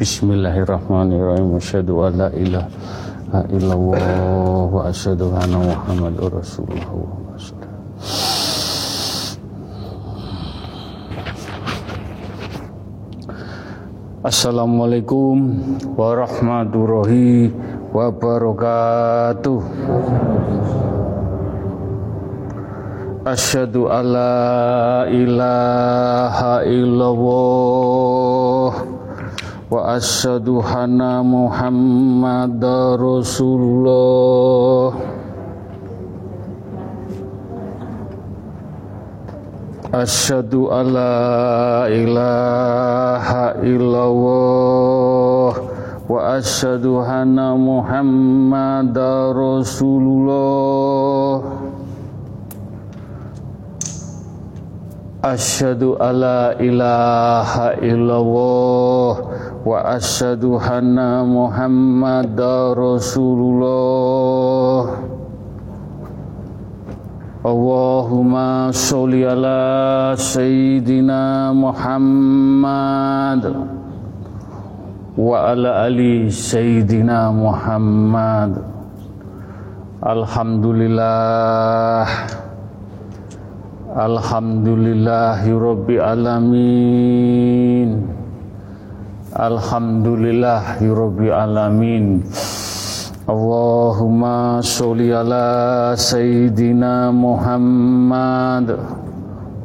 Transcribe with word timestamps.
Bismillahirrahmanirrahim. 0.00 1.60
Asyhadu 1.60 2.00
an 2.08 2.16
la 2.16 2.32
ilaha 2.32 3.44
illallah 3.52 4.64
wa 4.72 4.88
asyhadu 4.88 5.28
anna 5.28 5.60
Muhammadur 5.60 6.40
Rasulullah. 6.40 6.88
Assalamualaikum 14.24 15.36
warahmatullahi 16.00 17.52
wabarakatuh. 17.92 19.60
Asyhadu 23.28 23.92
alla 23.92 25.04
ilaha 25.12 26.64
illallah 26.64 28.29
wa 29.70 29.94
asyhadu 29.94 30.58
anna 30.66 31.22
Muhammadar 31.22 32.98
Rasulullah. 32.98 34.98
Asyhadu 39.94 40.74
alla 40.74 41.86
ilaha 41.86 43.62
illallah 43.62 45.54
wa 46.02 46.18
asyhadu 46.34 47.06
anna 47.06 47.54
Muhammadar 47.54 49.38
Rasulullah. 49.38 51.46
Asyhadu 55.22 55.94
alla 56.00 56.56
ilaha 56.58 57.76
illallah 59.60 59.68
wa 59.68 59.84
asyhadu 59.84 60.56
anna 60.58 61.24
Muhammadar 61.24 62.76
Rasulullah. 62.76 64.84
Allahumma 67.40 68.68
sholli 68.72 69.24
ala 69.24 70.12
sayyidina 70.16 71.52
Muhammad. 71.56 73.42
Wa 75.16 75.52
ala 75.52 75.84
ali 75.88 76.28
sayyidina 76.28 77.32
Muhammad. 77.32 78.60
Alhamdulillah. 80.04 82.06
Alhamdulillahi 83.90 85.50
rabbil 85.50 85.98
alamin 85.98 88.19
Alhamdulillahi 89.40 90.84
rabbil 90.92 91.32
alamin. 91.32 92.20
Allahumma 93.24 94.60
sholli 94.60 95.16
ala 95.16 95.96
sayyidina 95.96 97.08
Muhammad 97.08 98.68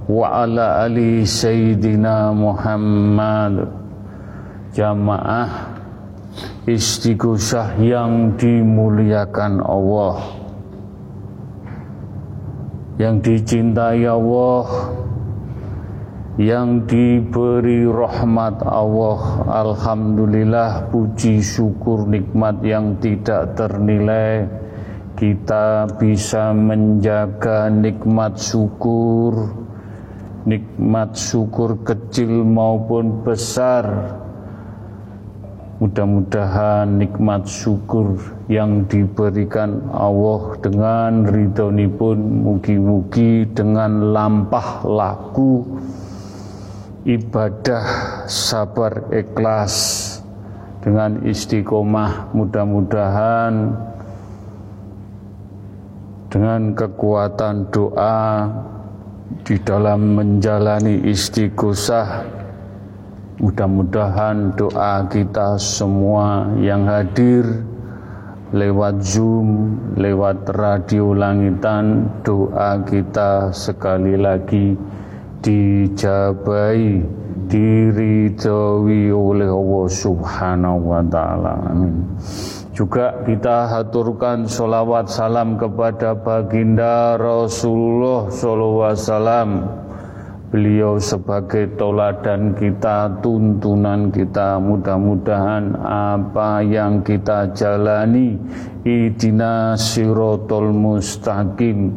wa 0.07 0.31
ala 0.31 0.87
ali 0.87 1.27
sayyidina 1.27 2.31
Muhammad. 2.31 3.67
Jamaah 4.71 5.75
istighosah 6.63 7.75
yang 7.75 8.39
dimuliakan 8.39 9.59
Allah. 9.59 10.23
Yang 12.95 13.15
dicintai 13.27 14.07
Allah 14.07 14.63
yang 16.35 16.83
diberi 16.83 17.87
rahmat 17.87 18.59
Allah 18.67 19.47
Alhamdulillah 19.47 20.91
puji 20.91 21.39
syukur 21.39 22.03
nikmat 22.03 22.59
yang 22.59 22.99
tidak 22.99 23.55
ternilai. 23.55 24.43
Kita 25.15 25.87
bisa 25.95 26.51
menjaga 26.51 27.71
nikmat 27.71 28.35
syukur 28.35 29.63
nikmat 30.45 31.17
syukur 31.17 31.81
kecil 31.81 32.45
maupun 32.45 33.25
besar. 33.25 34.13
Mudah-mudahan 35.75 36.87
nikmat 37.03 37.51
syukur 37.51 38.15
yang 38.47 38.87
diberikan 38.87 39.83
Allah 39.91 40.55
dengan 40.63 41.27
ridhoni 41.27 41.91
pun 41.91 42.15
mugi-mugi 42.15 43.43
dengan 43.51 44.15
lampah 44.15 44.87
laku 44.87 45.67
ibadah 47.05 47.85
sabar 48.25 49.13
ikhlas 49.13 49.73
dengan 50.81 51.21
istiqomah 51.21 52.33
mudah-mudahan 52.33 53.77
dengan 56.33 56.73
kekuatan 56.73 57.69
doa 57.69 58.49
di 59.45 59.53
dalam 59.61 60.17
menjalani 60.17 61.05
istighosah 61.05 62.25
mudah-mudahan 63.37 64.57
doa 64.57 65.05
kita 65.05 65.61
semua 65.61 66.49
yang 66.57 66.89
hadir 66.89 67.45
lewat 68.49 69.05
Zoom, 69.05 69.77
lewat 69.93 70.47
radio 70.57 71.13
langitan, 71.13 72.09
doa 72.25 72.81
kita 72.81 73.53
sekali 73.53 74.17
lagi 74.17 74.73
dijabai 75.45 77.05
diridhoi 77.45 79.13
oleh 79.13 79.49
Allah 79.53 79.85
Subhanahu 79.85 80.89
wa 80.89 81.01
taala. 81.05 81.53
Amin. 81.69 82.17
Juga 82.75 83.23
kita 83.23 83.71
haturkan 83.71 84.49
solawat 84.49 85.07
salam 85.07 85.55
kepada 85.55 86.11
baginda 86.17 87.15
Rasulullah 87.15 88.27
sallallahu 88.27 88.83
alaihi 88.89 89.05
wasallam. 89.05 89.49
Beliau 90.45 90.95
sebagai 90.99 91.75
toladan 91.75 92.55
kita, 92.55 93.19
tuntunan 93.19 94.07
kita, 94.07 94.55
mudah-mudahan 94.59 95.75
apa 95.83 96.63
yang 96.63 97.03
kita 97.03 97.51
jalani 97.51 98.39
idina 98.87 99.75
sirotol 99.75 100.71
mustaqim 100.71 101.91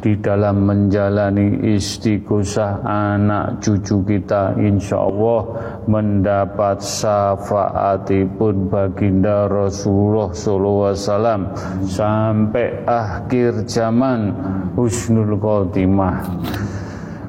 di 0.00 0.16
dalam 0.16 0.64
menjalani 0.64 1.76
istighosah 1.76 2.80
anak 2.88 3.60
cucu 3.60 4.00
kita 4.08 4.56
insya 4.56 4.96
Allah 4.96 5.40
mendapat 5.84 6.80
syafaatipun 6.80 8.72
baginda 8.72 9.44
Rasulullah 9.44 10.32
SAW 10.32 11.52
sampai 11.84 12.88
akhir 12.88 13.68
zaman 13.68 14.32
husnul 14.72 15.36
khotimah. 15.36 16.24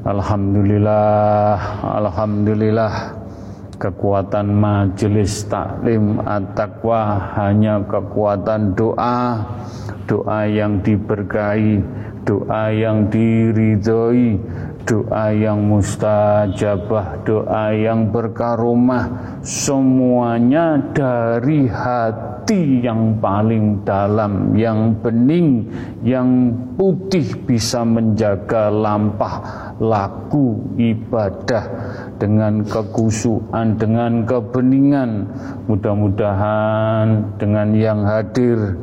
Alhamdulillah 0.07 1.55
Alhamdulillah. 2.01 3.19
Kekuatan 3.81 4.61
majelis 4.61 5.41
taklim 5.49 6.21
at-taqwa 6.21 7.33
hanya 7.33 7.81
kekuatan 7.81 8.77
doa 8.77 9.41
doa 10.05 10.45
yang 10.45 10.85
diberkahi 10.85 11.81
doa 12.23 12.69
yang 12.69 13.09
diridhoi, 13.09 14.37
doa 14.85 15.25
yang 15.33 15.65
mustajabah, 15.69 17.25
doa 17.25 17.73
yang 17.73 18.09
berkaromah, 18.09 19.37
semuanya 19.45 20.77
dari 20.93 21.65
hati 21.65 22.81
yang 22.81 23.17
paling 23.21 23.81
dalam, 23.85 24.53
yang 24.57 24.97
bening, 25.01 25.65
yang 26.05 26.53
putih 26.77 27.25
bisa 27.45 27.85
menjaga 27.85 28.69
lampah 28.69 29.35
laku 29.81 30.61
ibadah 30.77 31.65
dengan 32.21 32.61
kekusuan, 32.65 33.77
dengan 33.77 34.25
kebeningan. 34.29 35.25
Mudah-mudahan 35.65 37.37
dengan 37.41 37.73
yang 37.73 38.05
hadir 38.05 38.77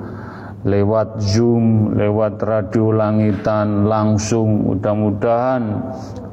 lewat 0.67 1.23
Zoom, 1.23 1.95
lewat 1.95 2.43
radio 2.43 2.91
langitan 2.91 3.87
langsung 3.87 4.67
mudah-mudahan 4.67 5.63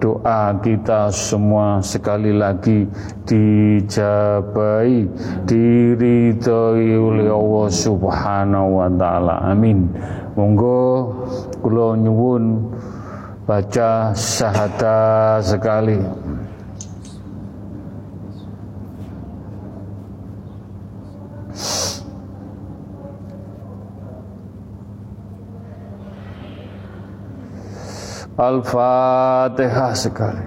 doa 0.02 0.58
kita 0.66 1.14
semua 1.14 1.78
sekali 1.86 2.34
lagi 2.34 2.90
dijabai 3.30 5.06
diridhoi 5.46 6.90
oleh 6.98 7.30
Allah 7.30 7.68
Subhanahu 7.70 8.70
wa 8.82 8.90
taala. 8.98 9.36
Amin. 9.46 9.94
Monggo 10.34 11.14
kula 11.62 11.94
nyuwun 11.96 12.74
baca 13.46 14.10
syahadat 14.18 15.46
sekali 15.46 16.02
Al-Fatihah 28.36 29.96
sekali. 29.96 30.44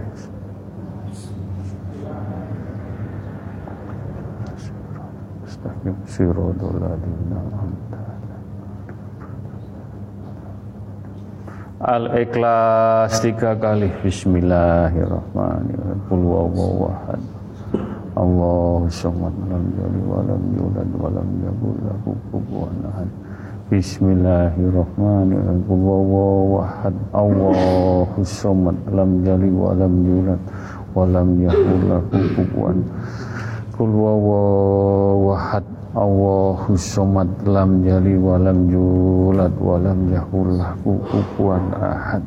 Al-Ikhlas 11.80 13.24
tiga 13.24 13.56
kali. 13.56 13.88
Bismillahirrahmanirrahim. 14.04 15.98
Qul 16.12 16.20
huwallahu 16.28 16.92
ahad. 16.92 17.24
Allahu 18.20 18.84
samad 18.92 19.32
lam 19.48 19.64
yalid 19.80 20.04
wa 20.04 20.20
lam 20.28 20.42
yulad 20.60 20.90
wa 20.92 21.08
lam 21.08 21.28
yakul 21.40 21.72
lahu 21.80 22.12
kufuwan 22.28 22.84
ahad 22.84 23.08
Bismillahirrahmanirrahim. 23.68 25.68
Allahu 25.68 26.64
ahad. 26.64 26.96
Allahu 27.12 28.24
samad. 28.24 28.80
Lam 28.88 29.20
yalid 29.20 29.52
wa 29.52 29.76
lam 29.76 29.92
yulad 30.08 30.40
wa 30.96 31.04
lam 31.04 31.36
yakul 31.36 31.80
lahu 31.84 32.16
kufuwan. 32.32 32.80
Qul 33.76 33.92
huwallahu 33.92 35.36
ahad. 35.36 35.68
Allahu 35.92 36.80
samad. 36.80 37.28
Lam 37.44 37.84
yalid 37.84 38.16
wa 38.16 38.40
lam 38.40 38.72
yulad 38.72 39.52
wa 39.60 39.76
lam 39.76 40.00
yakul 40.16 40.48
lahu 40.48 40.96
kufuwan 41.04 41.68
ahad. 41.76 42.24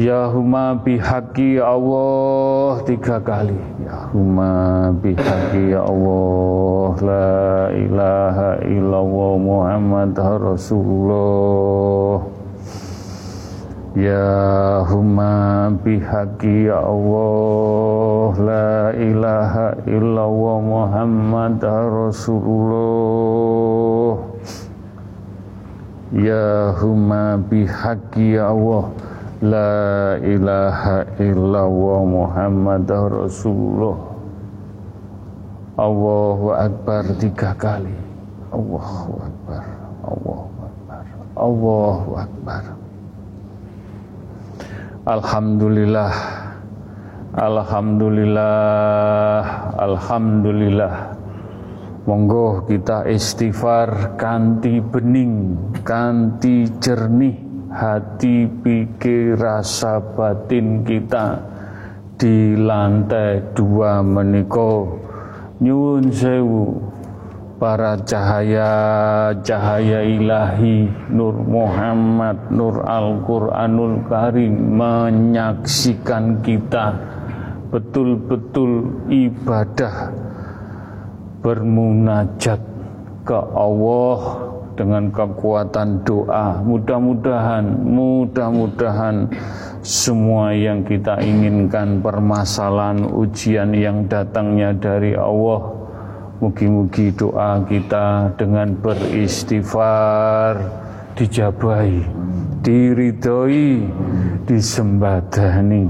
Ya 0.00 0.32
huma 0.32 0.80
bihaqi 0.80 1.60
Allah 1.60 2.80
tiga 2.88 3.20
kali. 3.20 3.60
Ya 3.84 4.08
huma 4.08 4.96
bihaqi 4.96 5.76
Allah 5.76 6.96
La 7.04 7.68
ilaha 7.68 8.64
illallah 8.64 9.32
Muhammad 9.36 10.16
Rasulullah. 10.16 12.24
Ya 13.92 14.88
huma 14.88 15.68
bihaqi 15.84 16.72
Allah 16.72 18.32
La 18.40 18.96
ilaha 18.96 19.84
illallah 19.84 20.56
Muhammad 20.64 21.60
Rasulullah. 22.08 24.16
Ya 26.16 26.72
huma 26.80 27.36
bihaqi 27.36 28.40
Allah 28.40 29.09
La 29.40 30.20
ilaha 30.20 31.16
illallah 31.16 32.04
Muhammad 32.04 32.84
Rasulullah. 32.92 33.96
Allahu 35.80 36.52
Akbar 36.52 37.08
tiga 37.16 37.56
kali. 37.56 37.96
Allahu 38.52 39.16
Akbar 39.16 39.64
Allahu 40.04 40.52
Akbar 40.60 41.04
Allahu 41.40 42.10
Akbar. 42.20 42.62
Alhamdulillah 45.08 46.12
Alhamdulillah 47.32 49.40
Alhamdulillah. 49.80 51.16
Monggo 52.04 52.68
kita 52.68 53.08
istighfar 53.08 54.20
kanti 54.20 54.84
bening 54.84 55.56
kanti 55.80 56.68
jernih 56.76 57.49
hati 57.70 58.50
pikir 58.50 59.38
rasa 59.38 60.02
batin 60.02 60.82
kita 60.82 61.38
di 62.18 62.58
lantai 62.58 63.54
dua 63.54 64.02
meniko 64.02 64.98
nyun 65.62 66.10
sewu 66.10 66.82
para 67.62 67.94
cahaya 68.02 68.72
cahaya 69.44 70.02
ilahi 70.02 70.90
Nur 71.14 71.36
Muhammad 71.36 72.50
Nur 72.50 72.82
Al-Quranul 72.82 74.02
Karim 74.10 74.80
menyaksikan 74.80 76.42
kita 76.42 76.96
betul-betul 77.70 79.04
ibadah 79.12 80.10
bermunajat 81.44 82.60
ke 83.22 83.38
Allah 83.54 84.20
dengan 84.80 85.12
kekuatan 85.12 86.08
doa. 86.08 86.64
Mudah-mudahan, 86.64 87.84
mudah-mudahan 87.84 89.28
semua 89.84 90.56
yang 90.56 90.88
kita 90.88 91.20
inginkan 91.20 92.00
permasalahan 92.00 93.04
ujian 93.04 93.76
yang 93.76 94.08
datangnya 94.08 94.72
dari 94.72 95.12
Allah 95.12 95.80
Mugi-mugi 96.40 97.12
doa 97.12 97.60
kita 97.68 98.32
dengan 98.40 98.72
beristighfar 98.80 100.56
dijabahi, 101.12 102.00
diridhoi, 102.64 103.84
disembadani. 104.48 105.84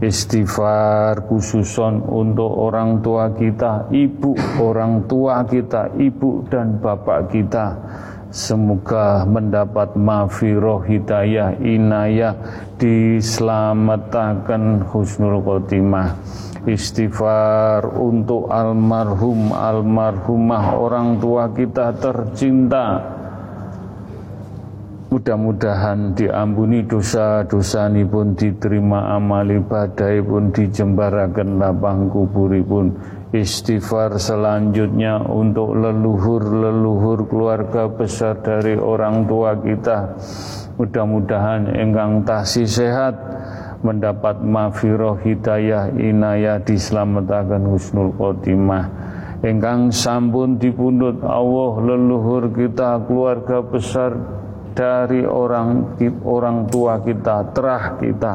Istighfar 0.00 1.28
khususon 1.28 2.08
untuk 2.08 2.48
orang 2.48 3.04
tua 3.04 3.36
kita, 3.36 3.92
ibu 3.92 4.32
orang 4.64 5.04
tua 5.04 5.44
kita, 5.44 5.92
ibu 6.00 6.40
dan 6.48 6.80
bapak 6.80 7.28
kita 7.28 7.76
Semoga 8.32 9.28
mendapat 9.28 9.92
mafiroh 9.92 10.80
hidayah 10.88 11.52
inayah 11.60 12.32
diselamatkan 12.80 14.88
husnul 14.88 15.44
khotimah. 15.44 16.16
Istighfar 16.64 17.92
untuk 17.92 18.48
almarhum 18.48 19.52
almarhumah 19.52 20.80
orang 20.80 21.20
tua 21.20 21.52
kita 21.52 21.92
tercinta. 22.00 23.04
Mudah-mudahan 25.12 26.16
diampuni 26.16 26.88
dosa-dosa 26.88 27.92
ini 27.92 28.08
pun 28.08 28.32
diterima 28.32 29.12
amal 29.12 29.44
ibadah 29.44 30.08
pun 30.24 30.48
dijembarakan 30.56 31.60
lapang 31.60 32.08
kuburipun 32.08 32.96
istighfar 33.32 34.20
selanjutnya 34.20 35.24
untuk 35.24 35.72
leluhur-leluhur 35.72 37.26
keluarga 37.26 37.88
besar 37.88 38.38
dari 38.44 38.76
orang 38.76 39.24
tua 39.24 39.56
kita 39.56 40.20
mudah-mudahan 40.76 41.72
engkang 41.72 42.22
tasih 42.28 42.68
sehat 42.68 43.16
mendapat 43.80 44.38
mafiroh 44.44 45.16
hidayah 45.18 45.90
inayah 45.96 46.60
diselamatkan 46.60 47.64
husnul 47.66 48.12
khotimah 48.14 48.92
engkang 49.42 49.88
sampun 49.90 50.60
dipundut 50.60 51.24
Allah 51.24 51.72
leluhur 51.82 52.52
kita 52.52 53.02
keluarga 53.08 53.64
besar 53.64 54.42
dari 54.72 55.22
orang 55.24 56.00
orang 56.24 56.66
tua 56.68 57.00
kita, 57.04 57.52
terah 57.52 58.00
kita. 58.00 58.32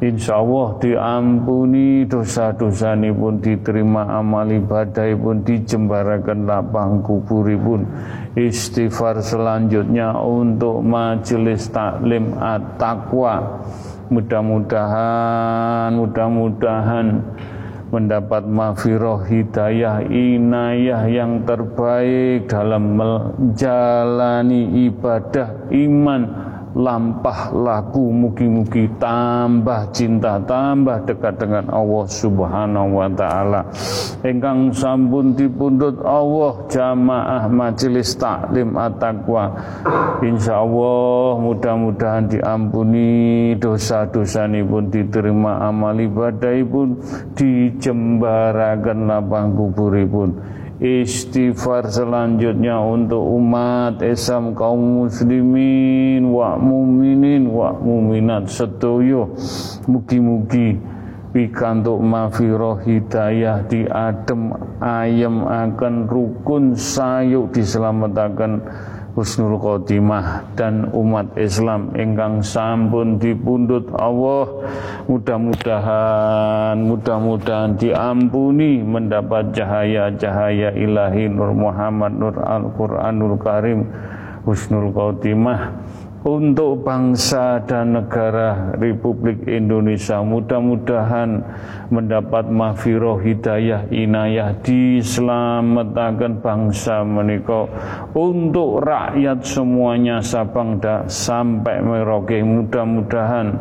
Insya 0.00 0.40
Allah 0.40 0.80
diampuni 0.80 2.08
dosa-dosa 2.08 2.96
ini 2.96 3.12
pun 3.12 3.36
diterima 3.36 4.08
amal 4.16 4.48
ibadah 4.48 5.12
pun 5.20 5.44
dijembarakan 5.44 6.48
lapang 6.48 7.04
kuburi 7.04 7.52
pun 7.60 7.84
istighfar 8.32 9.20
selanjutnya 9.20 10.16
untuk 10.16 10.80
majelis 10.80 11.68
taklim 11.68 12.32
at-taqwa. 12.32 13.60
Mudah-mudahan 14.08 15.92
mudah-mudahan 15.92 17.06
mendapat 17.92 18.48
mafiroh 18.48 19.20
hidayah 19.28 20.00
inayah 20.08 21.12
yang 21.12 21.44
terbaik 21.44 22.48
dalam 22.48 22.96
menjalani 22.96 24.88
ibadah 24.88 25.68
iman 25.68 26.49
lampah 26.74 27.50
laku 27.50 28.14
mugi-mugi 28.14 28.86
tambah 29.02 29.90
cinta 29.90 30.38
tambah 30.46 31.02
dekat 31.02 31.34
dengan 31.42 31.66
Allah 31.70 32.04
Subhanahu 32.06 32.88
wa 32.94 33.08
taala. 33.10 33.60
Ingkang 34.22 34.70
sampun 34.70 35.34
dipundhut 35.34 35.98
Allah 36.06 36.52
jamaah 36.70 37.44
majelis 37.50 38.14
taklim 38.14 38.76
at-taqwa. 38.78 39.50
Insyaallah 40.22 41.40
mudah-mudahan 41.40 42.30
diampuni 42.30 43.54
dosa-dosa 43.56 44.46
pun 44.46 44.92
diterima 44.92 45.64
amal 45.66 45.96
ibadah 45.96 46.54
pun 46.68 47.00
dijembarakan 47.34 48.98
lapang 49.08 49.56
kuburipun 49.56 50.59
istighfar 50.80 51.92
selanjutnya 51.92 52.80
untuk 52.80 53.20
umat 53.20 54.00
Islam 54.00 54.56
kaum 54.56 55.04
muslimin 55.04 56.24
wa 56.32 56.56
muminin 56.56 57.52
wa 57.52 57.76
muminat 57.76 58.48
setuju 58.48 59.28
mugi-mugi 59.84 60.80
pikantuk 61.36 62.00
mafiroh 62.00 62.80
hidayah 62.80 63.60
di 63.68 63.84
adem 63.86 64.56
ayam 64.80 65.44
akan 65.44 66.08
rukun 66.08 66.74
sayuk 66.74 67.52
diselamatkan 67.52 68.64
husnul 69.14 69.58
khotimah 69.58 70.54
dan 70.54 70.90
umat 70.94 71.34
Islam 71.34 71.90
ingkang 71.98 72.42
sampun 72.44 73.18
dipundhut 73.18 73.90
Allah. 73.96 74.46
Mudah-mudahan 75.10 76.76
mudah-mudahan 76.78 77.74
diampuni 77.74 78.82
mendapat 78.82 79.50
cahaya-cahaya 79.50 80.74
ilahi 80.78 81.26
Nur 81.26 81.52
Muhammad 81.54 82.14
Nur 82.14 82.36
Al-Qur'anul 82.38 83.36
Karim. 83.42 83.90
Husnul 84.46 84.94
khotimah 84.96 85.76
untuk 86.20 86.84
bangsa 86.84 87.64
dan 87.64 87.96
negara 87.96 88.76
Republik 88.76 89.48
Indonesia 89.48 90.20
mudah-mudahan 90.20 91.40
mendapat 91.88 92.52
mahfiroh 92.52 93.16
hidayah 93.16 93.88
inayah 93.88 94.52
diselamatkan 94.60 96.44
bangsa 96.44 97.00
menika. 97.08 97.64
Untuk 98.12 98.84
rakyat 98.84 99.40
semuanya 99.44 100.20
Sabang 100.20 100.80
sampai 101.08 101.80
Merauke 101.80 102.44
mudah-mudahan 102.44 103.56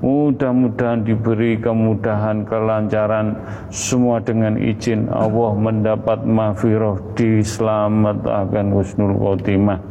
Mudah-mudahan 0.00 1.04
diberi 1.04 1.60
kemudahan, 1.60 2.48
kelancaran 2.48 3.36
Semua 3.68 4.16
dengan 4.24 4.56
izin 4.56 5.12
Allah 5.12 5.52
mendapat 5.60 6.24
mahfirah 6.24 7.16
Diselamatkan 7.16 8.72
husnul 8.72 9.20
khotimah. 9.20 9.84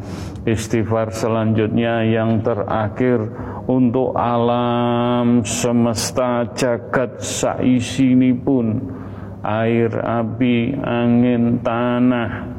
Istighfar 0.49 1.13
selanjutnya 1.13 2.01
yang 2.09 2.41
terakhir 2.41 3.21
Untuk 3.69 4.17
alam 4.17 5.45
semesta 5.45 6.49
jagat 6.57 7.21
saisi 7.21 8.17
ini 8.17 8.33
pun 8.33 8.97
Air, 9.39 9.93
api, 10.03 10.75
angin, 10.83 11.63
tanah 11.63 12.58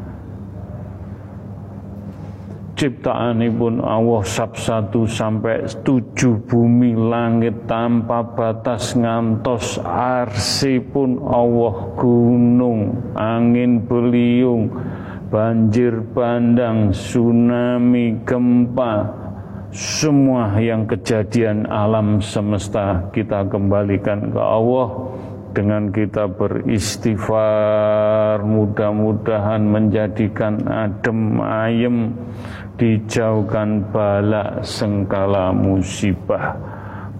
ciptaanipun 2.80 3.84
Allah 3.84 4.24
sab 4.24 4.56
satu 4.56 5.04
sampai 5.04 5.68
tujuh 5.84 6.40
bumi 6.48 6.96
langit 6.96 7.68
tanpa 7.68 8.24
batas 8.24 8.96
ngantos 8.96 9.76
arsipun 9.84 11.20
Allah 11.28 11.92
gunung 12.00 12.96
angin 13.20 13.84
beliung 13.84 14.72
banjir 15.28 16.00
bandang 16.16 16.96
tsunami 16.96 18.16
gempa 18.24 19.12
semua 19.76 20.56
yang 20.56 20.88
kejadian 20.88 21.68
alam 21.68 22.24
semesta 22.24 23.12
kita 23.12 23.44
kembalikan 23.52 24.32
ke 24.32 24.40
Allah 24.40 24.88
dengan 25.50 25.90
kita 25.90 26.30
beristighfar 26.30 28.38
mudah-mudahan 28.46 29.66
menjadikan 29.66 30.62
adem 30.70 31.42
ayem 31.42 32.14
dijauhkan 32.80 33.92
bala 33.92 34.64
sengkala 34.64 35.52
musibah. 35.52 36.56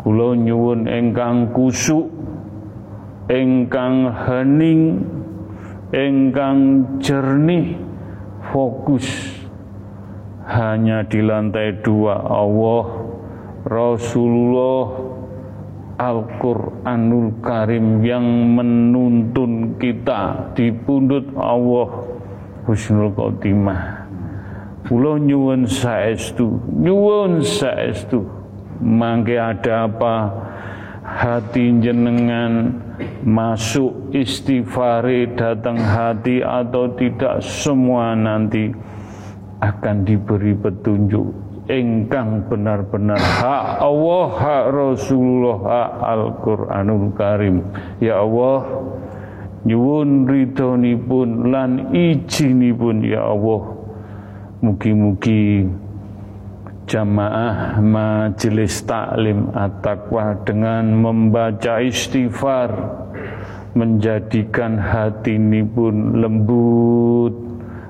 Kula 0.01 0.33
nyuwun 0.33 0.89
engkang 0.89 1.53
kusuk 1.53 2.09
engkang 3.29 4.09
hening 4.09 5.05
engkang 5.93 6.89
jernih 7.05 7.77
fokus. 8.49 9.05
Hanya 10.49 11.05
di 11.05 11.21
lantai 11.21 11.79
dua 11.85 12.27
Allah 12.27 12.85
Rasulullah 13.69 14.83
Al-Quranul 16.01 17.45
Karim 17.45 18.01
yang 18.01 18.57
menuntun 18.57 19.77
kita 19.77 20.51
di 20.57 20.73
pundut 20.73 21.29
Allah 21.37 21.87
Husnul 22.65 23.13
Khotimah 23.15 24.00
Kula 24.91 25.23
nyuwun 25.23 25.71
saestu, 25.71 26.59
nyuwun 26.67 27.47
saestu. 27.47 28.27
Mangke 28.83 29.39
ada 29.39 29.87
apa? 29.87 30.15
Hati 31.07 31.79
jenengan 31.79 32.75
masuk 33.23 34.11
istighfari 34.11 35.31
datang 35.39 35.79
hati 35.79 36.43
atau 36.43 36.91
tidak 36.99 37.39
semua 37.39 38.19
nanti 38.19 38.75
akan 39.63 40.03
diberi 40.03 40.59
petunjuk. 40.59 41.39
Engkang 41.71 42.51
benar-benar 42.51 43.23
hak 43.23 43.79
Allah 43.79 44.27
hak 44.43 44.65
Rasulullah 44.75 45.59
hak 45.71 45.91
Al-Qur'anul 46.03 47.15
Karim. 47.15 47.63
Ya 48.03 48.19
Allah 48.19 48.67
nyuwun 49.63 50.27
ridhonipun 50.27 51.55
lan 51.55 51.95
ijinipun 51.95 53.07
ya 53.07 53.23
Allah 53.23 53.80
Mugi-mugi 54.61 55.65
jamaah 56.85 57.81
majelis 57.81 58.85
taklim 58.85 59.49
at-taqwa 59.57 60.37
dengan 60.45 61.01
membaca 61.01 61.81
istighfar 61.81 62.69
menjadikan 63.73 64.77
hati 64.77 65.41
ini 65.41 65.65
pun 65.65 66.19
lembut 66.21 67.33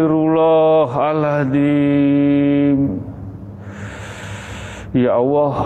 الله 0.07 0.25
Astagfirullahaladzim 0.38 3.01
Ya 4.94 5.17
Allah 5.17 5.58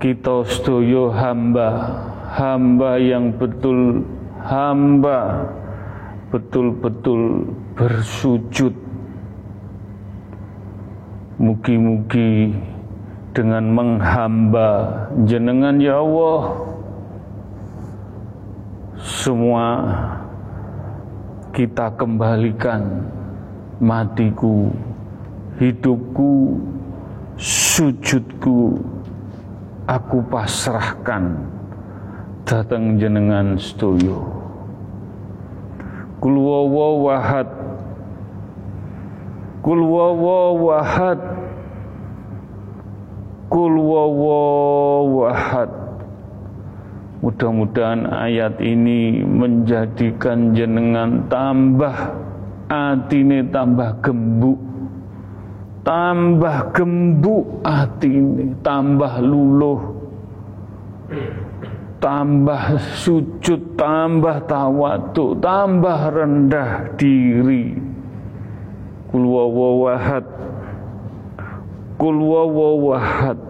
Kita 0.00 0.48
sedoyo 0.48 1.12
hamba 1.12 1.68
Hamba 2.32 2.96
yang 2.96 3.36
betul 3.36 4.08
Hamba 4.40 5.52
Betul-betul 6.28 7.48
bersujud. 7.72 8.76
Mugi-mugi 11.40 12.52
dengan 13.32 13.72
menghamba 13.72 14.68
jenengan 15.24 15.80
ya 15.80 16.04
Allah 16.04 16.68
semua 19.00 19.64
kita 21.52 21.92
kembalikan 21.98 23.06
matiku 23.80 24.72
hidupku 25.56 26.60
sujudku. 27.38 28.80
Aku 29.88 30.20
pasrahkan 30.28 31.32
datang 32.44 33.00
jenengan 33.00 33.56
setuju 33.56 34.38
kul 36.18 36.34
wahad 36.34 37.46
kul 39.62 39.80
wahad 39.86 41.20
kul 43.52 43.74
wahad 43.78 44.40
mudah-mudahan 47.28 48.08
ayat 48.08 48.56
ini 48.64 49.20
menjadikan 49.20 50.56
jenengan 50.56 51.28
tambah 51.28 51.92
atine 52.72 53.44
tambah 53.52 54.00
gembuk. 54.00 54.56
Tambah 55.84 56.76
gembuk 56.76 57.64
hati 57.64 58.12
ini, 58.12 58.52
tambah 58.60 59.24
luluh, 59.24 59.80
tambah 61.96 62.76
sujud, 63.00 63.72
tambah 63.72 64.44
tawatu, 64.44 65.32
tambah 65.40 66.12
rendah 66.12 66.92
diri. 67.00 67.72
Kul 69.08 69.24
wawahad, 69.32 70.28
kul 71.96 72.16
wawahad, 72.20 73.40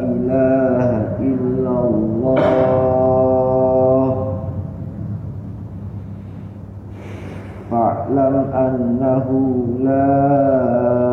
ilaha 0.00 1.20
illallah. 1.20 2.40
Fa'lam 7.68 8.34
annahu 8.56 9.84
la 9.84 11.03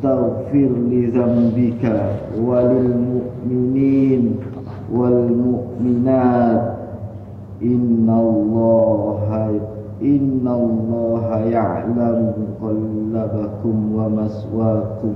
واستغفر 0.00 0.70
لذنبك 0.92 1.84
وللمؤمنين 2.40 4.22
والمؤمنات 4.92 6.64
إن 7.62 8.08
الله 8.08 9.28
إن 10.02 10.44
الله 10.48 11.26
يعلم 11.36 12.18
مقلبكم 12.40 13.76
ومسواكم 13.96 15.14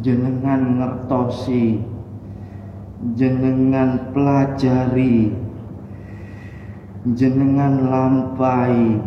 jenengan 0.00 0.80
ngertosi 0.80 1.76
jenengan 3.20 4.16
pelajari 4.16 5.28
jenengan 7.13 7.85
lampai 7.85 8.97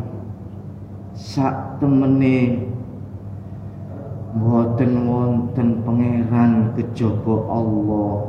sak 1.19 1.83
temene 1.83 2.71
Boten 4.39 5.09
wonten 5.09 5.83
pangeran 5.83 6.71
kejaba 6.77 7.35
Allah. 7.49 8.29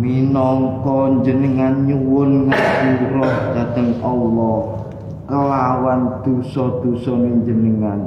Minangka 0.00 1.20
jenengan 1.22 1.86
nyuwun 1.86 2.48
ngapura 2.48 3.54
dhateng 3.54 4.02
Allah 4.02 4.82
kelawan 5.28 6.24
dosa-dosane 6.26 7.44
jenengan. 7.46 8.00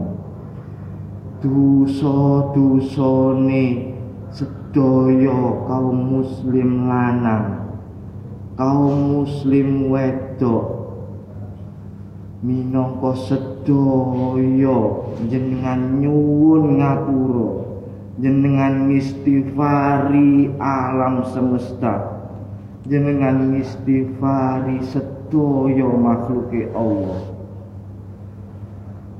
Dosa-dosane 1.39 3.63
sedaya 4.33 5.39
kaum 5.69 6.19
muslim 6.19 6.89
lanang 6.89 7.62
kaum 8.53 9.25
muslim 9.25 9.89
wedok 9.89 10.65
minangka 12.43 13.15
sedaya 13.15 14.77
jenengan 15.31 16.03
nyuwun 16.03 16.83
ngapura 16.83 17.49
jenengan 18.19 18.93
istighfari 18.93 20.53
alam 20.61 21.25
semesta 21.25 22.13
jenengan 22.83 23.55
istighfari 23.55 24.83
sedaya 24.83 25.87
makhluke 25.87 26.67
Allah. 26.75 27.31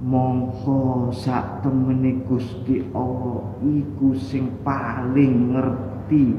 Mongko 0.03 1.15
sak 1.15 1.63
temene 1.63 2.27
Gusti 2.27 2.83
Allah 2.91 3.55
iku 3.63 4.11
sing 4.19 4.51
paling 4.67 5.55
ngerti 5.55 6.35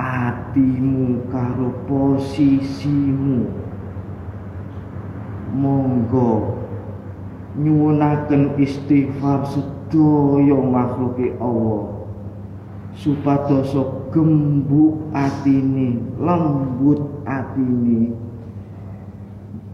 atimu 0.00 1.28
karo 1.28 1.76
posisimu. 1.84 3.44
Monggo 5.52 6.56
nyuwunaken 7.60 8.56
istighfar 8.56 9.44
sedaya 9.50 10.56
makhluke 10.56 11.34
Allah 11.42 12.00
supados 12.96 13.74
gembuk 14.14 15.10
atine 15.12 16.00
lembut 16.16 17.02
atine. 17.26 18.14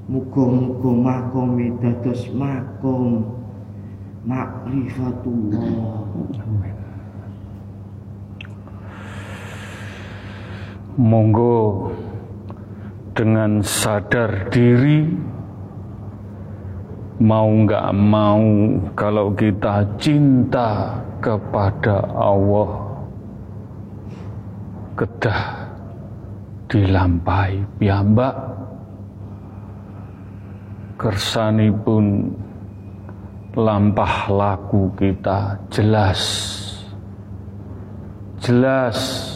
Muga-muga 0.06 0.90
makom 0.94 1.58
dados 1.82 2.30
makom. 2.30 3.26
Makrifatullah 4.26 6.75
monggo 10.96 11.92
dengan 13.16 13.60
sadar 13.60 14.48
diri. 14.52 15.08
Mau 17.16 17.48
nggak 17.48 17.88
mau 17.96 18.44
kalau 18.92 19.32
kita 19.32 19.80
cinta 19.96 21.00
kepada 21.24 22.04
Allah 22.12 22.76
kedah 25.00 25.40
dilampai. 26.68 27.64
Piyambak 27.80 28.36
kersani 31.00 31.72
pun 31.72 32.28
lampah 33.56 34.28
laku 34.28 34.92
kita. 35.00 35.56
Jelas. 35.72 36.20
Jelas 38.36 39.35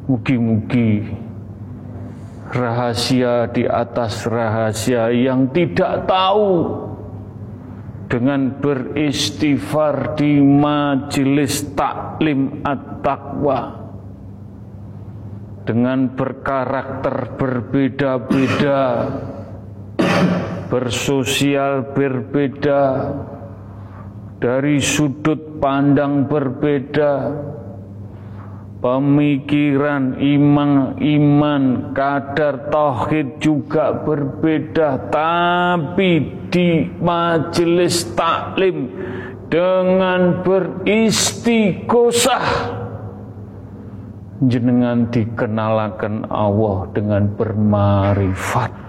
Mugi-mugi 0.04 1.23
Rahasia 2.54 3.50
di 3.50 3.66
atas 3.66 4.30
rahasia 4.30 5.10
yang 5.10 5.50
tidak 5.50 6.06
tahu. 6.06 6.86
Dengan 8.06 8.62
beristighfar 8.62 10.14
di 10.14 10.38
majelis 10.38 11.66
taklim 11.74 12.62
at-taqwa. 12.62 13.82
Dengan 15.66 16.14
berkarakter 16.14 17.34
berbeda-beda, 17.34 18.82
bersosial 20.70 21.90
berbeda, 21.98 22.84
dari 24.44 24.84
sudut 24.84 25.64
pandang 25.64 26.28
berbeda, 26.28 27.14
pemikiran 28.84 30.20
iman 30.20 31.00
iman 31.00 31.96
kadar 31.96 32.68
tauhid 32.68 33.40
juga 33.40 34.04
berbeda 34.04 35.08
tapi 35.08 36.28
di 36.52 36.92
majelis 37.00 38.04
taklim 38.12 38.92
dengan 39.48 40.44
beristighosah 40.44 42.44
jenengan 44.44 45.08
dikenalakan 45.08 46.28
Allah 46.28 46.92
dengan 46.92 47.32
bermarifat. 47.32 48.84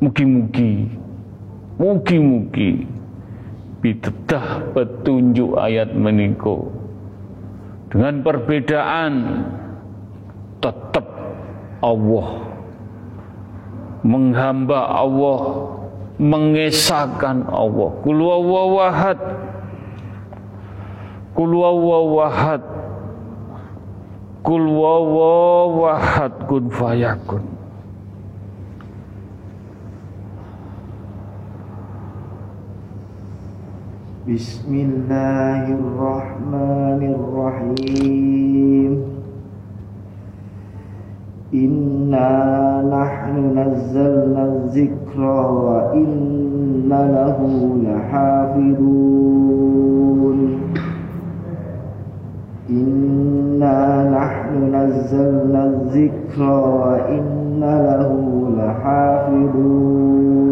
Mugi-mugi, 0.00 0.88
mugi-mugi, 1.76 2.88
bitedah 3.80 4.76
petunjuk 4.76 5.56
ayat 5.56 5.96
meniko 5.96 6.68
dengan 7.88 8.20
perbedaan 8.20 9.12
tetap 10.60 11.08
Allah 11.80 12.28
menghamba 14.04 14.84
Allah 14.84 15.40
mengesahkan 16.20 17.48
Allah. 17.48 17.90
Kul 18.04 18.20
wahad 18.20 19.20
Kul 21.32 21.52
wawahad 21.56 22.60
Kul 24.44 24.64
wawahad 24.68 26.32
kun 26.44 26.68
fayakun 26.68 27.59
بسم 34.34 34.74
الله 34.74 35.64
الرحمن 35.74 37.00
الرحيم. 37.18 38.92
إنا 41.54 42.30
نحن 42.94 43.58
نزلنا 43.58 44.42
الذكر 44.44 45.20
وإنا 45.66 47.00
له 47.16 47.38
لحافظون. 47.86 48.78
إنا 52.70 53.78
نحن 54.10 54.74
نزلنا 54.74 55.60
الذكر 55.64 56.40
وإنا 56.82 57.74
له 57.86 58.12
لحافظون. 58.58 60.49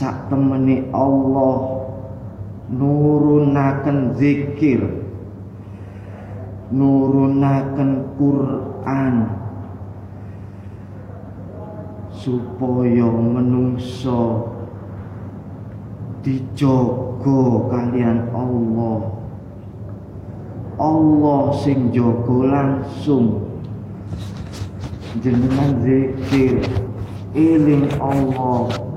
Sak 0.00 0.32
temeni 0.32 0.88
Allah 0.96 1.84
nurunaken 2.72 4.16
zikir 4.16 4.80
nurunaken 6.72 8.08
Quran 8.16 9.28
supaya 12.16 13.12
menungso 13.12 14.48
dijogo 16.24 17.68
kalian 17.68 18.24
Allah. 18.32 19.04
Allah 20.80 21.52
sing 21.60 21.92
jogo 21.92 22.48
langsung. 22.48 23.52
Jenengan 25.20 25.76
zikir 25.84 26.64
eling 27.36 27.84
Allah 28.00 28.89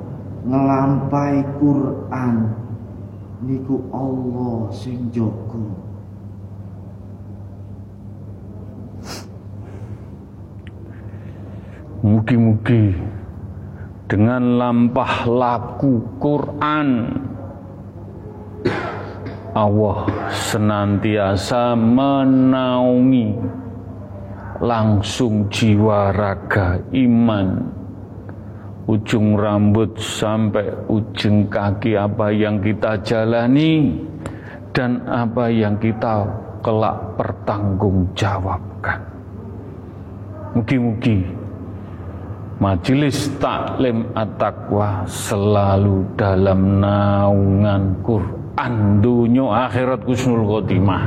ngelampai 0.43 1.43
Quran. 1.59 2.35
Niku 3.43 3.75
Allah 3.91 4.71
sing 4.71 5.11
jogo 5.11 5.75
Mugi-mugi 12.03 12.95
dengan 14.07 14.59
lampah 14.59 15.27
laku 15.27 16.03
Quran 16.23 17.19
Allah 19.53 20.07
senantiasa 20.31 21.75
menaungi 21.75 23.27
langsung 24.63 25.47
jiwa 25.47 26.11
raga 26.15 26.79
iman 26.91 27.47
ujung 28.87 29.39
rambut 29.39 29.95
sampai 29.95 30.67
ujung 30.91 31.47
kaki 31.47 31.95
apa 31.95 32.31
yang 32.35 32.59
kita 32.59 32.99
jalani 32.99 33.95
dan 34.75 35.03
apa 35.07 35.47
yang 35.47 35.79
kita 35.79 36.27
kelak 36.63 36.97
pertanggungjawabkan. 37.19 38.99
Mugi-mugi 40.53 41.43
Majelis 42.61 43.27
taklim 43.43 44.07
at-taqwa 44.15 45.03
selalu 45.09 46.05
dalam 46.15 46.79
naungan 46.79 47.97
Quran 48.05 49.03
dunia 49.03 49.67
akhirat 49.67 50.05
kusnul 50.05 50.47
khotimah 50.47 51.03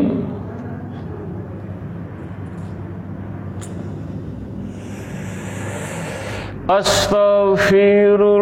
Astaghfirullahaladzim 6.67 8.34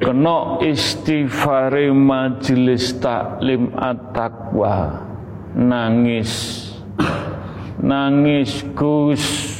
Kena 0.00 0.64
istighfari 0.64 1.92
majelis 1.92 2.96
taklim 2.96 3.76
at-taqwa. 3.76 5.04
Nangis. 5.52 6.64
Nangis 7.84 8.64
Gus 8.72 9.57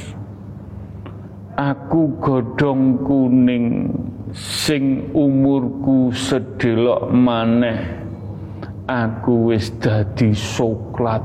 aku 1.58 2.22
godong 2.22 3.02
kuning 3.02 3.90
sing 4.30 5.10
umurku 5.10 6.14
sedelok 6.14 7.10
maneh. 7.10 7.98
Aku 8.88 9.52
wis 9.52 9.68
dadi 9.82 10.32
soklat. 10.32 11.20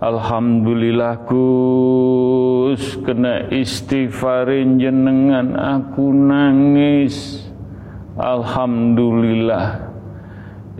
Alhamdulillah 0.00 1.28
Gus. 1.28 2.82
Kena 3.04 3.46
istighfarin 3.52 4.80
jenengan 4.80 5.54
aku 5.54 6.10
nangis. 6.10 7.46
Alhamdulillah. 8.16 9.92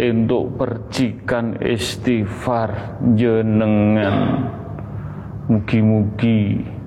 Untuk 0.01 0.57
percikan 0.57 1.61
istighfar 1.61 3.05
jenengan 3.21 4.49
mugi-mugi 5.45 6.80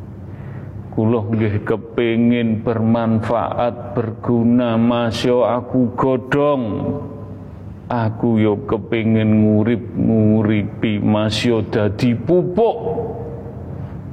kula 0.94 1.26
nggih 1.26 1.66
kepengin 1.66 2.62
bermanfaat 2.62 3.98
berguna 3.98 4.78
masya 4.78 5.58
aku 5.58 5.90
godong 5.98 6.64
aku 7.94 8.42
yo 8.42 8.64
kepingin 8.66 9.44
ngurip 9.44 9.84
nguripi 9.94 10.98
masih 10.98 11.66
dadi 11.70 12.18
pupuk. 12.18 12.78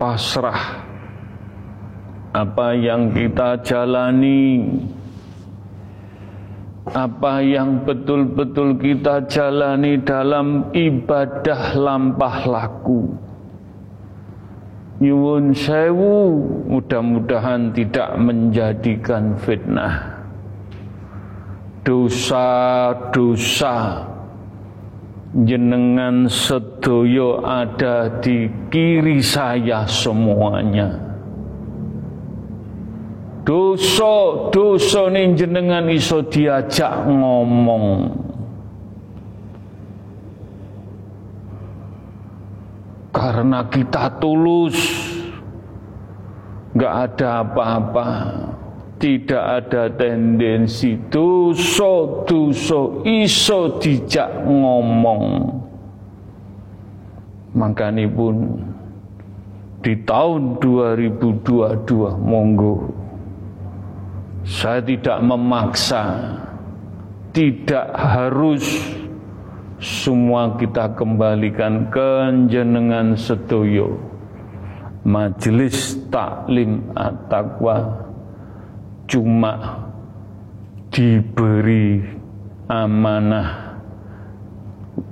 Pasrah 0.00 0.88
apa 2.32 2.72
yang 2.72 3.12
kita 3.12 3.60
jalani, 3.60 4.64
apa 6.88 7.44
yang 7.44 7.84
betul-betul 7.84 8.80
kita 8.80 9.28
jalani 9.28 10.00
dalam 10.00 10.72
ibadah 10.72 11.76
lampah 11.76 12.48
laku. 12.48 13.12
Nyuwun 15.04 15.52
sewu, 15.52 16.40
mudah-mudahan 16.72 17.76
tidak 17.76 18.16
menjadikan 18.16 19.36
fitnah. 19.36 20.24
Dosa-dosa 21.84 22.72
jenengan 25.32 26.28
sedoyo 26.28 27.40
ada 27.40 28.20
di 28.20 28.52
kiri 28.68 29.24
saya 29.24 29.88
semuanya. 29.88 31.00
Dosa 33.42 34.48
dosa 34.54 35.10
ning 35.10 35.34
jenengan 35.34 35.88
iso 35.90 36.22
diajak 36.22 37.08
ngomong. 37.08 38.20
Karena 43.12 43.66
kita 43.66 44.20
tulus 44.20 44.78
nggak 46.72 46.94
ada 47.12 47.44
apa-apa 47.44 48.08
tidak 49.02 49.66
ada 49.66 49.90
tendensi 49.98 50.94
dosa 51.10 52.22
dosa 52.22 53.02
iso 53.02 53.82
dijak 53.82 54.46
ngomong. 54.46 55.50
Makanya 57.58 58.06
pun 58.06 58.62
di 59.82 59.98
tahun 60.06 60.62
2022 60.62 61.82
monggo. 62.22 62.94
Saya 64.46 64.78
tidak 64.82 65.18
memaksa, 65.18 66.02
tidak 67.34 67.90
harus 67.94 68.62
semua 69.82 70.54
kita 70.54 70.94
kembalikan 70.94 71.90
ke 71.90 72.30
jenengan 72.46 73.18
sedoyo. 73.18 73.98
Majelis 75.02 75.98
taklim 76.14 76.94
at-taqwa 76.94 78.11
cuma 79.12 79.84
diberi 80.88 82.00
amanah 82.64 83.76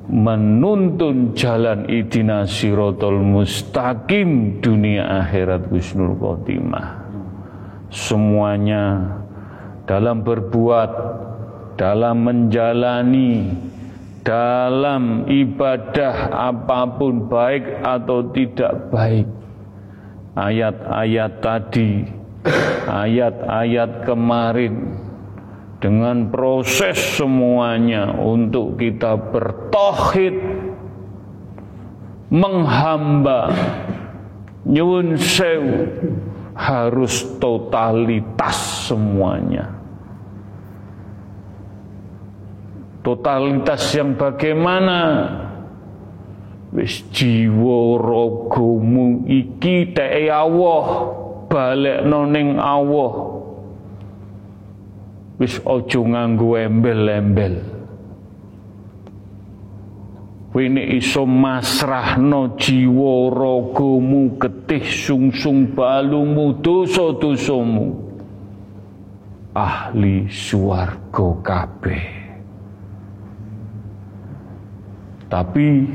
menuntun 0.08 1.36
jalan 1.36 1.84
idina 1.92 2.48
sirotol 2.48 3.20
mustaqim 3.20 4.56
dunia 4.64 5.20
akhirat 5.20 5.68
husnul 5.68 6.16
khotimah 6.16 7.00
semuanya 7.92 9.18
dalam 9.90 10.22
berbuat, 10.22 10.90
dalam 11.74 12.22
menjalani, 12.22 13.50
dalam 14.22 15.26
ibadah 15.26 16.30
apa 16.30 16.94
pun 16.94 17.26
baik 17.26 17.82
atau 17.82 18.30
tidak 18.30 18.86
baik. 18.94 19.26
Ayat-ayat 20.38 21.42
tadi, 21.42 22.06
ayat-ayat 22.88 24.08
kemarin 24.08 24.96
dengan 25.80 26.28
proses 26.28 26.96
semuanya 27.16 28.12
untuk 28.16 28.76
kita 28.76 29.16
bertohid 29.16 30.36
menghamba 32.30 33.50
nyuwun 34.68 35.16
sewu 35.16 35.88
harus 36.54 37.24
totalitas 37.40 38.88
semuanya. 38.92 39.80
Totalitas 43.00 43.80
yang 43.96 44.12
bagaimana? 44.12 45.00
Wis 46.70 47.02
jiwa 47.10 47.98
ragamu 47.98 49.26
iki 49.26 49.90
teke 49.90 50.30
Allah, 50.30 50.86
balik 51.50 52.06
ning 52.06 52.56
Allah. 52.62 53.12
Wis 55.42 55.58
aja 55.66 56.00
nganggo 56.00 56.54
embel-embel. 56.54 57.54
Wene 60.50 60.82
iso 60.98 61.26
masrahno 61.26 62.54
jiwa 62.58 63.30
ragamu 63.34 64.38
getih 64.38 64.82
sungsung 64.82 65.74
balumu 65.74 66.58
dosa-dosamu 66.58 68.10
ahli 69.54 70.30
swarga 70.30 71.28
kabeh 71.42 72.04
tapi 75.30 75.86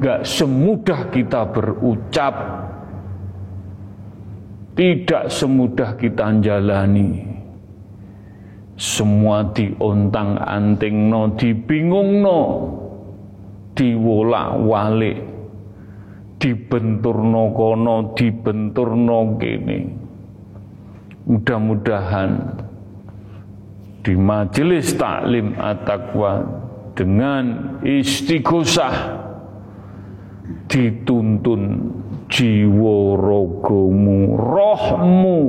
gak 0.00 0.24
semudah 0.24 1.12
kita 1.12 1.44
berucap 1.48 2.34
tidak 4.78 5.26
semudah 5.26 5.98
kita 5.98 6.38
jalani. 6.38 7.26
Semua 8.78 9.42
diontang-anting 9.50 11.10
no 11.10 11.34
dibingung 11.34 12.22
no 12.22 12.40
diwolak-walik 13.74 15.18
dibenturno 16.38 17.50
kono 17.50 18.14
dibenturno 18.14 19.18
kene. 19.34 19.78
Mudah-mudahan 21.26 22.30
di 24.06 24.14
majelis 24.14 24.94
taklim 24.94 25.58
at-taqwa 25.58 26.46
dengan 26.94 27.76
istighosah 27.82 28.94
dituntun 30.70 31.62
jiwa 32.28 33.16
rogomu 33.16 34.36
rohmu. 34.36 35.40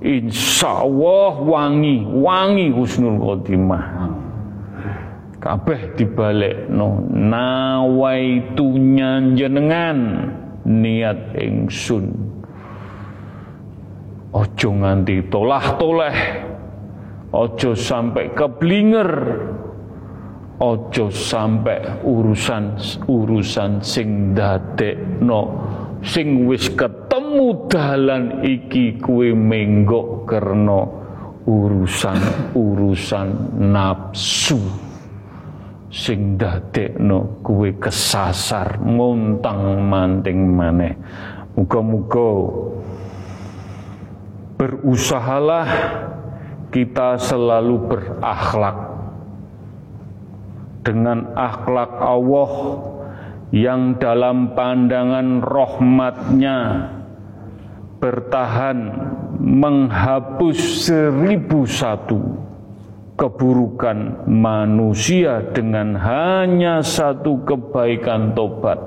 Insya 0.00 0.88
Allah 0.88 1.32
wangi 1.44 2.08
wangi 2.08 2.72
husnul 2.72 3.20
khotimah. 3.20 3.84
Kabeh 5.40 5.96
dibalik 5.96 6.68
no 6.72 7.04
nawaitunya 7.12 9.36
jenengan 9.36 9.98
niat 10.64 11.36
ingsun. 11.36 12.32
Ojo 14.30 14.68
nganti 14.72 15.26
tolah 15.28 15.64
toleh 15.76 16.18
ojo 17.34 17.74
sampai 17.74 18.30
keblinger 18.30 19.10
ojo 20.60 21.08
sampai 21.08 22.04
urusan 22.04 22.76
urusan 23.08 23.80
sing 23.80 24.36
no 25.24 25.40
sing 26.00 26.48
wis 26.48 26.72
ketemu 26.72 27.68
dalan 27.68 28.40
iki 28.44 28.96
kue 29.00 29.36
menggok 29.36 30.24
kerno 30.24 30.82
urusan 31.44 32.18
urusan 32.56 33.28
nafsu 33.58 34.60
sing 35.90 36.38
no 37.02 37.42
kue 37.42 37.74
kesasar 37.74 38.78
montang 38.78 39.82
manting 39.90 40.46
maneh. 40.46 40.94
Muga-muga 41.58 42.30
berusahalah 44.54 45.66
kita 46.70 47.18
selalu 47.18 47.74
berakhlak. 47.90 48.78
Dengan 50.80 51.36
akhlak 51.36 51.92
Allah 52.00 52.50
yang 53.50 53.98
dalam 53.98 54.54
pandangan 54.54 55.42
rahmatnya 55.42 56.58
bertahan 57.98 58.78
menghapus 59.42 60.86
seribu 60.86 61.66
satu 61.66 62.18
keburukan 63.18 64.24
manusia 64.24 65.44
dengan 65.52 65.92
hanya 65.98 66.80
satu 66.80 67.44
kebaikan 67.44 68.32
tobat. 68.32 68.80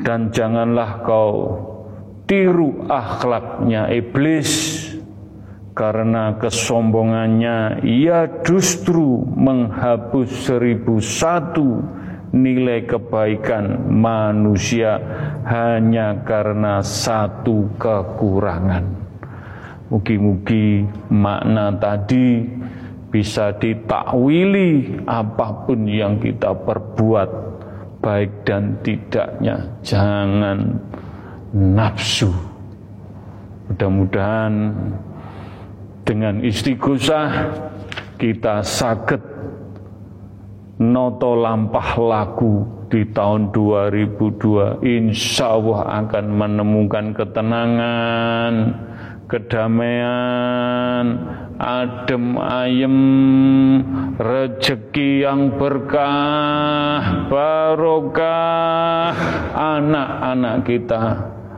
Dan 0.00 0.32
janganlah 0.32 1.04
kau 1.04 1.32
tiru 2.24 2.88
akhlaknya 2.88 3.92
iblis 3.92 4.80
karena 5.76 6.40
kesombongannya 6.40 7.84
ia 7.84 8.40
justru 8.40 9.20
menghapus 9.36 10.48
seribu 10.48 11.04
satu 11.04 11.84
nilai 12.34 12.86
kebaikan 12.86 13.90
manusia 13.92 14.98
hanya 15.46 16.22
karena 16.26 16.82
satu 16.82 17.70
kekurangan. 17.78 18.84
Mugi-mugi 19.86 20.82
makna 21.14 21.70
tadi 21.78 22.42
bisa 23.06 23.54
ditakwili 23.54 24.98
apa 25.06 25.62
pun 25.62 25.86
yang 25.86 26.18
kita 26.18 26.50
perbuat 26.52 27.30
baik 28.02 28.42
dan 28.42 28.82
tidaknya 28.82 29.78
jangan 29.86 30.82
nafsu. 31.54 32.34
Mudah-mudahan 33.70 34.74
dengan 36.06 36.38
istighosah 36.42 37.30
kita 38.18 38.62
sakit 38.62 39.35
noto 40.76 41.32
lampah 41.36 41.96
laku 41.96 42.68
di 42.92 43.08
tahun 43.10 43.50
2002 43.50 44.84
insya 44.84 45.56
Allah 45.56 46.04
akan 46.04 46.26
menemukan 46.30 47.16
ketenangan 47.16 48.54
kedamaian 49.26 51.06
adem 51.58 52.38
ayem 52.38 52.98
rezeki 54.20 55.26
yang 55.26 55.56
berkah 55.58 57.26
barokah. 57.32 59.16
Anak-anak 59.56 60.56
kita 60.68 61.02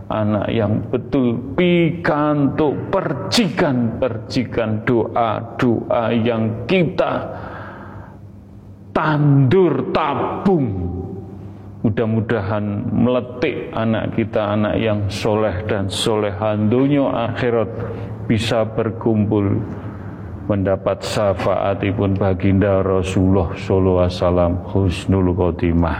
anak 0.08 0.48
yang 0.48 0.80
betul 0.88 1.52
pikantuk 1.52 2.88
percikan-percikan 2.88 4.88
doa-doa 4.88 6.16
yang 6.16 6.64
kita 6.64 7.28
tandur 8.98 9.94
tabung. 9.94 10.90
Mudah-mudahan 11.86 12.90
meletik 12.90 13.70
anak 13.70 14.18
kita 14.18 14.58
anak 14.58 14.74
yang 14.82 15.06
soleh 15.06 15.62
dan 15.70 15.86
solehan 15.86 16.66
dunia 16.66 17.30
akhirat 17.30 17.70
bisa 18.26 18.66
berkumpul 18.66 19.62
mendapat 20.50 20.98
syafaatipun 21.06 22.18
baginda 22.18 22.82
Rasulullah 22.82 23.54
sallallahu 23.54 24.02
alaihi 24.02 24.18
wasallam 24.18 24.52
husnul 24.66 25.30
khotimah. 25.38 25.98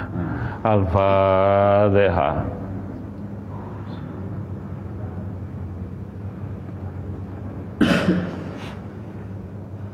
Al-fatihah 0.67 2.59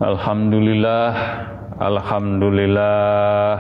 Alhamdulillah. 0.02 1.14
Alhamdulillah. 1.78 3.58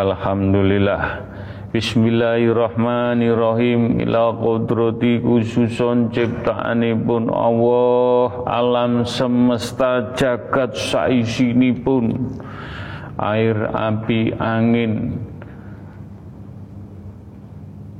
Alhamdulillah 0.00 1.25
Bismillahirrahmanirrahim. 1.76 4.00
Ila 4.00 4.32
qudrati 4.32 5.20
khususon 5.20 6.08
ciptaanipun 6.08 7.28
Allah. 7.28 8.48
Alam 8.48 9.04
semesta 9.04 10.16
jagat 10.16 10.72
saisinipun. 10.72 12.32
Air 13.20 13.68
api 13.76 14.32
angin. 14.40 15.20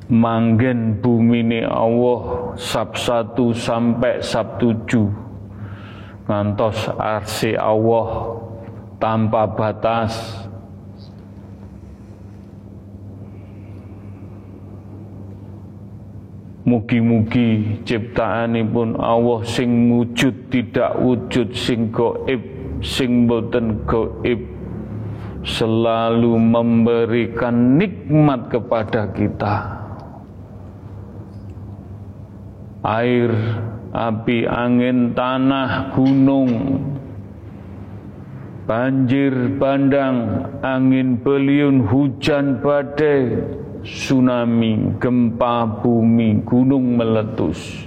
Manggen 0.09 0.97
bumi 1.05 1.61
Allah 1.61 2.57
sab 2.57 2.97
satu 2.97 3.53
sampai 3.53 4.25
sab 4.25 4.57
tujuh. 4.57 5.13
Ngantos 6.25 6.97
arsi 6.97 7.53
Allah 7.53 8.41
tanpa 8.97 9.45
batas 9.45 10.46
Mugi-mugi 16.67 17.79
ciptaanipun 17.87 18.99
Allah 18.99 19.47
sing 19.47 19.87
wujud 19.87 20.51
tidak 20.51 20.99
wujud 20.99 21.55
sing 21.55 21.95
goib 21.95 22.43
sing 22.83 23.31
boten 23.31 23.87
goib 23.87 24.57
selalu 25.47 26.35
memberikan 26.43 27.79
nikmat 27.79 28.51
kepada 28.51 29.15
kita. 29.15 29.79
Air, 32.83 33.31
api, 33.95 34.47
angin, 34.47 35.15
tanah, 35.15 35.95
gunung, 35.95 36.83
banjir 38.67 39.55
bandang, 39.59 40.51
angin 40.67 41.19
beliun, 41.23 41.87
hujan 41.87 42.59
badai, 42.59 43.39
tsunami, 43.87 44.99
gempa 44.99 45.63
bumi, 45.81 46.43
gunung 46.43 46.99
meletus. 46.99 47.87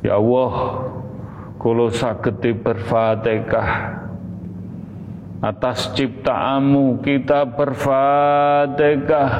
Ya 0.00 0.16
Allah, 0.16 0.88
kalau 1.60 1.92
sakiti 1.92 2.56
berfatihah. 2.56 4.00
Atas 5.38 5.94
ciptaanmu 5.94 7.04
kita 7.04 7.46
berfatihah. 7.46 9.32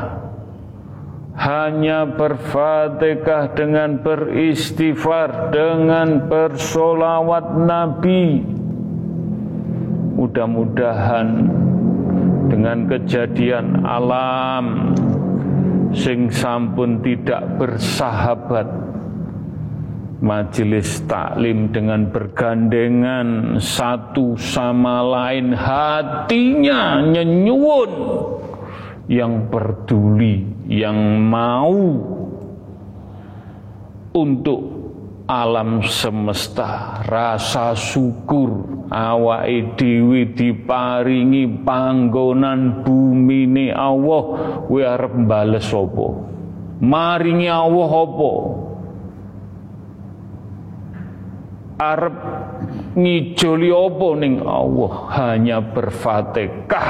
Hanya 1.39 2.03
berfatihah 2.07 3.55
dengan 3.55 4.03
beristighfar 4.03 5.55
dengan 5.55 6.27
bersolawat 6.27 7.55
Nabi. 7.63 8.43
Mudah-mudahan 10.19 11.47
dengan 12.49 12.89
kejadian 12.89 13.85
alam 13.85 14.97
sing 15.93 16.33
sampun 16.33 17.01
tidak 17.05 17.45
bersahabat. 17.61 18.69
Majelis 20.19 20.99
taklim 21.07 21.71
dengan 21.71 22.11
bergandengan 22.11 23.63
satu 23.63 24.35
sama 24.35 24.99
lain 24.99 25.55
hatinya 25.55 27.07
nyenyuun 27.07 27.93
yang 29.07 29.47
peduli 29.47 30.43
yang 30.67 31.23
mau 31.23 32.03
untuk 34.11 34.61
alam 35.31 35.87
semesta 35.87 36.99
rasa 37.07 37.79
syukur 37.79 38.78
awake 38.89 39.77
dhewe 39.77 40.33
diparingi 40.33 41.65
panggonan 41.65 42.85
bumine 42.85 43.73
Allah. 43.73 44.23
Kowe 44.69 44.83
arep 44.85 45.15
bales 45.29 45.69
apa 45.73 46.29
maringi 46.83 47.51
Allah 47.51 47.91
apa? 47.91 48.33
Arep 51.79 52.17
ngijoli 52.99 53.71
apa 53.71 54.09
ning 54.19 54.35
Allah? 54.43 54.93
Hanya 55.15 55.59
berfatihah 55.63 56.89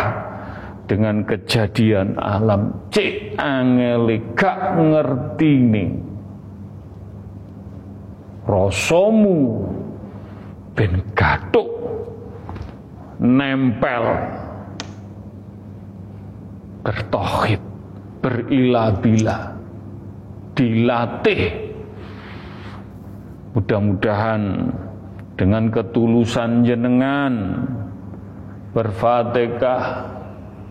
dengan 0.89 1.29
kejadian 1.29 2.17
alam. 2.17 2.89
Cek 2.89 3.37
angeli 3.37 4.17
gak 4.33 4.81
ngerti 4.81 5.53
ning 5.61 5.91
rasamu. 8.49 9.69
Ben 10.73 10.95
gatuk 11.13 11.69
nempel. 13.21 14.05
Bertohid 16.83 17.61
berilah-bila 18.25 19.39
dilatih. 20.57 21.43
Mudah-mudahan 23.55 24.73
dengan 25.39 25.71
ketulusan 25.71 26.67
jenengan 26.67 27.63
berfatihah 28.75 29.83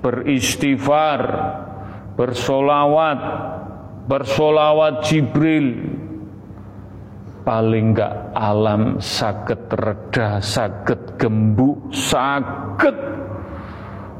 beristighfar 0.03 1.21
bersolawat 2.19 3.19
bersolawat 4.05 5.03
Jibril 5.03 5.96
paling 7.47 7.95
enggak 7.95 8.11
alam 8.35 8.99
sakit 8.99 9.71
reda 9.71 10.43
sakit 10.43 11.15
gembuk 11.15 11.95
sakit 11.95 12.97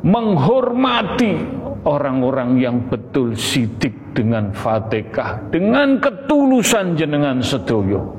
menghormati 0.07 1.35
orang-orang 1.83 2.55
yang 2.55 2.87
betul 2.87 3.35
sidik 3.35 4.15
dengan 4.15 4.55
fatihah 4.55 5.51
dengan 5.51 5.99
ketulusan 5.99 6.95
jenengan 6.95 7.43
sedoyo 7.43 8.15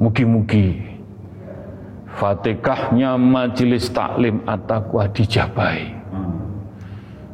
Mugi-mugi 0.00 0.90
Fatihahnya 2.20 3.16
majelis 3.16 3.88
taklim 3.94 4.44
at-taqwa 4.44 5.08
dijabai. 5.08 5.94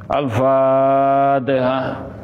Al-Fatihah. 0.07 2.15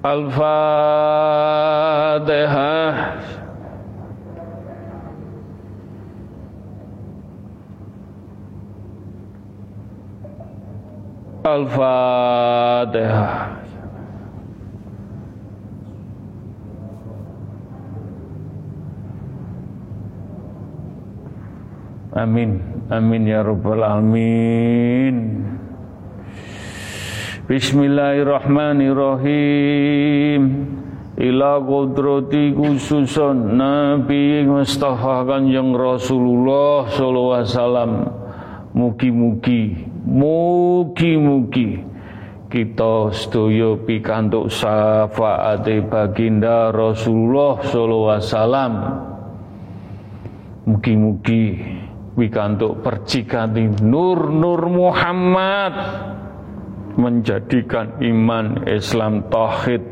Al-Fatihah. 0.00 1.60
Amin. 22.16 22.60
Amin 22.88 23.22
ya 23.28 23.44
rabbal 23.44 23.84
alamin. 23.84 25.16
Bismillahirrahmanirrahim. 27.50 30.42
Ila 31.18 31.58
qudrati 31.58 32.54
khususun 32.54 33.58
Nabi 33.58 34.46
Mustafa 34.46 35.26
Kanjeng 35.26 35.74
Rasulullah 35.74 36.86
sallallahu 36.86 37.34
alaihi 37.34 37.50
wasallam. 37.50 38.06
Mugi-mugi, 38.70 39.82
mugi-mugi 40.06 41.82
kita 42.54 43.10
sedaya 43.10 43.74
pikantuk 43.82 44.46
syafaate 44.46 45.82
baginda 45.90 46.70
Rasulullah 46.70 47.66
sallallahu 47.66 48.14
alaihi 48.14 48.30
wasallam. 48.30 48.72
Mugi-mugi 50.70 51.66
wikantuk 52.14 52.78
percikati 52.86 53.82
nur-nur 53.82 54.70
Muhammad 54.70 55.74
menjadikan 56.96 57.98
iman 58.02 58.66
Islam 58.66 59.26
tauhid 59.30 59.82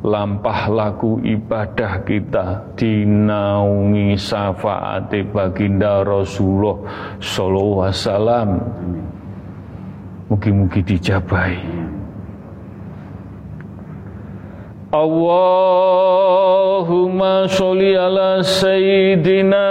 lampah 0.00 0.72
laku 0.72 1.20
ibadah 1.20 2.00
kita 2.08 2.72
dinaungi 2.74 4.16
syafaat 4.16 5.12
baginda 5.28 6.00
Rasulullah 6.00 6.80
sallallahu 7.20 7.84
alaihi 7.84 8.00
wasallam. 8.00 8.48
Mugi-mugi 10.30 10.80
dijabai. 10.86 11.58
Allahumma 14.90 15.26
sholli 17.46 17.94
ala 17.94 18.42
sayyidina 18.42 19.70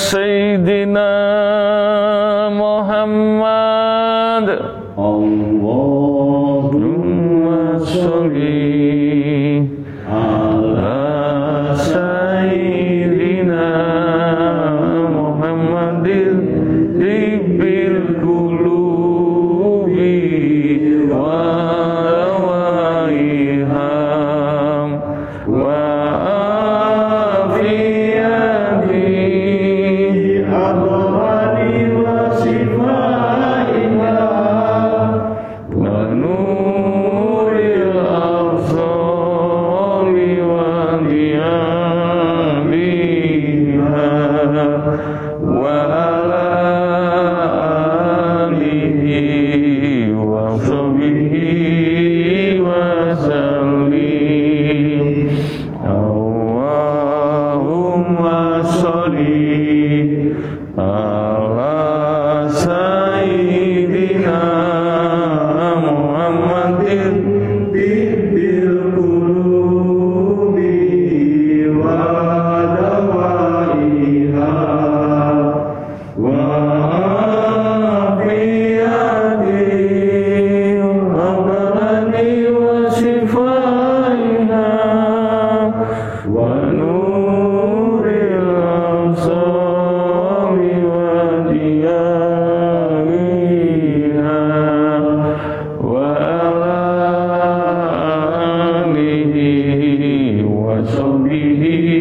وصحبه 100.81 102.00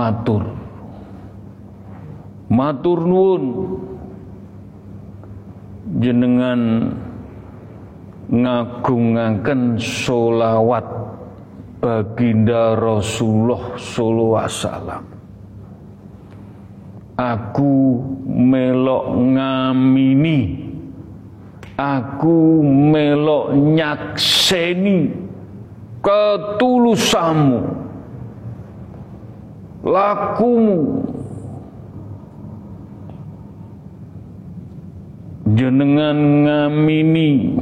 matur. 0.00 0.44
Matur 2.48 2.98
nuwun. 3.04 3.44
Jenengan 6.00 6.60
ngagungaken 8.32 9.76
solawat 9.76 10.86
baginda 11.82 12.78
Rasulullah 12.78 13.76
sallallahu 13.76 14.40
alaihi 14.40 14.56
wasallam. 14.64 15.04
Aku 17.20 18.00
melok 18.24 19.12
ngamini 19.12 20.70
aku 21.80 22.60
melok 22.64 23.56
nyakseni 23.56 25.08
ketulusamu 26.04 27.79
lakumu. 29.84 31.04
Jenengan 35.50 36.46
ngamini 36.46 37.58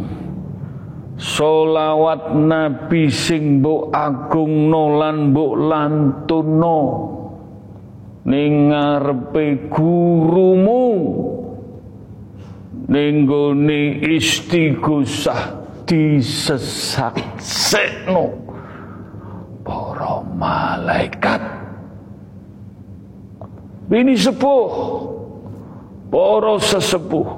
solawat 1.16 2.36
nabi 2.36 3.08
sing 3.08 3.64
mbok 3.64 3.88
agung 3.96 4.68
nolan 4.70 5.32
mbok 5.32 5.52
lantuno 5.56 6.80
ning 8.28 8.68
ngarepe 8.68 9.72
gurumu 9.72 10.84
ning 12.92 13.24
gone 13.24 14.04
istighosah 14.04 15.64
disesaksekno. 15.88 18.36
Para 19.64 20.20
malaikat 20.36 21.57
ini 23.88 24.12
sepuh. 24.12 24.68
Para 26.08 26.56
sesepuh. 26.60 27.28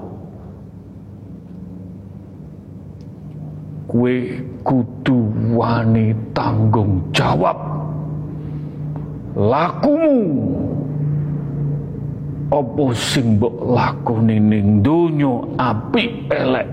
Kue 3.90 4.38
kudu 4.62 5.18
wani 5.54 6.14
tanggung 6.30 7.02
jawab. 7.10 7.58
Lakumu. 9.34 10.18
Apa 12.50 12.84
sing 12.98 13.38
mbok 13.38 13.54
lakoni 13.70 14.42
ning 14.42 14.82
donya 14.82 15.38
apik 15.54 16.26
elek? 16.34 16.66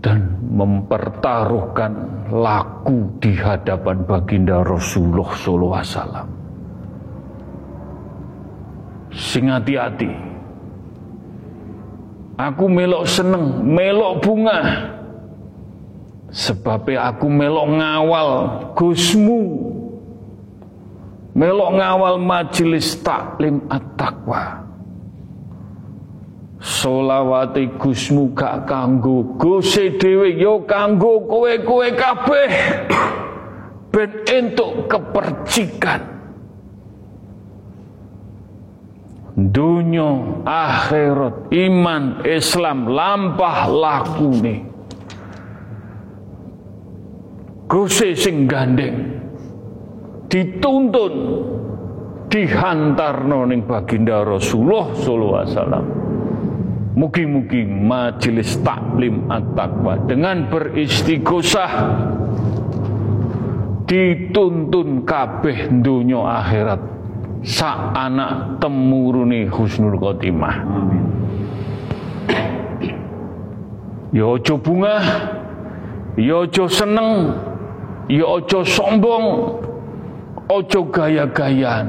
Dan 0.00 0.32
mempertaruhkan 0.48 1.92
laku 2.32 3.04
di 3.20 3.36
hadapan 3.36 4.00
baginda 4.08 4.64
Rasulullah 4.64 5.28
wasallam 5.76 6.39
sing 9.20 9.52
hati-hati 9.52 10.30
Aku 12.40 12.72
melok 12.72 13.04
seneng, 13.04 13.60
melok 13.68 14.24
bunga. 14.24 14.60
Sebabnya 16.32 17.12
aku 17.12 17.28
melok 17.28 17.68
ngawal 17.76 18.28
Gusmu. 18.72 19.42
Melok 21.36 21.70
ngawal 21.76 22.16
majelis 22.16 22.96
taklim 23.04 23.60
at-taqwa. 23.68 24.64
Solawati 26.60 27.76
Gusmu 27.76 28.32
gak 28.32 28.68
kanggo 28.68 29.36
Guse 29.36 29.96
dhewe 30.00 30.36
yo 30.36 30.64
kanggo 30.64 31.24
kowe-kowe 31.28 31.88
kabeh. 31.92 32.50
Ben 33.92 34.10
entuk 34.24 34.88
kepercikan. 34.88 36.19
Dunia, 39.48 40.44
akhirat, 40.44 41.48
iman, 41.48 42.20
Islam 42.28 42.92
lampah 42.92 43.58
laku 43.72 44.28
nih. 44.44 44.60
Guse 47.70 48.18
sing 48.18 48.44
gandeng 48.50 49.22
dituntun 50.26 51.14
dihantar 52.26 53.24
noning 53.24 53.64
baginda 53.64 54.26
Rasulullah 54.26 54.92
sallallahu 54.92 55.40
alaihi 55.40 55.54
wasallam. 55.56 55.86
Mugi-mugi 56.90 57.62
majelis 57.64 58.58
taklim 58.66 59.30
at-taqwa 59.30 59.94
dengan 60.10 60.50
beristighosah 60.50 61.72
dituntun 63.86 65.06
kabeh 65.06 65.70
dunia 65.82 66.42
akhirat 66.42 66.99
sak 67.40 67.96
anak 67.96 68.60
temuruni 68.60 69.48
husnul 69.48 69.96
khotimah. 69.96 70.56
Ya 74.10 74.26
aja 74.26 74.54
bunga, 74.58 74.96
ya 76.18 76.42
aja 76.42 76.66
seneng, 76.66 77.30
ya 78.10 78.26
aja 78.26 78.60
sombong, 78.66 79.54
aja 80.50 80.80
gaya-gayan. 80.90 81.86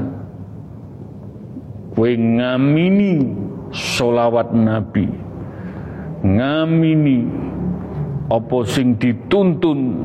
Kowe 1.91 2.13
ngamini 2.13 3.35
solawat 3.73 4.53
Nabi, 4.53 5.09
ngamini 6.23 7.25
apa 8.31 8.57
sing 8.63 8.95
dituntun 8.95 9.99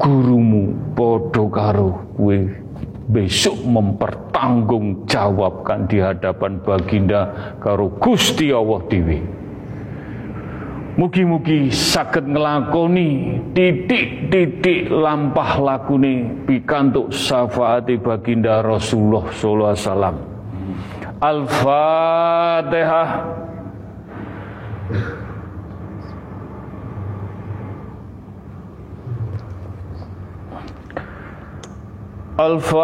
gurumu 0.00 0.72
padha 0.96 1.44
karo 1.52 1.90
kowe 2.16 2.65
besok 3.06 3.62
mempertanggungjawabkan 3.62 5.86
di 5.86 6.02
hadapan 6.02 6.58
baginda 6.62 7.54
karo 7.62 7.88
Gusti 8.02 8.50
Allah 8.50 8.82
Dewi. 8.90 9.22
Mugi-mugi 10.96 11.68
sakit 11.68 12.24
ngelakoni 12.24 13.36
titik-titik 13.52 14.88
lampah 14.88 15.60
lakune 15.60 16.40
pikantuk 16.48 17.12
syafaati 17.12 18.00
baginda 18.00 18.64
Rasulullah 18.64 19.28
sallallahu 19.28 19.76
alaihi 19.76 19.84
wasallam. 19.84 20.16
Al-Fatihah. 21.20 23.08
Al-Fatihah. 32.36 32.76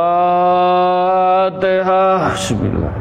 Bismillah. 2.33 2.97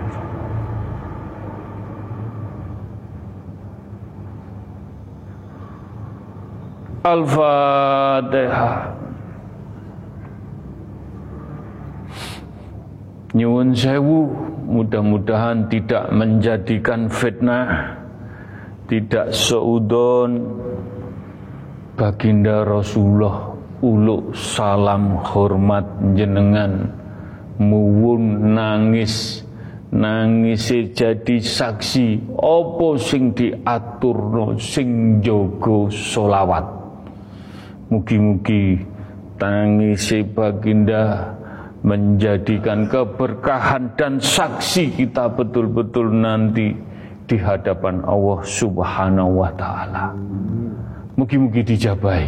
Al-Fatihah. 7.07 8.91
Nyuwun 13.31 13.71
sewu, 13.71 14.27
mudah-mudahan 14.67 15.71
tidak 15.71 16.11
menjadikan 16.11 17.07
fitnah, 17.07 17.95
tidak 18.91 19.31
seudon 19.31 20.51
baginda 21.95 22.67
Rasulullah 22.67 23.60
uluk 23.81 24.37
salam 24.37 25.17
hormat 25.25 25.83
jenengan 26.13 26.89
muwun 27.57 28.53
nangis 28.53 29.41
nangis 29.89 30.69
jadi 30.93 31.37
saksi 31.41 32.31
opo 32.37 32.95
sing 32.95 33.33
diaturno 33.33 34.55
sing 34.61 35.19
jogo 35.19 35.89
solawat 35.89 36.63
mugi-mugi 37.91 38.79
tangis 39.41 40.13
baginda 40.31 41.35
menjadikan 41.81 42.85
keberkahan 42.85 43.97
dan 43.97 44.21
saksi 44.21 45.01
kita 45.01 45.33
betul-betul 45.33 46.13
nanti 46.13 46.77
di 47.25 47.37
hadapan 47.41 48.05
Allah 48.05 48.39
Subhanahu 48.45 49.41
wa 49.41 49.51
taala. 49.57 50.13
Mugi-mugi 51.17 51.65
dijabai. 51.65 52.27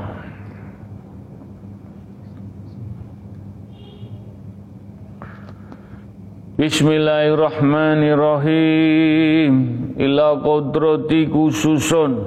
Bismillahirrahmanirrahim. 6.61 9.53
Ila 9.97 10.45
kodrati 10.45 11.25
khususun. 11.25 12.21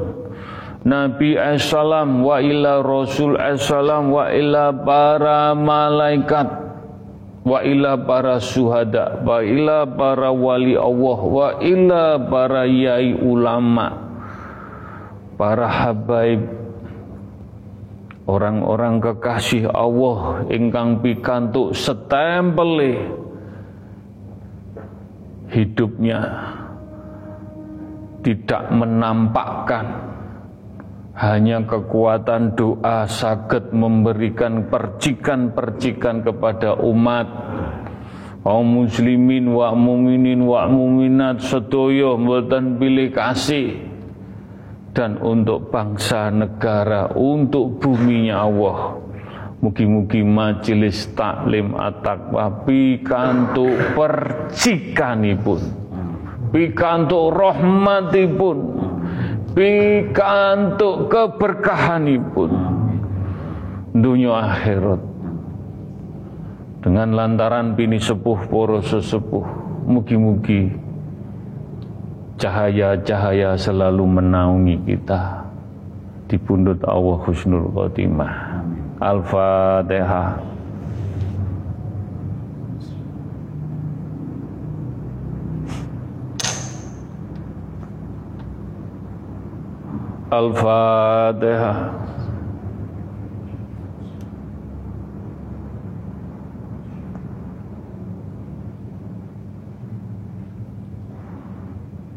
Nabi 0.82 1.38
Assalam 1.38 2.26
wa 2.26 2.42
ila 2.42 2.82
Rasul 2.82 3.38
Assalam 3.38 4.10
wa 4.10 4.26
ila 4.34 4.74
para 4.74 5.54
malaikat. 5.54 6.50
Wa 7.46 7.62
ila 7.62 7.94
para 8.02 8.42
suhada. 8.42 9.22
Wa 9.22 9.38
ila 9.38 9.86
para 9.86 10.34
wali 10.34 10.74
Allah. 10.74 11.18
Wa 11.22 11.62
ila 11.62 12.18
para 12.26 12.66
yai 12.66 13.14
ulama. 13.14 14.18
Para 15.38 15.70
habaib. 15.70 16.42
Orang-orang 18.26 18.98
kekasih 18.98 19.70
Allah. 19.70 20.42
Ingkang 20.50 21.06
pikantuk 21.06 21.78
setempele 21.78 23.22
hidupnya 25.52 26.20
tidak 28.24 28.72
menampakkan. 28.72 29.86
Hanya 31.14 31.62
kekuatan 31.62 32.58
doa 32.58 33.06
sakit 33.06 33.70
memberikan 33.70 34.66
percikan-percikan 34.66 36.26
kepada 36.26 36.74
umat. 36.82 37.26
Kaum 38.42 38.82
muslimin 38.82 39.46
wa 39.54 39.72
muminin 39.72 40.42
wa 40.42 40.66
muminat 40.66 41.38
sedoyo 41.38 42.18
mboten 42.18 42.82
pilih 42.82 43.14
kasih. 43.14 43.78
Dan 44.90 45.22
untuk 45.22 45.70
bangsa 45.70 46.34
negara 46.34 47.14
untuk 47.14 47.78
buminya 47.78 48.46
Allah 48.46 49.03
Mugi-mugi 49.64 50.20
majelis 50.20 51.08
taklim 51.16 51.72
at-taqwa 51.72 52.68
pikantuk 52.68 53.72
percikanipun. 53.96 55.60
Pikantuk 56.52 57.32
rahmatipun. 57.32 58.58
Pikantuk 59.56 61.08
keberkahanipun. 61.08 62.50
Dunia 63.96 64.52
akhirat. 64.52 65.00
Dengan 66.84 67.16
lantaran 67.16 67.72
bini 67.72 67.96
sepuh 67.96 68.44
poro 68.44 68.84
sesepuh. 68.84 69.64
Mugi-mugi 69.88 70.76
cahaya-cahaya 72.36 73.56
selalu 73.56 74.04
menaungi 74.20 74.76
kita 74.92 75.48
di 76.28 76.36
pundut 76.36 76.84
Allah 76.84 77.16
Husnul 77.24 77.72
Khotimah. 77.72 78.53
Al-Fatihah. 79.00 80.38
Al-Fatihah. 90.30 91.90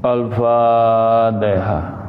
Al-Fatihah. 0.04 2.07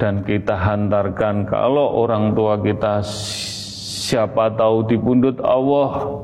dan 0.00 0.24
kita 0.24 0.56
hantarkan 0.56 1.44
kalau 1.44 2.00
orang 2.00 2.32
tua 2.32 2.56
kita 2.56 3.04
siapa 3.04 4.48
tahu 4.56 4.88
dipundut 4.88 5.36
Allah 5.44 6.16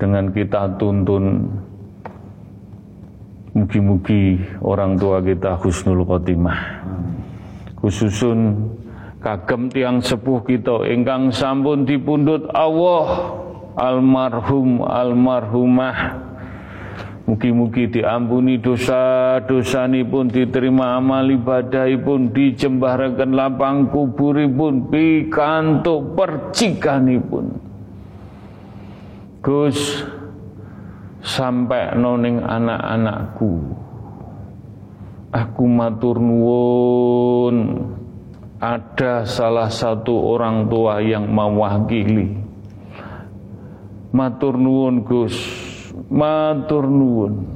dengan 0.00 0.32
kita 0.32 0.80
tuntun. 0.80 1.44
Mugi-mugi 3.50 4.40
orang 4.64 4.96
tua 4.96 5.20
kita 5.20 5.60
husnul 5.60 6.06
khotimah. 6.06 6.80
Khususun 7.82 8.70
kagem 9.20 9.68
tiang 9.68 10.00
sepuh 10.00 10.40
kita 10.48 10.88
ingkang 10.88 11.28
sampun 11.28 11.84
dipundut 11.84 12.48
Allah 12.56 13.36
almarhum 13.76 14.86
almarhumah 14.86 16.29
Mugi-mugi 17.30 17.86
diampuni 17.86 18.58
dosa-dosa 18.58 19.86
pun 20.02 20.26
diterima 20.26 20.98
amal 20.98 21.30
ibadah 21.30 21.86
pun 22.02 22.34
dijembarakan 22.34 23.30
lapang 23.38 23.86
kuburipun 23.86 24.90
pikantuk 24.90 26.18
pun. 27.30 27.54
Gus 29.46 29.78
sampai 31.22 31.94
noning 31.94 32.42
anak-anakku. 32.42 33.78
Aku 35.30 35.64
matur 35.70 36.18
nuwun 36.18 37.78
ada 38.58 39.22
salah 39.22 39.70
satu 39.70 40.34
orang 40.34 40.66
tua 40.66 40.98
yang 40.98 41.30
mewakili. 41.30 42.42
Matur 44.10 44.58
nuwun 44.58 45.06
Gus 45.06 45.69
matur 46.10 46.90
nuwun. 46.90 47.46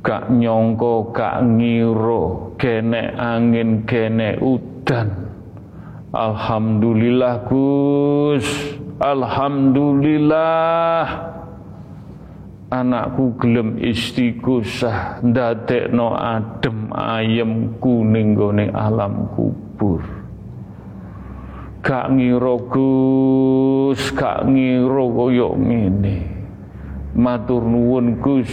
Gak 0.00 0.32
nyongko 0.32 1.12
gak 1.12 1.44
ngiro 1.44 2.56
kene 2.56 3.12
angin 3.20 3.84
kene 3.84 4.40
udan. 4.40 5.12
Alhamdulillah 6.16 7.44
Gus. 7.44 8.48
Alhamdulillah. 8.96 11.28
Anakku 12.70 13.34
gelem 13.36 13.82
istighosah 13.82 15.20
ndadekno 15.20 16.16
adem 16.16 16.88
ayem 16.96 17.76
kuning 17.76 18.32
gone 18.32 18.72
alam 18.72 19.28
kubur. 19.36 20.00
Gak 21.84 22.08
ngiro 22.16 22.56
Gus. 22.72 24.00
Gak 24.16 24.48
ngiro 24.48 25.12
koyo 25.12 25.60
ngene 25.60 26.39
matur 27.14 27.62
nuwun 27.64 28.18
Gus. 28.22 28.50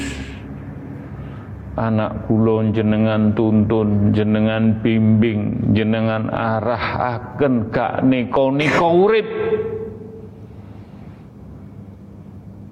Anak 1.77 2.25
kula 2.25 2.73
jenengan 2.73 3.37
tuntun 3.37 4.09
jenengan 4.09 4.81
bimbing 4.81 5.73
jenengan 5.77 6.25
arahaken 6.25 7.69
gak 7.69 8.01
nika-nika 8.01 8.87
urip. 8.89 9.29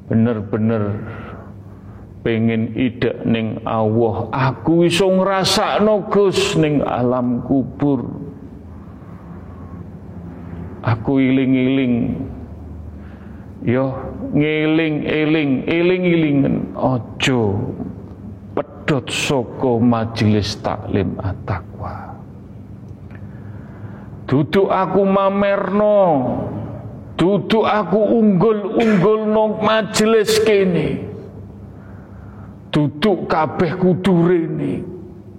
Bener-bener 0.09 1.05
pengen 2.25 2.73
ide 2.73 3.21
ning 3.29 3.61
Allah. 3.61 4.33
Aku 4.33 4.89
iso 4.89 5.05
ngrasakno 5.05 6.09
Gus 6.09 6.57
ning 6.57 6.81
alam 6.81 7.45
kubur. 7.45 8.09
Aku 10.81 11.21
iling-iling 11.21 12.25
yo 13.65 13.97
ngeling-eling 14.37 15.65
eling-elingen 15.65 16.77
ojo 16.77 17.73
pedot 18.53 19.09
soko 19.09 19.81
majelis 19.81 20.61
taklim 20.61 21.17
at-taqwa. 21.17 22.13
Duduk 24.29 24.69
aku 24.69 25.01
mamerno. 25.05 25.97
Duduk 27.15 27.63
aku 27.63 27.97
unggul-unggul 28.21 29.25
no 29.31 29.57
majelis 29.63 30.37
kene. 30.43 30.99
Duduk 32.69 33.31
kabeh 33.31 33.79
kudurene 33.79 34.83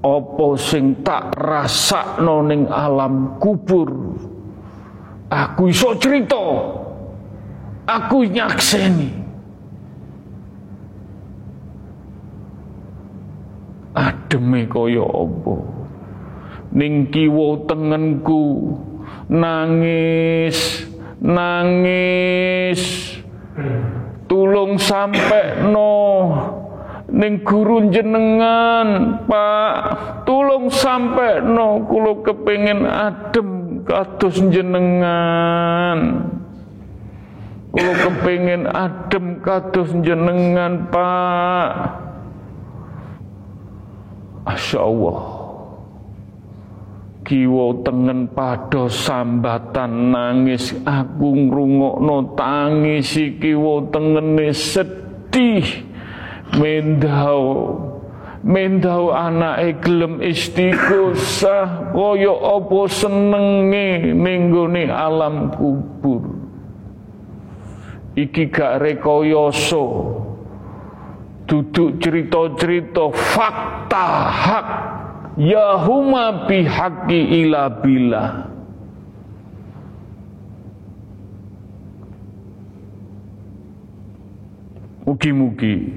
apa 0.00 0.46
sing 0.56 1.04
tak 1.04 1.36
rasakno 1.36 2.42
ning 2.48 2.64
alam 2.70 3.36
kubur? 3.36 4.16
Aku 5.28 5.68
iso 5.68 5.92
cerita 6.00 6.38
aku 7.86 8.26
nyakseni. 8.26 9.10
Ademe 13.96 14.68
kaya 14.68 15.06
apa? 15.06 15.56
Ning 16.76 17.08
kiwa 17.08 17.64
tengenku 17.64 18.76
nangis 19.32 20.84
nangis. 21.22 22.82
Tulung 24.26 24.76
sampai 24.76 25.64
no 25.70 25.94
ning 27.08 27.40
guru 27.40 27.88
jenengan 27.88 29.22
Pak. 29.24 29.72
Tulung 30.28 30.68
sampai 30.68 31.40
no 31.40 31.86
kulo 31.88 32.20
kepingin 32.20 32.84
adem 32.84 33.80
kados 33.86 34.42
jenengan 34.52 36.35
kulo 37.76 37.92
kepingin 37.92 38.64
adem 38.72 39.44
kados 39.44 39.92
jenengan 40.00 40.88
Pak. 40.88 41.72
Masya 44.48 44.80
Allah. 44.80 45.20
Kiwa 47.26 47.82
tengen 47.84 48.32
padha 48.32 48.88
sambatan 48.88 50.14
nangis. 50.14 50.72
Aku 50.88 51.36
ngrungokno 51.36 52.32
tangis 52.32 53.12
kiwa 53.12 53.92
tengene 53.92 54.56
sedih. 54.56 55.84
Mendau 56.56 57.76
mendau 58.40 59.12
anake 59.12 59.82
gelem 59.84 60.22
istighosah. 60.24 61.92
Kaya 61.92 62.32
apa 62.32 62.80
senenge 62.88 64.14
ning 64.16 64.88
alam 64.88 65.52
kubur 65.52 66.35
iki 68.16 68.48
gak 68.48 68.80
rekoyoso. 68.82 69.84
Duduk 71.46 72.02
cerita-cerita 72.02 73.14
fakta 73.14 74.06
hak. 74.34 74.68
Ya 75.36 75.76
huma 75.84 76.48
bihaqi 76.48 77.44
ila 77.44 77.68
bila 77.84 78.48
Mugi-mugi 85.06 85.92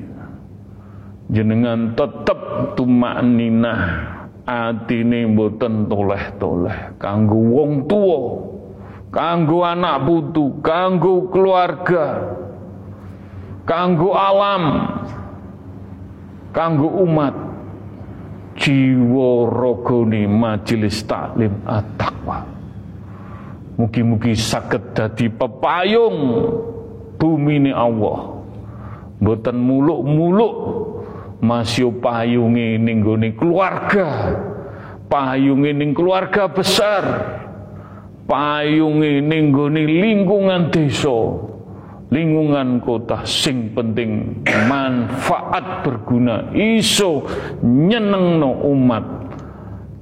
jenengan 1.34 1.97
tetep 1.97 2.38
tumak 2.78 3.26
ninah 3.26 3.82
atine 4.45 5.30
mboten 5.34 5.89
toleh-toleh 5.89 6.93
kanggo 7.01 7.38
wong 7.38 7.89
tua 7.89 8.49
kanggo 9.10 9.66
anak 9.66 10.05
putu 10.05 10.62
kanggo 10.62 11.30
keluarga 11.34 12.38
kanggo 13.66 14.14
alam 14.14 14.64
kanggo 16.53 16.89
umat 17.05 17.49
jiwa 18.60 19.47
rogone 19.47 20.28
majelis 20.28 21.01
taklim 21.07 21.64
at-taqwa. 21.64 22.43
Mugi-mugi 23.80 24.36
saged 24.36 24.91
dadi 24.91 25.32
pepayung 25.32 26.18
bumi 27.16 27.64
ini 27.64 27.72
Allah. 27.72 28.43
Mboten 29.24 29.55
muluk-muluk 29.55 30.55
masih 31.39 31.95
payunge 32.03 32.76
ning 32.76 32.99
keluarga. 33.39 34.36
Payunge 35.07 35.72
ning 35.72 35.95
keluarga 35.95 36.51
besar. 36.51 37.03
Payunge 38.30 39.25
ning 39.25 39.49
lingkungan 39.73 40.69
desa. 40.69 41.34
Lingkungan 42.13 42.77
kota 42.82 43.25
sing 43.25 43.73
penting 43.73 44.45
manfaat 44.69 45.82
berguna. 45.82 46.53
Iso 46.53 47.25
nyenengno 47.65 48.69
umat 48.69 49.05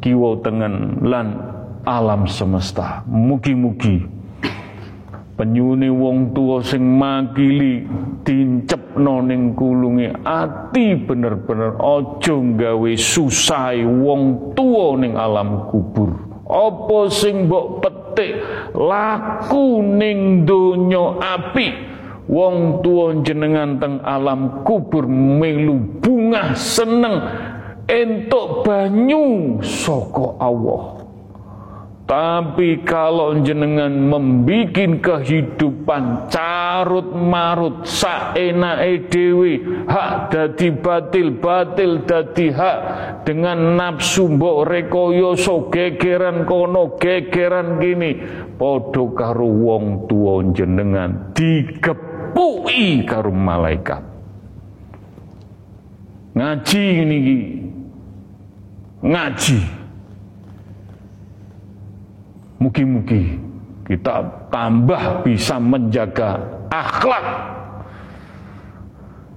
kiwa 0.03 0.43
tengen 0.43 1.07
lan 1.07 1.39
alam 1.88 2.28
semesta. 2.28 3.07
Mugi-mugi 3.07 4.03
penyune 5.38 5.88
wong 5.88 6.34
tua 6.34 6.59
sing 6.65 6.84
makili 6.84 7.86
dincepno 8.25 9.21
ning 9.21 9.53
kulunge 9.53 10.09
ati 10.25 10.97
bener-bener 10.97 11.78
aja 11.78 12.36
gawe 12.36 12.91
susai 12.97 13.86
wong 13.86 14.51
tua 14.57 14.99
ning 14.99 15.15
alam 15.15 15.69
kubur. 15.71 16.11
Apa 16.47 17.11
sing 17.11 17.45
mbok 17.45 17.84
petik 18.18 18.41
laku 18.74 19.86
ning 19.86 20.49
donya 20.49 21.22
apik 21.38 21.74
wong 22.26 22.82
tua 22.82 23.22
jenengan 23.22 23.78
teng 23.78 24.01
alam 24.01 24.65
kubur 24.65 25.05
melu 25.05 25.78
bunga 26.01 26.57
seneng 26.57 27.22
entuk 27.86 28.65
banyu 28.65 29.61
soko 29.61 30.34
Allah 30.41 30.97
tapi 32.08 32.88
kalau 32.88 33.36
jenengan 33.43 33.91
membikin 33.91 35.03
kehidupan 35.03 36.32
carut 36.32 37.12
marut 37.12 37.84
saenake 37.84 39.12
dhewe 39.12 39.86
hak 39.91 40.32
dadi 40.32 40.72
batil 40.72 41.36
batil 41.36 42.08
dadi 42.08 42.47
hak 42.49 42.78
dengan 43.28 43.76
nafsu 43.76 44.32
mbok 44.32 44.72
rekoyoso 44.72 45.68
gegeran 45.68 46.47
kono 46.47 46.95
gegeran 46.95 47.84
gini 47.84 48.24
padha 48.55 49.03
karo 49.12 49.51
wong 49.51 50.08
tuwa 50.08 50.47
jenengan 50.55 51.36
digep 51.36 52.18
dipui 52.38 53.01
karo 53.05 53.34
malaikat. 53.34 54.03
Ngaji 56.38 56.84
niki. 57.05 57.38
Ngaji. 59.01 59.58
Mugi-mugi 62.58 63.38
kita 63.86 64.26
tambah 64.49 65.22
bisa 65.22 65.62
menjaga 65.62 66.41
akhlak 66.74 67.26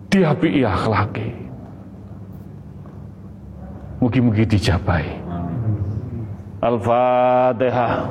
diapi 0.09 0.65
akhlaki. 0.65 1.29
Mugi-mugi 4.01 4.49
dijabai. 4.49 5.05
Al-Fatihah. 6.65 8.09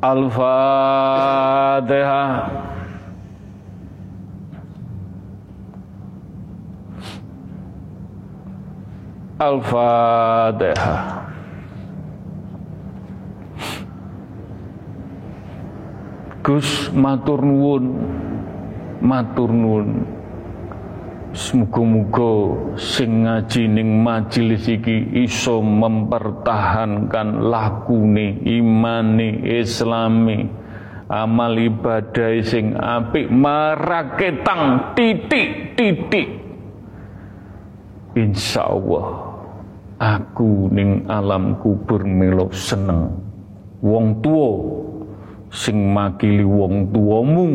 Al-Fatihah 0.00 1.20
Al-Fatihah 9.40 11.20
Gus 16.40 16.88
matur 16.96 17.44
nuwun. 17.44 17.84
Matur 19.04 19.52
nuwun. 19.52 20.02
Semoga-moga 21.30 22.58
sing 22.74 23.22
ngaji 23.22 23.70
ning 23.70 24.02
majelis 24.02 24.66
iki 24.66 25.24
iso 25.24 25.62
mempertahankan 25.62 27.38
lakune 27.38 28.40
imane 28.44 29.46
islami. 29.62 30.48
Amal 31.06 31.54
ibadah 31.54 32.40
sing 32.42 32.74
apik 32.74 33.30
maraketang 33.30 34.96
titik-titik. 34.98 36.28
Insya 38.18 38.66
Allah 38.66 39.29
aku 40.00 40.72
ning 40.72 41.04
alam 41.12 41.60
kubur 41.60 42.08
melo 42.08 42.48
seneng. 42.56 43.12
Wong 43.84 44.24
tua 44.24 44.56
sing 45.52 45.92
makili 45.92 46.44
wong 46.44 46.88
tuamu 46.88 47.48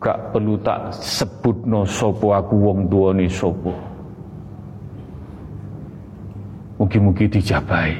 gak 0.00 0.32
perlu 0.32 0.56
tak 0.64 0.96
sebut 0.96 1.68
no 1.68 1.84
sopo 1.84 2.32
aku 2.32 2.56
wong 2.56 2.88
ni 3.20 3.28
sopo. 3.28 3.76
Mugi-mugi 6.78 7.26
dijabai 7.26 7.98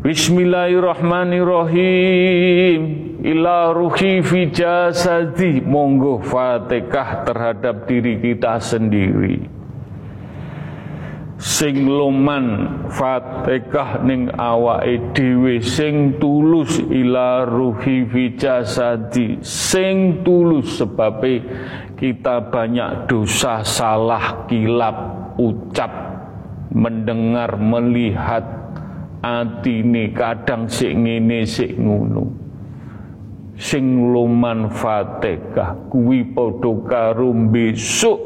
Bismillahirrahmanirrahim. 0.00 2.80
Ila 3.24 3.72
ruhi 3.72 4.20
fi 4.24 4.46
jasadi. 4.52 5.60
Monggo 5.64 6.20
fatihah 6.24 7.24
terhadap 7.24 7.88
diri 7.88 8.20
kita 8.20 8.60
sendiri 8.60 9.63
sing 11.44 11.84
loman 11.84 12.72
Fatihah 12.88 14.00
ning 14.00 14.32
awake 14.32 15.12
dhewe 15.12 15.60
sing 15.60 16.16
tulus 16.16 16.80
ila 16.80 17.44
ruhi 17.44 18.08
fi 18.08 18.32
jasadi 18.32 19.44
sing 19.44 20.24
tulus 20.24 20.80
sebabe 20.80 21.44
kita 22.00 22.48
banyak 22.48 23.04
dosa 23.04 23.60
salah 23.60 24.48
kilap 24.48 24.96
ucap 25.36 25.92
mendengar 26.72 27.60
melihat 27.60 28.44
atine 29.20 30.16
kadang 30.16 30.64
sik 30.64 30.96
ngene 30.96 31.44
sik 31.44 31.76
ngono 31.76 32.43
sing 33.54 34.10
loman 34.10 34.66
Fatihah 34.66 35.86
kuwi 35.86 36.26
padha 36.34 36.72
karo 36.90 37.30
besok 37.30 38.18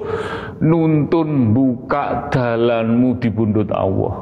nuntun 0.64 1.52
buka 1.52 2.32
dalanmu 2.32 3.20
di 3.20 3.28
bundut 3.28 3.68
Allah. 3.68 4.14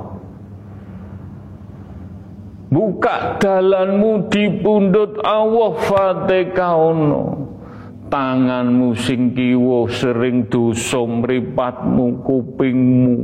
Buka 2.66 3.38
dalanmu 3.38 4.26
di 4.26 4.50
pundut 4.58 5.22
Allah 5.22 5.70
Fatihah 5.78 6.74
ono. 6.74 7.24
Tanganmu 8.06 8.94
sing 8.94 9.34
kiwa 9.34 9.90
sering 9.90 10.46
dosa 10.46 11.02
mripatmu 11.02 12.22
kupingmu. 12.22 13.18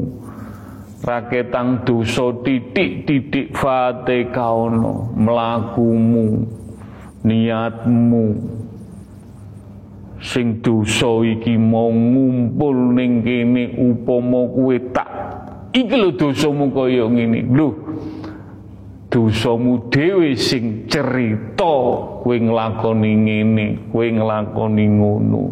Raketang 1.02 1.82
dosa 1.82 2.30
titik-titik 2.46 3.50
Fatihah 3.58 4.54
ono 4.54 5.10
mlakumu 5.18 6.61
niatmu. 7.26 8.26
Sing 10.22 10.62
dosa 10.62 11.18
iki 11.26 11.58
mau 11.58 11.90
ngumpul 11.90 12.94
ning 12.94 13.26
kene 13.26 13.74
upama 13.74 14.46
kowe 14.54 14.76
tak. 14.94 15.10
Iki 15.74 15.96
lho 15.98 16.10
dosamu 16.14 16.70
kaya 16.70 17.10
ngene. 17.10 17.42
Lho 17.50 17.74
dosamu 19.10 19.90
dhewe 19.90 20.38
sing 20.38 20.86
cerita 20.86 21.74
kowe 22.22 22.36
nglakoni 22.38 23.12
ngene 23.18 23.66
kowe 23.90 24.06
nglakoni 24.06 24.84
ngono. 24.94 25.44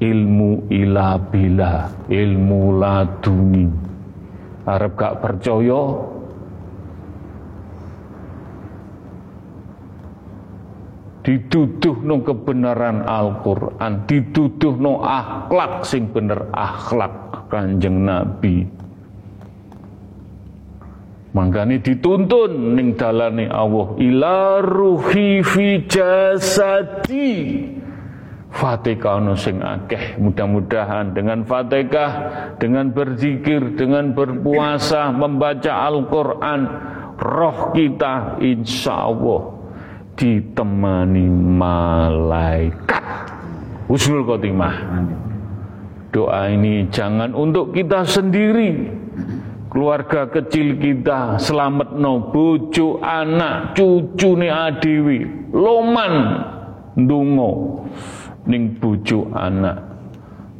Ilmu 0.00 0.68
ila 0.68 1.16
bila 1.32 1.88
ilmu 2.12 2.60
laduni. 2.76 3.64
Arep 4.68 4.92
gak 5.00 5.24
percaya 5.24 5.80
dituduh 11.30 12.02
no 12.02 12.26
kebenaran 12.26 13.06
Al-Quran 13.06 14.02
dituduh 14.10 14.74
no 14.74 14.98
akhlak 15.06 15.86
sing 15.86 16.10
bener 16.10 16.50
akhlak 16.50 17.46
kanjeng 17.46 18.02
Nabi 18.02 18.66
Mangkane 21.30 21.78
dituntun 21.78 22.74
ning 22.74 22.98
dalane 22.98 23.46
Allah 23.46 23.94
ila 24.02 24.58
ruhi 24.58 25.46
fi 25.46 25.86
jasadi. 25.86 27.30
Fatihah 28.50 29.22
ono 29.22 29.38
sing 29.38 29.62
akeh. 29.62 30.18
Mudah-mudahan 30.18 31.14
dengan 31.14 31.46
Fatihah, 31.46 32.10
dengan 32.58 32.90
berzikir, 32.90 33.78
dengan 33.78 34.10
berpuasa, 34.10 35.14
membaca 35.14 35.86
Al-Qur'an, 35.86 36.60
roh 37.14 37.70
kita 37.78 38.42
insya 38.42 39.06
Allah 39.14 39.59
ditemani 40.14 41.26
malaikat. 41.30 43.04
Husnul 43.90 44.22
khotimah. 44.22 44.76
Doa 46.10 46.50
ini 46.50 46.90
jangan 46.90 47.34
untuk 47.38 47.70
kita 47.70 48.02
sendiri, 48.02 48.90
keluarga 49.70 50.26
kecil 50.26 50.74
kita 50.82 51.38
selamat 51.38 51.94
no 51.94 52.34
bojo 52.34 52.98
anak 52.98 53.78
cucu 53.78 54.34
ni 54.34 54.50
adewi 54.50 55.22
loman 55.54 56.14
dungo 56.98 57.86
ning 58.46 58.74
bojo 58.82 59.30
anak. 59.30 59.86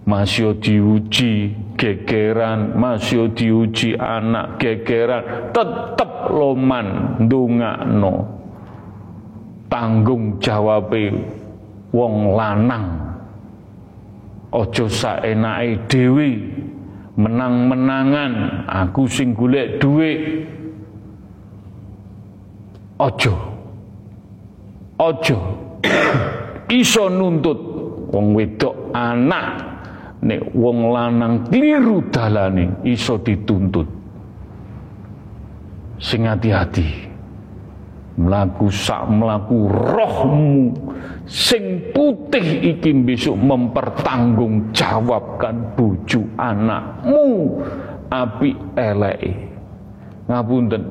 Masih 0.07 0.59
diuji 0.59 1.55
gegeran 1.75 2.79
masih 2.79 3.31
diuji 3.35 3.99
anak 3.99 4.59
gegeran. 4.63 5.51
Tetep 5.51 6.31
loman 6.31 7.19
no 7.91 8.40
tanggung 9.71 10.37
jawab 10.43 10.91
wong 11.95 12.35
lanang. 12.35 12.87
Ojo 14.51 14.91
saenake 14.91 15.87
dewi 15.87 16.43
menang-menangan 17.15 18.67
aku 18.67 19.07
sing 19.07 19.31
golek 19.31 19.79
ojo 22.99 23.35
ojo 25.09 25.39
iso 26.67 27.07
nuntut 27.07 27.61
wong 28.11 28.35
wedok 28.35 28.91
anak 28.91 29.47
nek 30.27 30.51
wong 30.51 30.91
lanang 30.91 31.47
kliru 31.47 32.11
dalane 32.11 32.83
iso 32.83 33.23
dituntut. 33.23 33.87
Sing 36.01 36.27
hati-hati 36.27 37.10
melaku 38.21 38.69
sak 38.69 39.09
melaku 39.09 39.73
rohmu 39.73 40.77
sing 41.25 41.89
putih 41.97 42.77
iki 42.77 42.93
besok 43.01 43.41
mempertanggungjawabkan 43.41 45.73
buju 45.73 46.21
anakmu. 46.37 47.57
Api 48.11 48.51
eleke 48.75 49.31
ngapunten. 50.27 50.83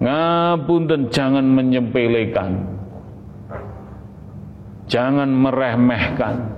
Ngapunten 0.00 1.12
jangan 1.12 1.44
menyepelekan. 1.44 2.50
Jangan 4.86 5.28
meremehkan. 5.28 6.56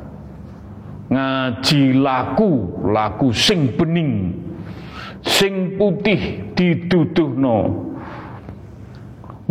Ngaji 1.09 1.97
laku 2.01 2.81
laku 2.89 3.33
sing 3.33 3.77
bening 3.77 4.33
sing 5.21 5.77
putih 5.77 6.41
diduduhno 6.57 7.92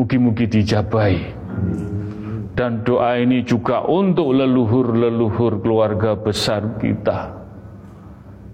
Mugi-mugi 0.02 0.50
dijabai. 0.50 1.22
Dan 2.58 2.82
doa 2.82 3.22
ini 3.22 3.46
juga 3.46 3.86
untuk 3.86 4.34
leluhur-leluhur 4.34 5.62
keluarga 5.62 6.18
besar 6.18 6.82
kita. 6.82 7.38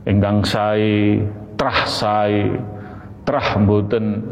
Enggang 0.04 0.44
saya, 0.44 1.24
trah 1.56 1.88
saya, 1.88 2.52
trah 3.24 3.56
mboten 3.64 4.28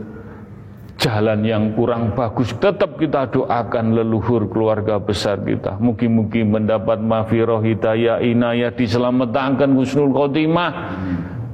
jalan 1.00 1.44
yang 1.44 1.64
kurang 1.76 2.16
bagus 2.16 2.56
tetap 2.56 2.96
kita 2.96 3.28
doakan 3.32 3.96
leluhur 3.96 4.48
keluarga 4.48 4.96
besar 4.96 5.44
kita 5.44 5.76
mugi-mugi 5.76 6.48
mendapat 6.48 7.04
mafiroh 7.04 7.60
hidayah 7.60 8.24
inayah 8.24 8.72
diselamatkan 8.72 9.76
husnul 9.76 10.16
khotimah 10.16 10.72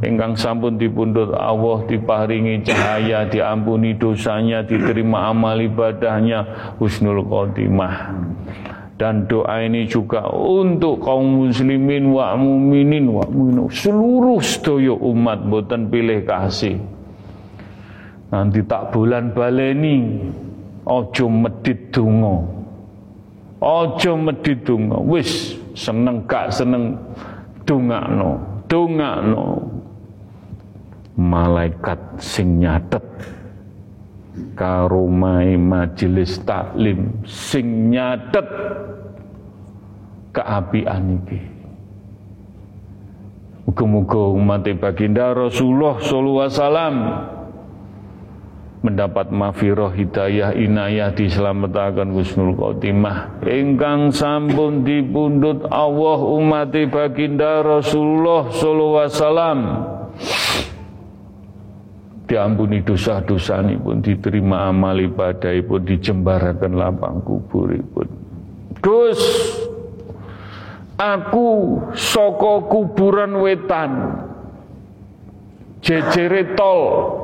ingkang 0.02 0.34
sampun 0.34 0.78
dipundhut 0.78 1.34
Allah 1.34 1.86
diparingi 1.86 2.66
cahaya 2.66 3.26
diampuni 3.30 3.94
dosanya 3.98 4.66
diterima 4.66 5.30
amal 5.30 5.58
ibadahnya 5.58 6.46
husnul 6.82 7.22
khotimah. 7.26 8.14
Dan 8.98 9.26
doa 9.26 9.66
ini 9.66 9.90
juga 9.90 10.30
untuk 10.30 11.02
kaum 11.02 11.50
muslimin 11.50 12.14
wa 12.14 12.38
muminin 12.38 13.10
wa 13.10 13.26
mu'minin. 13.26 13.66
Seluruh 13.74 14.38
sedaya 14.46 14.94
umat 14.94 15.42
boten 15.50 15.90
pilih 15.90 16.22
kasih. 16.22 16.78
Nanti 18.30 18.62
tak 18.70 18.94
bulan 18.94 19.34
baleni 19.34 20.22
ojo 20.86 21.26
medit 21.34 21.90
donga. 21.90 22.46
Ojo 23.58 24.12
medit 24.22 24.62
donga. 24.70 25.02
Wis 25.02 25.58
seneng 25.74 26.22
gak 26.30 26.54
seneng 26.54 26.94
dongakno 27.66 28.52
dongakno 28.72 29.71
malaikat 31.22 32.02
sing 32.18 32.58
nyatet. 32.58 33.06
Karumai 34.58 35.54
majelis 35.60 36.42
taklim 36.42 37.22
sing 37.28 37.94
nyatet. 37.94 38.48
Keapian 40.34 41.22
iki. 41.22 41.40
Muga-muga 43.68 44.36
umat 44.36 44.66
baginda 44.80 45.32
Rasulullah 45.32 46.02
sallallahu 46.02 46.44
alaihi 46.44 46.58
wasallam 46.60 46.96
mendapat 48.82 49.30
mafiroh 49.30 49.94
hidayah 49.94 50.58
inayah 50.58 51.14
diselamatkan 51.14 52.10
husnul 52.12 52.58
khotimah. 52.58 53.46
Ingkang 53.46 54.10
sampun 54.10 54.82
dipundhut 54.82 55.70
Allah 55.70 56.20
umat 56.42 56.74
baginda 56.90 57.62
Rasulullah 57.62 58.50
sallallahu 58.50 59.02
alaihi 59.06 59.16
wasallam 59.16 59.60
diampuni 62.32 62.80
dosa-dosa 62.80 63.60
ini 63.60 63.76
pun 63.76 64.00
diterima 64.00 64.72
amal 64.72 64.96
ibadah 64.96 65.52
pun 65.68 65.84
dijembarakan 65.84 66.80
lapang 66.80 67.20
kubur 67.28 67.76
pun 67.92 68.08
Gus 68.80 69.20
aku 70.96 71.76
soko 71.92 72.72
kuburan 72.72 73.36
wetan 73.44 73.92
jejere 75.82 76.54
tol. 76.54 77.18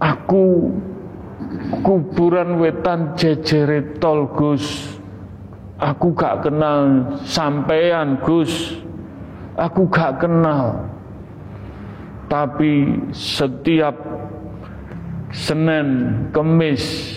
Aku 0.00 0.72
kuburan 1.84 2.58
wetan 2.58 3.14
jejere 3.14 4.00
tol 4.00 4.26
Gus. 4.32 4.96
Aku 5.78 6.10
gak 6.16 6.42
kenal 6.42 7.14
sampean 7.22 8.18
Gus. 8.24 8.74
Aku 9.54 9.86
gak 9.86 10.22
kenal 10.22 10.86
tapi 12.28 13.08
setiap 13.10 13.96
Senin, 15.28 16.30
Kemis, 16.32 17.16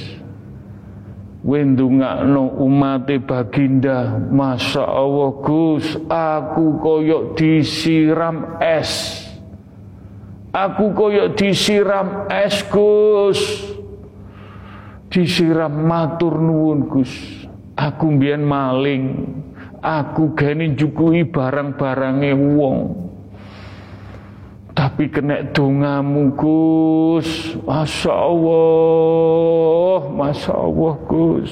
Wendungakno 1.42 2.54
umate 2.62 3.18
baginda 3.18 4.14
Masya 4.14 4.86
Allah 4.86 5.32
Gus 5.42 5.98
Aku 6.06 6.78
koyok 6.78 7.34
disiram 7.34 8.62
es. 8.62 9.26
Aku 10.54 10.94
koyok 10.94 11.34
disiram 11.34 12.30
es 12.30 12.62
Gus. 12.70 13.42
Disiram 15.10 15.82
matur 15.82 16.38
nuwun 16.38 16.86
Gus. 16.86 17.10
Aku 17.74 18.22
mbiyen 18.22 18.46
maling. 18.46 19.34
Aku 19.82 20.38
gani 20.38 20.78
jukui 20.78 21.26
barang-barange 21.26 22.38
wong 22.38 23.11
tapi 24.72 25.11
kena 25.11 25.43
dongamu 25.52 26.31
Gus. 26.35 27.56
Masya 27.64 28.14
Allah 28.14 29.99
Masya 30.11 30.53
Allah 30.56 30.93
Gus. 31.07 31.52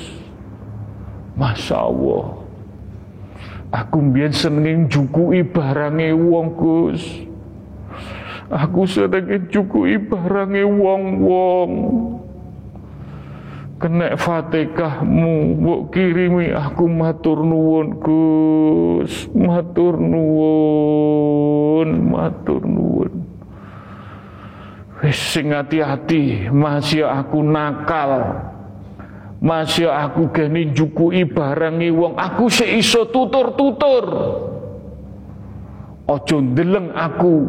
Masya 1.35 1.77
Allah. 1.77 2.25
Aku 3.69 4.01
mbien 4.01 4.33
senengin 4.33 4.89
jukui 4.89 5.45
barangnya 5.45 6.17
wong 6.17 6.57
Gus. 6.57 7.03
Aku 8.49 8.89
senengin 8.89 9.45
jukui 9.53 10.01
barangnya 10.01 10.65
wong-wong 10.65 11.71
kena 13.79 14.19
fatihahmu 14.19 15.55
mbok 15.63 15.95
kirimi 15.95 16.51
aku 16.51 16.91
matur 16.91 17.39
nuwun 17.39 17.95
Gus. 18.03 19.31
Matur 19.31 19.95
nuwun 19.95 21.89
matur 22.11 22.59
nuwun. 22.67 23.23
Wis 24.99 25.15
sing 25.15 25.55
hati-hati 25.55 26.51
masih 26.51 27.07
aku 27.07 27.39
nakal. 27.39 28.43
Masih 29.39 29.87
aku 29.87 30.27
geni 30.35 30.75
jukui 30.75 31.23
barangi 31.23 31.87
wong 31.95 32.19
aku 32.19 32.51
seiso 32.51 33.07
tutur-tutur. 33.07 34.05
Ojo 36.03 36.37
ndeleng 36.43 36.91
aku 36.91 37.47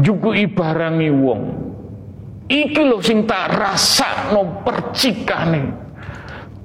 jukui 0.00 0.48
barangi 0.48 1.12
wong 1.12 1.73
Iki 2.54 2.82
lho 2.86 3.02
sing 3.02 3.26
tak 3.26 3.50
rasakno 3.50 4.62
percikane. 4.62 5.62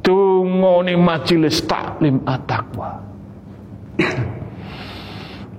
Dungone 0.06 0.94
majelis 0.94 1.66
taklim 1.66 2.22
at-taqwa. 2.30 3.02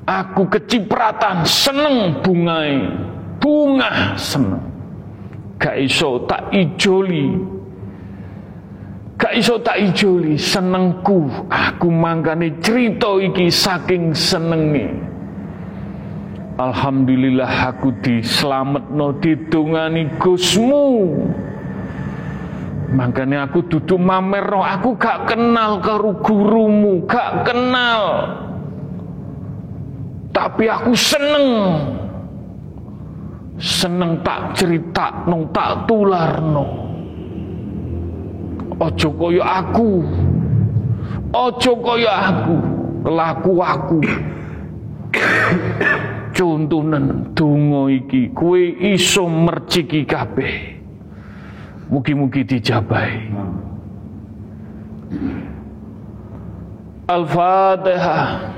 Aku 0.06 0.46
kecipratan 0.46 1.42
seneng 1.46 2.22
bungai, 2.22 2.78
bunga 3.42 4.14
seneng. 4.14 4.62
Gak 5.58 5.76
iso 5.82 6.24
tak 6.24 6.50
ijoli. 6.54 7.36
Gak 9.20 9.34
iso 9.36 9.60
tak 9.60 9.76
ijoli 9.76 10.40
senengku. 10.40 11.28
Aku 11.50 11.92
mangkane 11.92 12.58
cerita 12.64 13.18
iki 13.20 13.52
saking 13.52 14.16
senenge. 14.16 15.09
Alhamdulillah 16.60 17.72
aku 17.72 17.88
diselametno 18.04 19.16
didongani 19.16 20.12
Gusmu. 20.20 21.16
Makanya 22.92 23.48
aku 23.48 23.64
duduk 23.64 23.96
mamer 23.96 24.44
no, 24.44 24.60
aku 24.60 24.92
gak 25.00 25.24
kenal 25.24 25.80
karo 25.80 26.20
gurumu, 26.20 27.08
gak 27.08 27.48
kenal. 27.48 28.02
Tapi 30.36 30.68
aku 30.68 30.92
seneng. 30.92 31.48
Seneng 33.56 34.20
tak 34.20 34.52
cerita 34.52 35.24
nong 35.24 35.48
tak 35.56 35.88
tular 35.88 36.44
no. 36.44 36.66
Ojo 38.76 39.08
koyo 39.16 39.40
aku. 39.40 40.04
Ojo 41.32 41.72
koyo 41.80 42.10
aku. 42.12 42.56
Kelaku 43.00 43.52
aku 43.64 43.98
contonan 46.34 47.34
donga 47.34 47.90
iki 47.92 48.30
kowe 48.34 48.60
iso 48.80 49.28
merciki 49.28 50.04
kabeh. 50.06 50.80
Mugi-mugi 51.90 52.46
dijabahi. 52.46 53.20
Al-Fatihah 57.10 58.54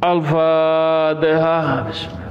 Al-Fatihah 0.00 1.88
Bismillah 1.88 2.29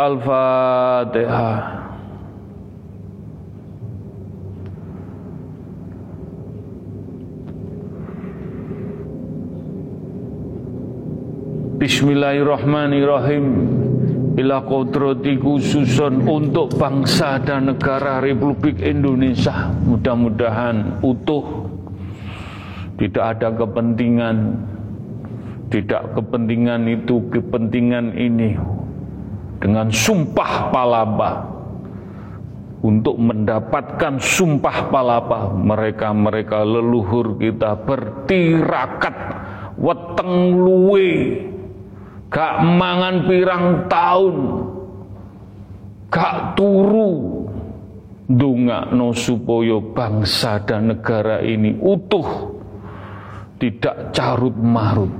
Al-Fatihah. 0.00 1.56
Bismillahirrahmanirrahim. 11.76 13.44
Bila 14.40 14.64
kodrati 14.64 15.36
khususon 15.36 16.24
untuk 16.24 16.80
bangsa 16.80 17.36
dan 17.44 17.68
negara 17.68 18.24
Republik 18.24 18.80
Indonesia. 18.80 19.68
Mudah-mudahan 19.84 21.04
utuh. 21.04 21.44
Tidak 22.96 23.36
ada 23.36 23.52
kepentingan. 23.52 24.64
Tidak 25.68 26.16
kepentingan 26.16 26.88
itu 26.88 27.20
Kepentingan 27.28 28.16
ini 28.16 28.80
dengan 29.60 29.92
sumpah 29.92 30.72
palapa. 30.72 31.30
Untuk 32.80 33.20
mendapatkan 33.20 34.16
sumpah 34.16 34.88
palapa 34.88 35.52
mereka-mereka 35.52 36.64
leluhur 36.64 37.36
kita 37.36 37.76
bertirakat 37.76 39.12
weteng 39.76 40.56
luwe 40.56 41.08
gak 42.32 42.64
mangan 42.64 43.28
pirang 43.28 43.84
tahun 43.84 44.36
gak 46.08 46.56
turu. 46.56 47.44
No 48.30 49.10
supaya 49.12 49.76
bangsa 49.92 50.62
dan 50.64 50.94
negara 50.94 51.44
ini 51.44 51.76
utuh 51.82 52.54
tidak 53.58 54.14
carut 54.14 54.54
marut 54.54 55.10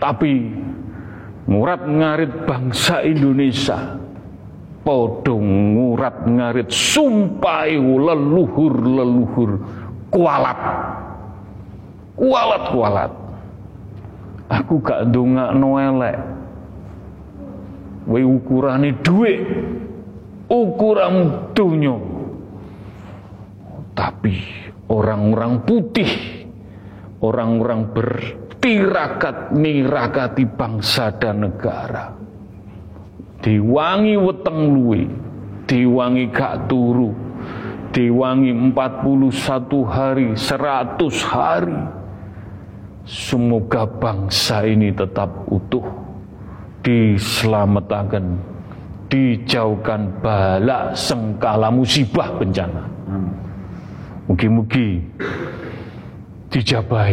tapi 0.00 0.50
ngurat 1.48 1.82
ngarit 1.84 2.32
bangsa 2.48 3.04
Indonesia. 3.04 4.00
Podo 4.84 5.40
ngurat 5.40 6.28
ngarit 6.28 6.68
sumpai 6.68 7.80
leluhur-leluhur. 7.80 9.50
Kualat. 10.12 10.60
Kualat 12.14 12.62
kualat 12.70 13.12
aku 14.54 14.80
gak 14.80 15.08
ndongak 15.08 15.50
elek. 15.56 16.18
We 18.04 18.20
ukurane 18.20 19.00
duit 19.00 19.40
ukuran 20.44 21.48
dunia 21.56 21.96
tapi 23.96 24.44
orang-orang 24.92 25.64
putih 25.64 26.12
orang-orang 27.24 27.80
ber 27.96 28.08
tirakat 28.64 29.52
nirakati 29.52 30.48
bangsa 30.48 31.12
dan 31.20 31.44
negara. 31.44 32.16
Diwangi 33.44 34.16
weteng 34.16 34.72
luwe 34.72 35.04
diwangi 35.68 36.32
gak 36.32 36.64
turu 36.64 37.12
diwangi 37.92 38.72
41 38.72 39.84
hari 39.84 40.32
100 40.32 40.96
hari. 41.28 41.80
Semoga 43.04 43.84
bangsa 43.84 44.64
ini 44.64 44.88
tetap 44.88 45.28
utuh 45.52 45.84
diselamatkan 46.80 48.40
dijauhkan 49.12 50.08
bala 50.24 50.96
sengkala 50.96 51.68
musibah 51.68 52.32
bencana. 52.40 52.80
Mugi-mugi 54.24 55.04
dijabai 56.48 57.12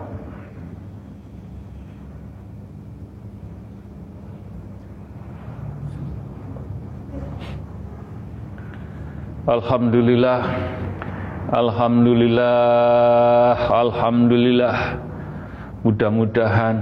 Alhamdulillah. 9.49 10.41
Alhamdulillah. 11.49 13.57
Alhamdulillah. 13.73 14.77
Mudah-mudahan 15.81 16.77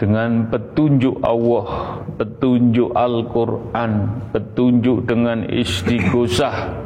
dengan 0.00 0.48
petunjuk 0.48 1.20
Allah, 1.20 2.00
petunjuk 2.16 2.96
Al-Quran, 2.96 3.92
petunjuk 4.32 5.04
dengan 5.04 5.44
istighosah 5.52 6.80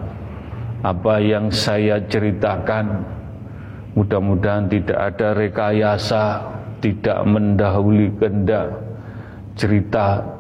apa 0.83 1.23
yang 1.23 1.55
saya 1.55 2.03
ceritakan 2.11 3.07
mudah-mudahan 3.95 4.67
tidak 4.67 5.15
ada 5.15 5.39
rekayasa, 5.39 6.51
tidak 6.83 7.23
mendahului 7.23 8.11
kehendak 8.19 8.75
cerita 9.55 10.34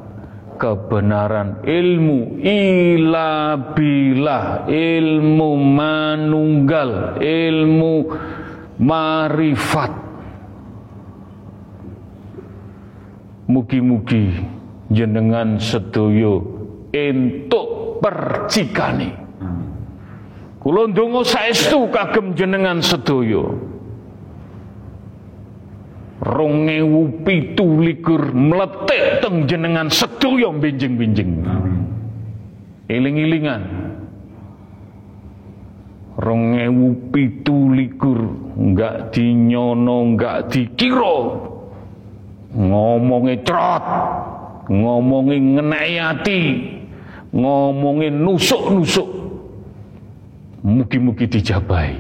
kebenaran. 0.65 1.61
Ilmu 1.61 2.41
ila 2.41 3.61
bila 3.77 4.65
ilmu 4.65 5.51
manunggal. 5.61 7.21
Ilmu 7.21 7.95
marifat. 8.81 9.93
Mugi-mugi 13.45 14.41
jenengan 14.89 15.61
sedoyo 15.61 16.41
entuk 16.97 18.01
percikane. 18.01 19.21
Kula 20.65 20.89
ndonga 20.89 21.29
saestu 21.29 21.93
kagem 21.93 22.33
jenengan 22.33 22.81
sedoyo. 22.81 23.74
Rong 26.23 26.71
ewu 26.71 27.27
pitu 27.27 27.83
likur 27.83 28.31
meletik 28.31 29.19
teng 29.19 29.51
jenengan 29.51 29.91
sedoyo 29.91 30.55
benjing-benjing. 30.55 31.43
Iling-ilingan. 32.87 33.63
Rong 36.15 36.55
ewu 36.55 37.11
pitu 37.11 37.75
likur 37.75 38.23
enggak 38.55 39.11
dinyono 39.11 40.15
enggak 40.15 40.47
dikira 40.55 41.19
ngomongi 42.55 43.43
trot, 43.43 43.85
ngomongi 44.71 45.59
ngenai 45.59 45.95
hati, 45.99 46.41
ngomongi 47.35 48.15
nusuk-nusuk. 48.15 49.11
Mugi-mugi 50.65 51.27
dijabai. 51.29 51.93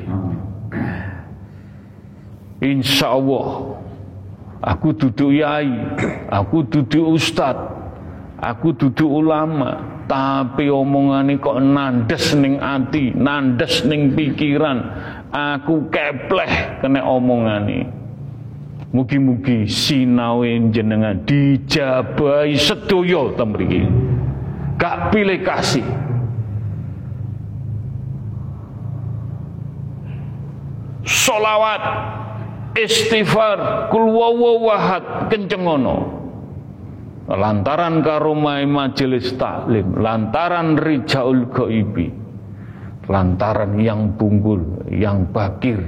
Insya 2.64 3.12
Allah 3.12 3.76
aku 4.64 4.96
duduk 4.96 5.30
yai, 5.36 5.68
aku 6.32 6.64
duduk 6.64 7.12
ustad, 7.12 7.52
aku 8.40 8.72
duduk 8.72 9.06
ulama, 9.06 10.00
tapi 10.08 10.72
omongane 10.72 11.36
kok 11.36 11.60
nandes 11.60 12.32
ning 12.32 12.56
ati, 12.56 13.12
nandes 13.12 13.84
ning 13.84 14.16
pikiran, 14.16 14.80
aku 15.28 15.92
kepleh 15.92 16.80
kena 16.80 17.04
omongane. 17.04 17.92
Mugi-mugi 18.94 19.66
sinawe 19.66 20.46
jenengan 20.70 21.18
dijabahi 21.26 22.54
sedaya 22.54 23.34
temriki. 23.34 23.90
Gak 24.78 25.10
pilih 25.10 25.42
kasih. 25.42 25.82
Solawat, 31.02 31.82
istighfar, 32.74 33.88
kulwawawahad, 33.90 35.30
kencengono. 35.30 36.22
Lantaran 37.24 38.04
karomai 38.04 38.68
majelis 38.68 39.32
taklim, 39.40 39.96
lantaran 39.96 40.76
rijaul 40.76 41.48
goibi, 41.48 42.12
lantaran 43.08 43.80
yang 43.80 44.12
bunggul, 44.20 44.84
yang 44.92 45.24
bakir, 45.32 45.80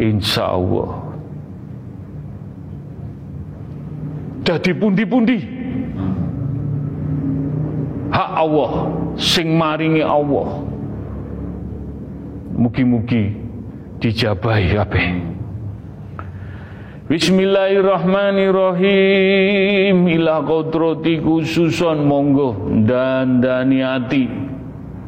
Insya 0.00 0.58
Allah. 0.58 0.90
Jadi 4.42 4.74
pundi-pundi. 4.74 5.38
Hak 8.10 8.30
Allah 8.34 8.72
Sing 9.14 9.54
maringi 9.54 10.02
Allah. 10.02 10.58
Mugi-mugi 12.54 13.43
Dijabahi 14.04 14.76
kabeh. 14.76 15.16
Bismillahirrahmanirrahim. 17.08 19.96
Ila 20.12 20.44
kodrati 20.44 21.24
khususon 21.24 22.04
monggo. 22.04 22.68
Dan 22.84 23.40
dani 23.40 23.80
hati 23.80 24.28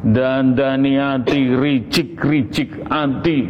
Dan 0.01 0.57
dani 0.57 0.97
hati 0.97 1.45
Ricik-ricik 1.45 2.89
hati 2.89 3.45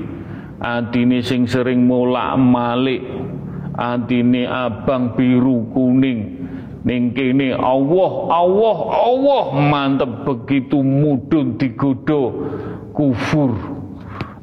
atine 0.59 1.23
sing 1.23 1.47
sering 1.47 1.87
molak-malik. 1.87 3.07
Atine 3.79 4.51
abang 4.51 5.15
biru 5.15 5.71
kuning. 5.71 6.43
Ning 6.83 7.15
kene 7.15 7.55
Allah 7.55 8.11
Allah 8.35 8.77
Allah. 8.99 9.63
Mantep 9.63 10.27
begitu 10.27 10.83
mudun 10.83 11.55
digodo 11.55 12.35
kufur 12.91 13.76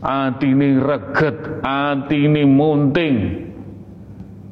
atine 0.04 0.84
reget 0.84 1.64
atine 1.64 2.44
munting. 2.44 3.16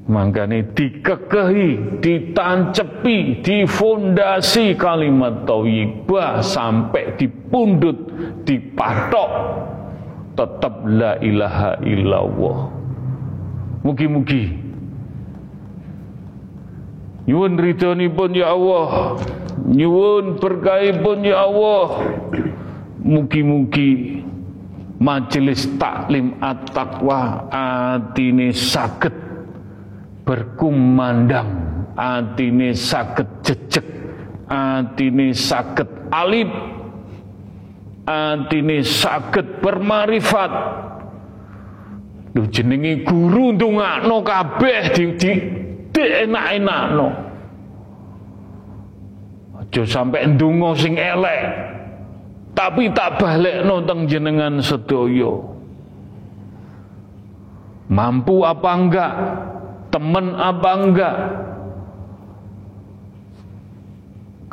Makanya 0.02 0.66
dikekehi, 0.74 2.02
ditancepi, 2.02 3.38
difondasi 3.46 4.74
kalimat 4.74 5.46
thayyibah 5.46 6.42
sampai 6.42 7.14
dipundut, 7.14 8.10
dipatok. 8.42 9.30
Tetap 10.34 10.82
la 10.90 11.20
ilaha 11.22 11.78
illallah. 11.86 12.58
Mugi-mugi. 13.86 14.58
Nyuwun 17.22 17.54
pun 18.18 18.30
ya 18.34 18.50
Allah, 18.50 19.14
nyuwun 19.70 20.34
pun 20.42 21.18
ya 21.22 21.46
Allah. 21.46 21.86
Mugi-mugi 23.06 24.22
majelis 25.02 25.66
taklim 25.82 26.38
at-taqwa 26.38 27.50
atine 27.50 28.54
saged 28.54 29.10
berkumandang, 30.22 31.50
atine 31.98 32.70
saged 32.78 33.26
jejeg, 33.42 33.86
atine 34.46 35.34
saged 35.34 35.90
alip 36.14 36.50
atine 38.06 38.82
saged 38.86 39.58
bermarifat 39.58 40.52
Lho 42.32 42.48
jenenge 42.48 43.04
guru 43.04 43.52
ndongakno 43.52 44.24
kabeh 44.24 44.88
di, 44.96 45.04
di, 45.20 45.32
di 45.92 46.02
enak-enakno. 46.24 47.08
Aja 49.60 49.82
sampai 49.84 50.32
ndonga 50.32 50.72
sing 50.80 50.96
elek. 50.96 51.71
Tapi 52.52 52.92
tak 52.92 53.16
balekno 53.16 53.80
teng 53.88 54.04
jenengan 54.04 54.60
sedaya. 54.60 55.32
Mampu 57.88 58.44
apa 58.44 58.70
enggak? 58.76 59.12
Temen 59.92 60.36
apa 60.36 60.70
enggak? 60.76 61.16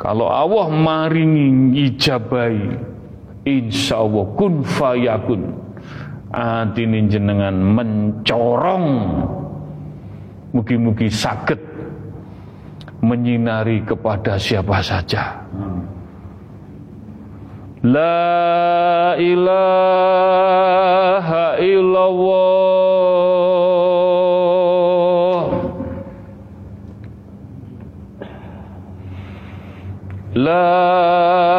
Kalau 0.00 0.32
Allah 0.32 0.72
maringi 0.72 1.76
ijabai 1.88 2.56
insya 3.44 4.00
Allah 4.00 4.24
kun 4.32 4.64
fayakun 4.64 5.52
atine 6.32 7.04
jenengan 7.04 7.52
mencorong 7.52 8.86
mugi-mugi 10.56 11.12
sakit 11.12 11.60
menyinari 13.04 13.84
kepada 13.84 14.40
siapa 14.40 14.80
saja 14.80 15.44
La 17.82 19.16
ilaha 19.16 19.56
illallah. 21.58 23.00
La 30.34 31.49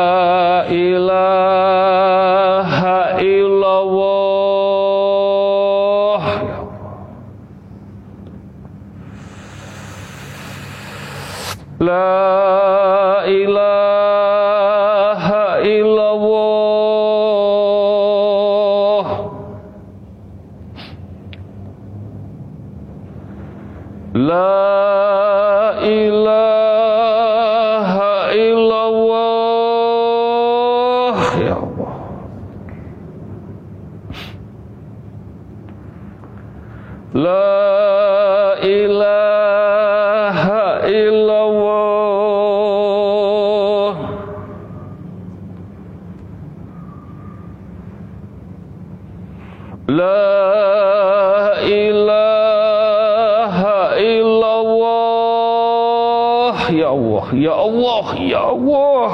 Ya 58.31 58.47
Allah. 58.47 59.11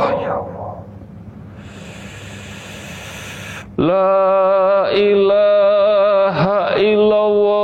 La 3.82 4.94
ilaha 4.94 6.78
illallah. 6.78 7.58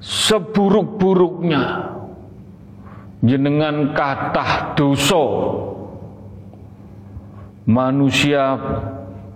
Seburuk-buruknya 0.00 1.92
jenengan 3.20 3.92
katah 3.92 4.72
dosa. 4.72 5.24
Manusia 7.68 8.56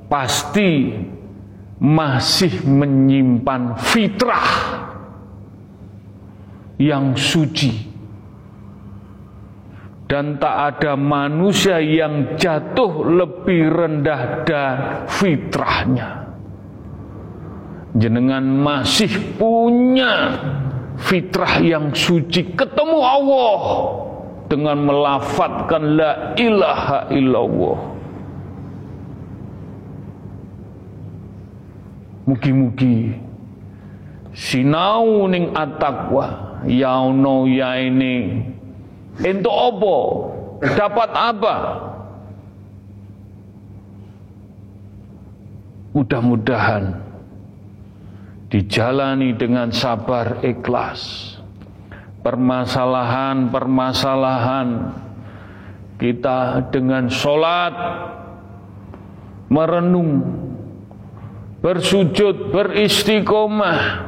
pasti 0.08 0.96
masih 1.76 2.64
menyimpan 2.64 3.76
fitrah 3.76 4.77
yang 6.78 7.18
suci. 7.18 7.98
Dan 10.08 10.40
tak 10.40 10.56
ada 10.80 10.96
manusia 10.96 11.76
yang 11.84 12.40
jatuh 12.40 13.04
lebih 13.04 13.68
rendah 13.68 14.40
dari 14.48 15.04
fitrahnya. 15.04 16.32
Jenengan 17.92 18.40
masih 18.40 19.36
punya 19.36 20.32
fitrah 20.96 21.60
yang 21.60 21.92
suci. 21.92 22.56
Ketemu 22.56 22.98
Allah 23.04 23.60
dengan 24.48 24.80
melafatkan 24.80 25.82
la 25.92 26.32
ilaha 26.40 27.12
illallah. 27.12 27.78
Mugi-mugi 32.28 33.12
sinau 34.32 35.28
ning 35.28 35.52
atakwa 36.58 36.66
yaono 36.66 37.46
ya 37.46 37.78
ini. 37.78 38.42
Untuk 39.18 39.50
apa 39.50 39.98
dapat 40.78 41.10
apa? 41.14 41.82
Mudah-mudahan 45.94 46.94
dijalani 48.50 49.32
dengan 49.34 49.72
sabar 49.74 50.38
ikhlas. 50.46 51.34
Permasalahan-permasalahan 52.22 54.68
kita 55.98 56.70
dengan 56.70 57.10
sholat 57.10 57.74
merenung 59.50 60.22
bersujud 61.58 62.54
beristiqomah 62.54 64.07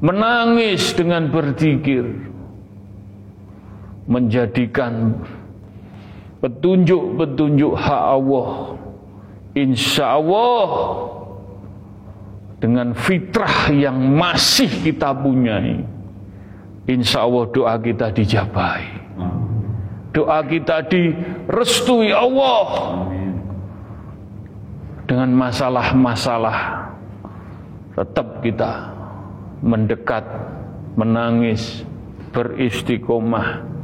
menangis 0.00 0.92
dengan 0.92 1.32
berzikir 1.32 2.04
menjadikan 4.06 5.24
petunjuk-petunjuk 6.44 7.72
hak 7.74 8.04
Allah 8.20 8.76
insya 9.56 10.20
Allah 10.20 10.68
dengan 12.60 12.92
fitrah 12.92 13.72
yang 13.72 13.96
masih 14.16 14.68
kita 14.84 15.16
punyai 15.16 15.80
insya 16.86 17.26
Allah 17.26 17.44
doa 17.50 17.74
kita 17.76 18.14
dijabai. 18.14 19.04
Doa 20.14 20.40
kita 20.48 20.80
direstui 20.88 22.08
Allah 22.08 22.64
dengan 25.04 25.28
masalah-masalah 25.36 26.88
tetap 27.92 28.40
kita 28.40 28.95
mendekat 29.66 30.22
menangis 30.94 31.82
beristiqomah 32.30 33.76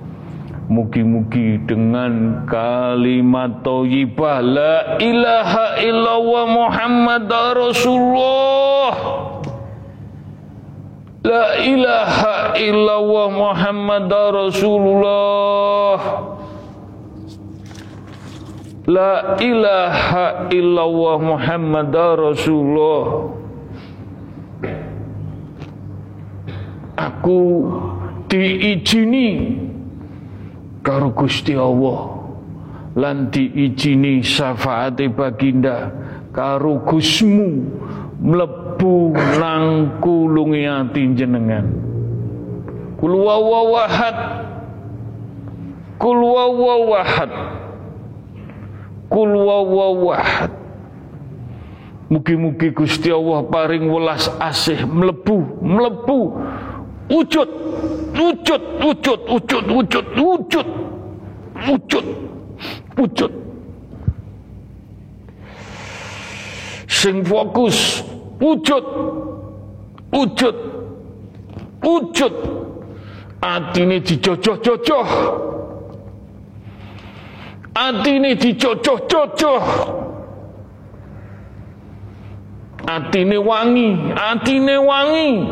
Mugi-mugi 0.73 1.59
dengan 1.69 2.47
kalimat 2.49 3.67
thayyibah 3.67 4.41
la 4.41 4.97
ilaha 5.03 5.77
illallah 5.83 6.45
Muhammad 6.49 7.29
Rasulullah. 7.59 8.93
La 11.27 11.61
ilaha 11.61 12.57
illallah 12.57 13.27
Muhammad 13.35 14.09
Rasulullah. 14.09 15.99
La 18.87 19.37
ilaha 19.43 20.47
illallah 20.47 21.17
Muhammad 21.21 21.93
Rasulullah 21.93 23.35
Aku 26.97 27.69
diizini 28.28 29.59
karo 30.85 31.12
Gusti 31.16 31.56
Allah. 31.56 32.20
Lan 32.93 33.32
diijini 33.32 34.20
syafaate 34.20 35.09
baginda 35.09 35.89
karo 36.32 36.85
Gusmu 36.85 37.48
mlebu 38.23 39.12
nang 39.40 39.98
kulunge 39.98 40.62
ati 40.64 41.02
jenengan 41.12 41.66
kul 43.02 43.19
wawahad 43.19 44.19
kul 45.98 46.20
wawahad 46.23 47.32
kul 49.10 49.32
Mugi-mugi 52.12 52.77
Gusti 52.77 53.09
Allah 53.09 53.40
paring 53.48 53.89
welas 53.89 54.28
asih 54.36 54.85
mlebu 54.85 55.64
mlebu 55.64 56.36
wujud 57.12 57.48
wujud 58.18 58.62
wujud 58.84 59.20
wujud 59.28 59.64
wujud 59.70 60.06
wujud 60.16 60.66
wujud 61.66 62.05
wujud 62.98 63.32
sing 66.86 67.24
fokus. 67.24 68.02
Wujud 68.40 68.84
wujud 70.12 70.55
wujud 71.82 72.32
atine 73.40 74.01
dijojoh-jojoh 74.01 75.06
atine 77.74 78.34
dijojoh-jojoh 78.34 79.62
wangi 83.39 83.98
atine 84.30 84.76
wangi 84.78 85.48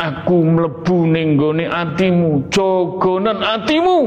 aku 0.00 0.36
mlebu 0.40 0.98
ning 1.12 1.36
gone 1.36 1.68
atimu 1.68 2.48
jogonan 2.48 3.44
atimu. 3.44 4.00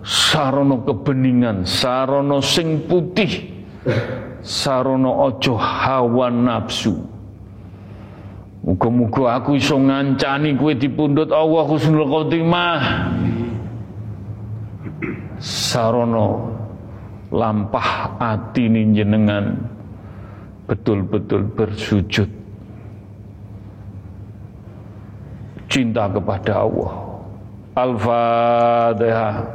Sarana 0.00 0.80
kebeningan 0.88 1.68
sarana 1.68 2.40
sing 2.40 2.88
putih 2.88 3.52
sarana 4.40 5.28
aja 5.28 5.54
hawa 5.60 6.32
nafsu. 6.32 6.96
Muga-muga 8.64 9.40
aku 9.40 9.56
iso 9.60 9.76
ngancani 9.76 10.56
kowe 10.56 10.72
dipundhut 10.72 11.28
Allah 11.32 11.64
husnul 11.68 12.08
khotimah. 12.08 12.80
Sarana 15.36 16.48
lampah 17.28 18.16
ati 18.16 18.72
jenengan. 18.96 19.68
Betul-betul 20.64 21.50
bersujud 21.50 22.39
cinta 25.70 26.10
kepada 26.10 26.66
Allah. 26.66 26.90
Al-Fatihah. 27.78 29.46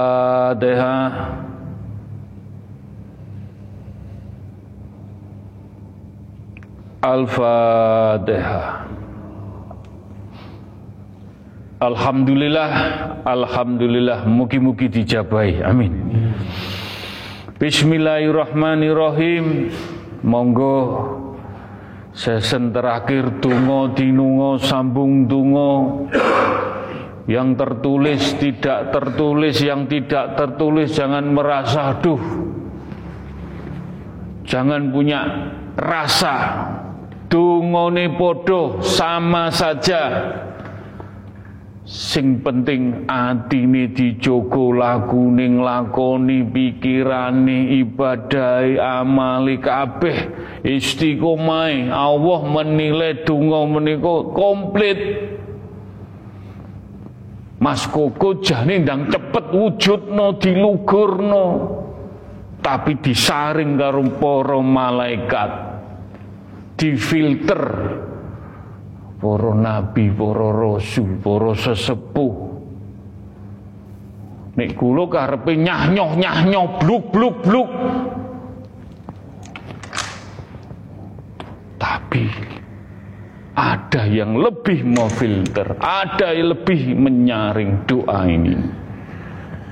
Al-Fatihah. 7.01 8.85
Alhamdulillah, 11.81 12.69
Alhamdulillah, 13.25 14.29
mugi-mugi 14.29 14.85
dijabai. 14.85 15.65
Amin. 15.65 15.97
Bismillahirrahmanirrahim. 17.61 19.69
Monggo. 20.25 20.81
Sesen 22.09 22.73
terakhir 22.73 23.37
tungo 23.37 23.93
dinungo 23.93 24.57
sambung 24.57 25.29
tungo 25.29 26.09
yang 27.29 27.53
tertulis 27.53 28.33
tidak 28.41 28.89
tertulis 28.89 29.61
yang 29.61 29.85
tidak 29.85 30.33
tertulis 30.33 30.89
jangan 30.91 31.23
merasa 31.29 31.93
aduh 31.93 32.17
jangan 34.41 34.89
punya 34.89 35.21
rasa. 35.77 36.65
Dungone 37.29 38.09
podo 38.17 38.81
sama 38.81 39.53
saja 39.53 40.01
Sing 41.81 42.45
penting 42.45 43.09
atine 43.09 43.89
dijogo 43.89 44.69
lagune 44.69 45.49
nglakoni 45.49 46.45
pikirane 46.45 47.73
ibadai 47.81 48.77
amali 48.77 49.57
kabeh. 49.57 50.17
Istiqomah 50.61 51.89
Allah 51.89 52.39
menilai 52.45 53.25
donga 53.25 53.65
menika 53.65 54.29
komplit. 54.29 54.99
Mas 57.57 57.89
Koko 57.89 58.41
jane 58.45 58.81
ndang 58.85 59.09
cepet 59.09 59.53
wujudno 59.53 60.37
dilugurno 60.37 61.45
tapi 62.61 63.01
disaring 63.01 63.77
karo 63.81 64.05
para 64.21 64.61
malaikat. 64.61 65.51
Difilter 66.77 67.61
para 69.21 69.53
nabi, 69.53 70.09
para 70.09 70.49
rasul, 70.49 71.21
para 71.21 71.53
sesepuh. 71.53 72.33
Nek 74.51 74.75
kula 74.75 75.07
karepe 75.07 75.55
nyah-nyoh 75.55 76.11
nyah-nyoh 76.19 76.67
bluk-bluk 76.81 77.35
bluk. 77.45 77.69
Tapi 81.79 82.25
ada 83.55 84.03
yang 84.09 84.35
lebih 84.35 84.83
memfilter, 84.83 85.79
ada 85.79 86.35
yang 86.35 86.57
lebih 86.57 86.97
menyaring 86.97 87.87
doa 87.87 88.27
ini. 88.27 88.57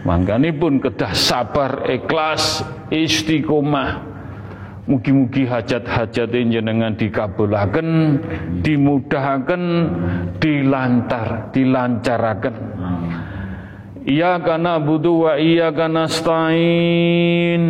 Makanya 0.07 0.55
pun 0.55 0.79
kedah 0.79 1.11
sabar, 1.11 1.83
ikhlas, 1.91 2.63
istiqomah, 2.87 4.08
Mugi-mugi 4.89 5.45
hajat-hajat 5.45 6.33
jenengan 6.33 6.97
dikabulaken, 6.97 8.17
dimudahkan, 8.65 9.63
dilantar, 10.41 11.53
dilancaraken. 11.53 12.55
Iya 14.01 14.41
karena 14.41 14.81
butuh 14.81 15.29
wa 15.29 15.33
iya 15.37 15.69
karena 15.69 16.09
stain. 16.09 17.61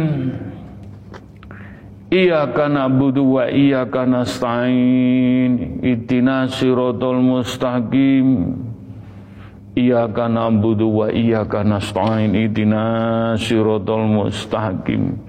Iya 2.08 2.56
karena 2.56 2.88
butuh 2.88 3.28
wa 3.28 3.46
iya 3.52 3.84
karena 3.91 4.24
stain. 4.24 5.84
Itina 5.84 6.48
sirotol 6.48 7.20
mustaqim. 7.20 8.56
Iya 9.76 10.08
karena 10.08 10.48
butuh 10.48 10.88
wa 10.88 11.08
iya 11.12 11.44
karena 11.44 11.84
stain. 11.84 12.32
Itina 12.32 13.36
sirotol 13.36 14.08
mustaqim 14.08 15.28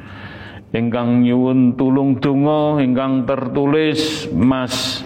ingkang 0.70 1.26
nyuwun 1.26 1.74
tulung 1.74 2.22
donga 2.22 2.78
ingkang 2.78 3.26
tertulis 3.26 4.30
Mas 4.30 5.02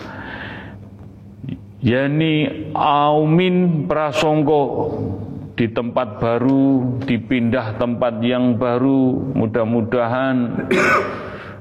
Yani 1.84 2.72
Aumin 2.72 3.84
Prasongko. 3.84 4.64
Di 5.54 5.70
tempat 5.70 6.18
baru, 6.18 6.98
dipindah 7.06 7.78
tempat 7.78 8.18
yang 8.26 8.58
baru, 8.58 9.30
mudah-mudahan 9.38 10.66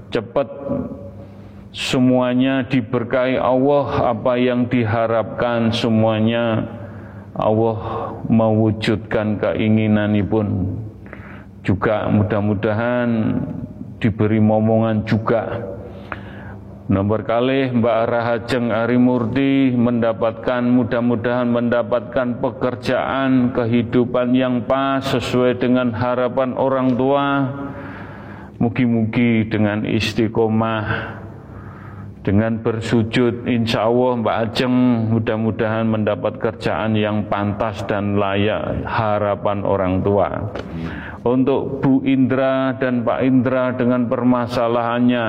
cepat 0.10 0.50
semuanya 1.70 2.66
diberkahi 2.66 3.38
Allah, 3.38 4.18
apa 4.18 4.34
yang 4.42 4.66
diharapkan 4.66 5.70
semuanya 5.70 6.66
Allah 7.38 8.14
mewujudkan 8.26 9.38
keinginan 9.38 10.18
pun 10.26 10.74
juga 11.62 12.10
mudah-mudahan 12.10 13.10
diberi 14.04 14.44
momongan 14.44 15.08
juga. 15.08 15.64
Nomor 16.92 17.24
kali 17.24 17.72
Mbak 17.72 18.00
Rahajeng 18.12 18.68
Arimurti 18.76 19.72
mendapatkan 19.72 20.60
mudah-mudahan 20.68 21.48
mendapatkan 21.48 22.44
pekerjaan 22.44 23.56
kehidupan 23.56 24.36
yang 24.36 24.68
pas 24.68 25.00
sesuai 25.00 25.64
dengan 25.64 25.96
harapan 25.96 26.52
orang 26.60 27.00
tua. 27.00 27.26
Mugi-mugi 28.60 29.48
dengan 29.48 29.88
istiqomah 29.88 31.23
dengan 32.24 32.64
bersujud 32.64 33.44
insya 33.52 33.92
Allah 33.92 34.24
Mbak 34.24 34.38
Ajeng 34.48 34.76
mudah-mudahan 35.12 35.84
mendapat 35.92 36.40
kerjaan 36.40 36.96
yang 36.96 37.28
pantas 37.28 37.84
dan 37.84 38.16
layak 38.16 38.88
harapan 38.88 39.60
orang 39.68 40.00
tua 40.00 40.56
untuk 41.28 41.84
Bu 41.84 42.00
Indra 42.08 42.80
dan 42.80 43.04
Pak 43.04 43.20
Indra 43.24 43.76
dengan 43.76 44.08
permasalahannya. 44.08 45.28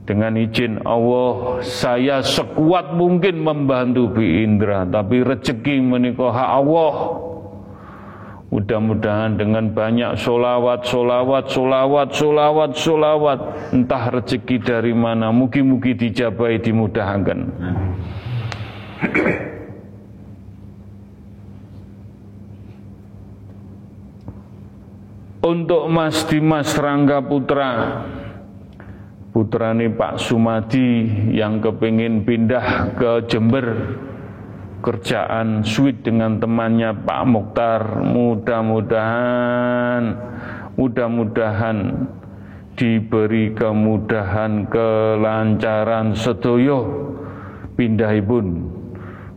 Dengan 0.00 0.34
izin 0.34 0.82
Allah, 0.82 1.62
saya 1.62 2.18
sekuat 2.18 2.98
mungkin 2.98 3.46
membantu 3.46 4.10
Bu 4.10 4.24
Indra, 4.24 4.82
tapi 4.82 5.22
rezeki 5.22 5.78
menikah 5.86 6.34
Allah. 6.34 7.29
Mudah-mudahan 8.50 9.38
dengan 9.38 9.70
banyak 9.70 10.18
solawat, 10.18 10.82
solawat, 10.82 11.46
solawat, 11.54 12.08
solawat, 12.10 12.70
solawat, 12.74 13.40
entah 13.70 14.10
rezeki 14.10 14.58
dari 14.58 14.90
mana, 14.90 15.30
mugi-mugi 15.30 15.94
dijabai, 15.94 16.58
dimudahkan. 16.58 17.38
Untuk 25.40 25.86
Mas 25.86 26.26
Dimas 26.26 26.74
Rangga 26.74 27.22
Putra 27.22 28.02
Putrane 29.30 29.88
Pak 29.94 30.18
Sumadi 30.18 31.06
yang 31.30 31.62
kepingin 31.62 32.26
pindah 32.26 32.98
ke 32.98 33.30
Jember 33.30 33.94
kerjaan 34.80 35.62
suit 35.62 36.02
dengan 36.02 36.40
temannya 36.40 36.96
Pak 37.04 37.22
Mokhtar 37.28 38.00
mudah-mudahan 38.00 40.02
mudah-mudahan 40.74 42.08
diberi 42.74 43.52
kemudahan 43.52 44.66
kelancaran 44.72 46.16
sedoyo 46.16 47.12
pindahipun 47.76 48.80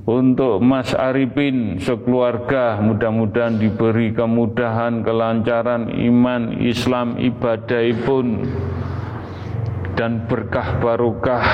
untuk 0.04 0.60
Mas 0.60 0.92
Arifin 0.92 1.80
sekeluarga 1.80 2.76
mudah-mudahan 2.84 3.56
diberi 3.56 4.12
kemudahan, 4.12 5.00
kelancaran 5.00 5.88
iman, 5.96 6.60
Islam, 6.60 7.16
ibadah 7.24 7.88
pun 8.04 8.44
dan 9.96 10.28
berkah 10.28 10.76
barokah 10.84 11.48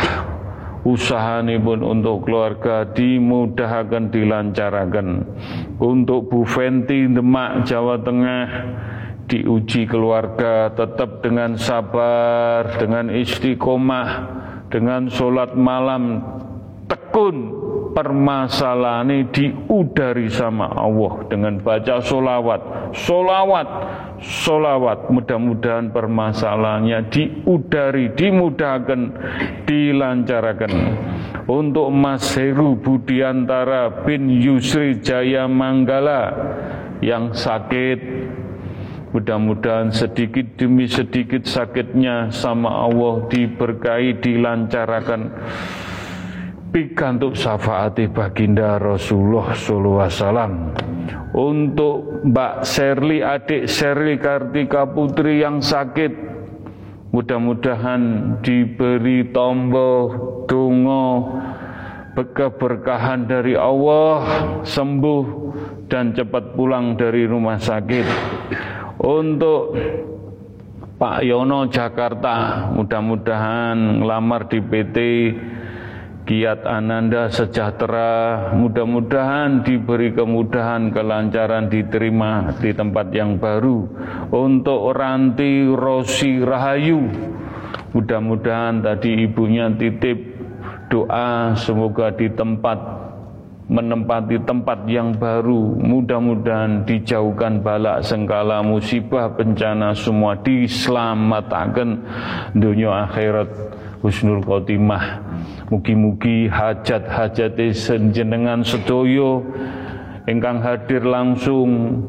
usaha 0.87 1.43
ini 1.43 1.59
pun 1.59 1.83
untuk 1.83 2.27
keluarga 2.27 2.87
dimudahkan, 2.87 4.11
dilancarkan. 4.11 5.07
Untuk 5.79 6.31
Bu 6.31 6.47
Fenti 6.47 7.07
Demak, 7.07 7.67
Jawa 7.67 7.99
Tengah, 7.99 8.45
diuji 9.29 9.85
keluarga 9.85 10.73
tetap 10.73 11.21
dengan 11.21 11.55
sabar, 11.59 12.79
dengan 12.81 13.13
istiqomah, 13.13 14.09
dengan 14.73 15.07
sholat 15.07 15.53
malam 15.53 16.25
tekun 16.89 17.37
permasalahan 17.93 19.29
diudari 19.29 20.29
sama 20.29 20.71
Allah 20.73 21.25
dengan 21.29 21.61
baca 21.61 22.01
solawat, 22.01 22.93
solawat, 22.97 23.67
solawat. 24.21 25.09
Mudah-mudahan 25.13 25.93
permasalahannya 25.93 27.09
diudari, 27.13 28.13
dimudahkan, 28.13 29.01
dilancarkan. 29.65 30.73
Untuk 31.49 31.89
Mas 31.89 32.29
Heru 32.37 32.77
Budiantara 32.77 34.05
bin 34.05 34.29
Yusri 34.29 35.01
Jaya 35.01 35.49
Manggala 35.49 36.29
yang 37.01 37.33
sakit 37.33 37.97
Mudah-mudahan 39.09 39.89
sedikit 39.89 40.53
demi 40.53 40.85
sedikit 40.85 41.41
sakitnya 41.41 42.29
sama 42.29 42.85
Allah 42.85 43.25
diberkahi, 43.25 44.21
dilancarkan 44.21 45.21
pikantuk 46.69 47.33
syafaati 47.33 48.09
baginda 48.09 48.77
Rasulullah 48.77 49.53
sallallahu 49.53 49.99
alaihi 49.99 50.17
wasallam 50.17 50.53
untuk 51.33 51.95
Mbak 52.29 52.53
Serli 52.65 53.19
adik 53.21 53.69
Serli 53.69 54.17
Kartika 54.21 54.85
Putri 54.89 55.41
yang 55.41 55.61
sakit 55.61 56.11
mudah-mudahan 57.09 58.01
diberi 58.45 59.33
tombol 59.33 60.13
dongo 60.45 61.33
keberkahan 62.27 63.29
dari 63.29 63.55
Allah, 63.55 64.17
sembuh 64.65 65.23
dan 65.87 66.11
cepat 66.11 66.57
pulang 66.57 66.99
dari 66.99 67.23
rumah 67.23 67.55
sakit. 67.55 68.05
Untuk 68.99 69.79
Pak 70.99 71.23
Yono 71.23 71.71
Jakarta, 71.71 72.67
mudah-mudahan 72.75 74.03
ngelamar 74.03 74.51
di 74.51 74.59
PT 74.59 74.97
Kiat 76.29 76.61
Ananda 76.61 77.25
sejahtera, 77.25 78.53
mudah-mudahan 78.53 79.65
diberi 79.65 80.13
kemudahan, 80.13 80.93
kelancaran 80.93 81.73
diterima 81.73 82.53
di 82.61 82.69
tempat 82.69 83.09
yang 83.09 83.41
baru. 83.41 83.89
Untuk 84.29 84.93
Ranti 84.93 85.65
Rosi 85.73 86.37
Rahayu, 86.37 87.01
mudah-mudahan 87.97 88.77
tadi 88.85 89.25
ibunya 89.25 89.73
titip 89.73 90.21
doa 90.93 91.57
semoga 91.57 92.13
di 92.13 92.29
tempat 92.29 92.77
menempati 93.65 94.37
tempat 94.45 94.85
yang 94.85 95.17
baru. 95.17 95.81
Mudah-mudahan 95.81 96.85
dijauhkan 96.85 97.65
balak 97.65 98.05
sengkala 98.05 98.61
musibah 98.61 99.33
bencana 99.33 99.97
semua 99.97 100.37
diselamatkan. 100.45 102.05
Dunia 102.53 103.09
akhirat 103.09 103.49
husnul 104.03 104.43
khotimah. 104.43 105.21
Mugi-mugi 105.69 106.49
hajat-hajat 106.49 107.59
senjenengan 107.75 108.65
sedoyo 108.65 109.45
ingkang 110.25 110.63
hadir 110.63 111.05
langsung 111.05 112.01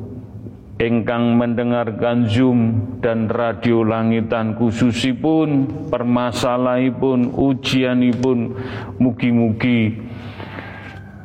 ingkang 0.80 1.36
mendengarkan 1.36 2.24
Zoom 2.24 2.60
dan 3.04 3.28
radio 3.28 3.84
langitan 3.84 4.56
khususipun 4.56 5.68
permasalahipun 5.92 7.36
ujianipun. 7.36 8.56
Mugi-mugi 8.96 10.00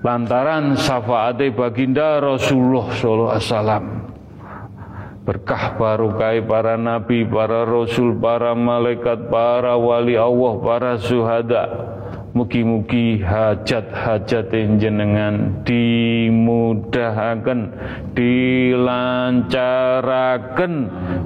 lantaran 0.04 0.78
syafaate 0.78 1.50
baginda 1.56 2.22
Rasulullah 2.22 2.94
sallallahu 2.94 3.32
alaihi 3.34 3.48
wasallam 3.50 4.05
berkah 5.26 5.74
barokai 5.76 6.46
para 6.46 6.78
nabi, 6.78 7.26
para 7.26 7.66
rasul, 7.66 8.14
para 8.22 8.54
malaikat, 8.54 9.28
para 9.28 9.74
wali 9.76 10.14
Allah, 10.14 10.54
para 10.62 10.94
syuhada, 11.02 11.96
Mugi-mugi 12.36 13.24
hajat-hajat 13.24 14.52
jenengan 14.76 15.64
dimudahkan, 15.64 17.72
dilancarakan, 18.12 20.74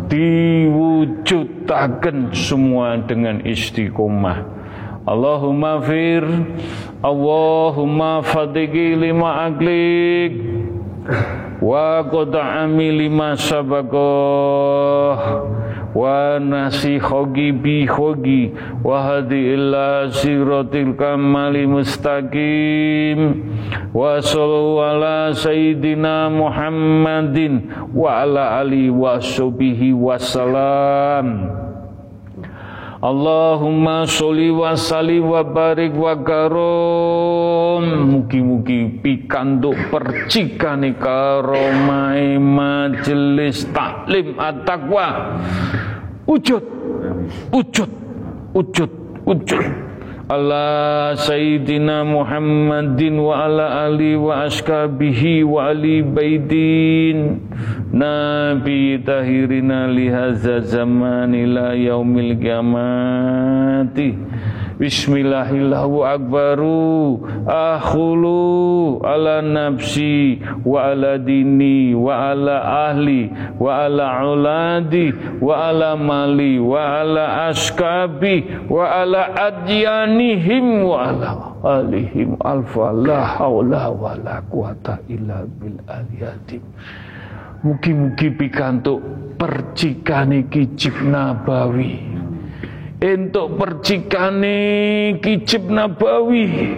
diwujudakan 0.05 2.30
semua 2.30 3.01
dengan 3.01 3.41
istiqomah. 3.41 4.61
Allahumma 5.09 5.81
fir, 5.81 6.30
Allahumma 7.01 8.21
fadigi 8.21 8.93
lima 8.93 9.49
aglik, 9.49 10.59
wa 11.60 12.03
qad'ami 12.07 12.91
lima 12.95 13.36
sabagoh 13.36 15.15
wa 15.90 16.38
nasi 16.40 16.99
khogi 17.02 17.52
bi 17.52 17.84
khogi 17.90 18.53
wa 18.86 19.02
hadi 19.03 19.57
illa 19.57 20.07
siratil 20.14 20.94
kamali 20.95 21.65
mustaqim. 21.65 23.19
Wa 23.90 24.22
sallu 24.22 24.80
ala 24.86 25.34
sayyidina 25.34 26.30
Muhammadin 26.30 27.90
wa 27.90 28.22
ala 28.22 28.61
ali 28.61 28.90
wa 28.94 29.18
sahbihi 29.18 29.98
wasalam 29.98 31.68
Allahumma 32.99 34.03
sholli 34.03 34.51
wa 34.51 34.76
salli 34.76 35.23
wa 35.23 35.39
barik 35.39 35.95
wa 35.95 36.19
karom. 36.19 37.84
Mugi-mugi 38.11 38.99
pikantuk 38.99 39.88
percikane 39.88 40.99
karomai 40.99 42.35
majelis 42.35 43.63
taklim 43.71 44.35
at-taqwa. 44.35 45.39
Ujud 46.27 46.63
Ujud 47.55 47.89
Ujud 48.51 48.91
Ujud 49.23 49.88
ala 50.30 51.18
sayyidina 51.18 52.06
Muhammadin 52.06 53.18
wa 53.18 53.49
ala 53.49 53.89
ali 53.89 54.14
wa 54.14 54.45
askabihi 54.45 55.41
wa 55.41 55.73
ali 55.73 56.06
baidin 56.06 57.41
nabi 57.89 59.01
tahirina 59.01 59.89
lihaza 59.89 60.61
zaman 60.61 61.34
ila 61.34 61.73
yaumil 61.73 62.38
kiamati 62.38 64.14
Bismillahillahu 64.80 66.07
akbaru 66.07 67.19
akhulu 67.43 69.03
ala 69.03 69.43
nafsi 69.43 70.39
wa 70.64 70.95
ala 70.95 71.19
dini 71.19 71.91
wa 71.91 72.31
ala 72.31 72.88
ahli 72.88 73.27
wa 73.60 73.84
ala 73.84 74.23
uladi 74.23 75.11
wa 75.43 75.68
ala 75.68 75.99
mali 75.99 76.64
wa 76.64 77.03
ala 77.03 77.51
askabi 77.51 78.47
wa 78.72 79.03
ala 79.03 79.51
adyanihim 79.51 80.88
wa 80.88 81.11
ala 81.11 81.30
alihim. 81.60 82.39
Alfa 82.39 82.95
la 82.95 83.35
hawla 83.35 83.91
wa 83.91 84.15
la 84.15 84.39
quwata 84.47 85.03
illa 85.11 85.43
bil 85.60 85.76
aliyadim 85.91 86.64
Mugi-mugi 87.68 88.31
pikantuk 88.31 89.03
percikane 89.35 90.47
kicip 90.47 91.03
nabawi 91.03 91.99
entuk 92.99 93.55
percikane 93.55 94.59
kicip 95.23 95.63
nabawi. 95.67 96.76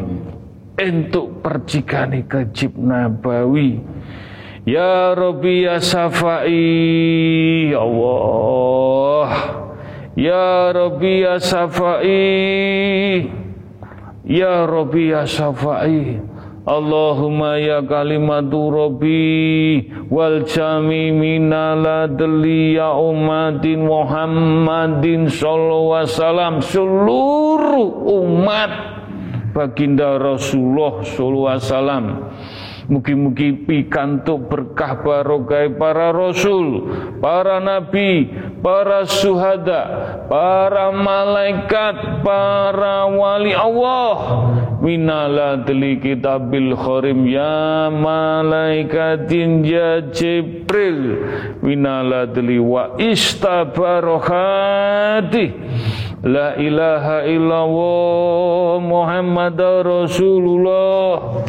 Entuk 0.78 1.42
percikane 1.42 2.26
kicip 2.30 2.78
nabawi. 2.78 3.82
Ya 4.66 5.18
Rabbi 5.18 5.66
ya 5.66 5.82
Safai 5.82 7.74
ya 7.74 7.82
Allah. 7.82 9.30
Ya 10.14 10.70
Rabbi 10.70 11.26
ya 11.26 11.42
Safai 11.42 12.22
ya 14.22 14.70
Rabbi 14.70 15.10
ya 15.10 15.26
Safai 15.26 16.31
Allahumma 16.62 17.58
ya 17.58 17.82
kalimatu 17.82 18.70
Rabbi 18.70 19.82
wal 20.14 20.46
jami 20.46 21.10
minala 21.10 22.06
ya 22.06 22.94
umatin 22.94 23.90
Muhammadin 23.90 25.26
sallallahu 25.26 26.06
wasallam 26.06 26.62
seluruh 26.62 28.06
umat 28.14 28.72
baginda 29.58 30.22
Rasulullah 30.22 31.02
sallallahu 31.02 31.50
wasallam 31.50 32.04
Mugi-mugi 32.90 33.54
pikantuk 33.68 34.50
berkah 34.50 35.06
barokai 35.06 35.70
para 35.78 36.10
rasul, 36.10 36.90
para 37.22 37.62
nabi, 37.62 38.26
para 38.66 39.06
suhada, 39.06 40.26
para 40.26 40.90
malaikat, 40.90 42.26
para 42.26 43.06
wali 43.06 43.54
Allah. 43.54 44.18
Minala 44.82 45.62
deli 45.62 46.02
kitabil 46.02 46.74
khorim 46.74 47.30
ya 47.30 47.94
malaikatin 47.94 49.62
ya 49.62 50.02
Jibril. 50.10 51.22
Minala 51.62 52.26
deli 52.26 52.58
wa 52.58 52.98
istabarohati. 52.98 55.46
La 56.22 56.54
ilaha 56.54 57.26
illallah 57.26 58.78
Muhammad 58.78 59.58
Rasulullah 59.58 61.42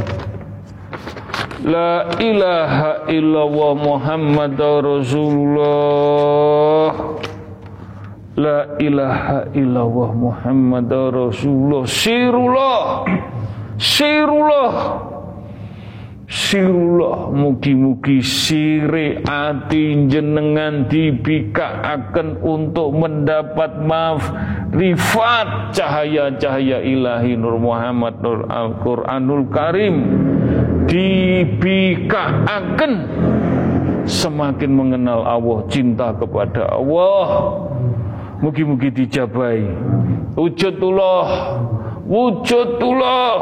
La 1.62 2.10
ilaha 2.18 3.06
illallah 3.06 3.72
Muhammad 3.78 4.58
Rasulullah. 4.58 5.62
La 8.34 8.66
ilaha 8.82 9.46
illallah 9.54 10.10
Muhammad 10.10 10.90
Rasulullah. 10.90 11.86
Sirullah. 11.86 13.06
Sirullah. 13.78 14.74
Sirullah. 16.26 17.30
Mugi-mugi 17.30 18.18
sire 18.26 19.22
ati 19.22 20.10
jenengan 20.10 20.90
dibikaaken 20.90 22.42
untuk 22.42 22.90
mendapat 22.90 23.78
maaf. 23.86 24.34
Rifat 24.74 25.78
cahaya-cahaya 25.78 26.82
ilahi 26.82 27.38
Nur 27.38 27.60
Muhammad 27.62 28.18
Nur 28.18 28.50
Al-Quranul 28.50 29.46
Karim 29.52 29.96
dibikaaken 30.88 32.52
semakin 34.06 34.70
mengenal 34.74 35.22
Allah 35.22 35.62
cinta 35.70 36.10
kepada 36.14 36.66
Allah 36.74 37.26
mugi-mugi 38.42 38.90
dijabai. 38.90 39.62
Wujudullah 40.34 41.28
wujudullah 42.02 43.34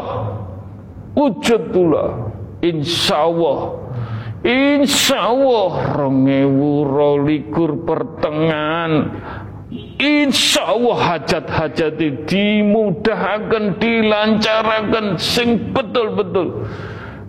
wujudullah 1.17 2.09
insyaallah 2.61 3.59
insyaallah 4.45 5.71
rongewu 5.97 6.85
rolikur 6.85 7.81
pertengahan. 7.81 9.09
Insya 10.01 10.75
Allah 10.75 10.97
hajat-hajat 10.97 12.01
dimudahkan 12.27 13.77
dilancarkan 13.79 15.15
sing 15.15 15.71
betul-betul 15.71 16.67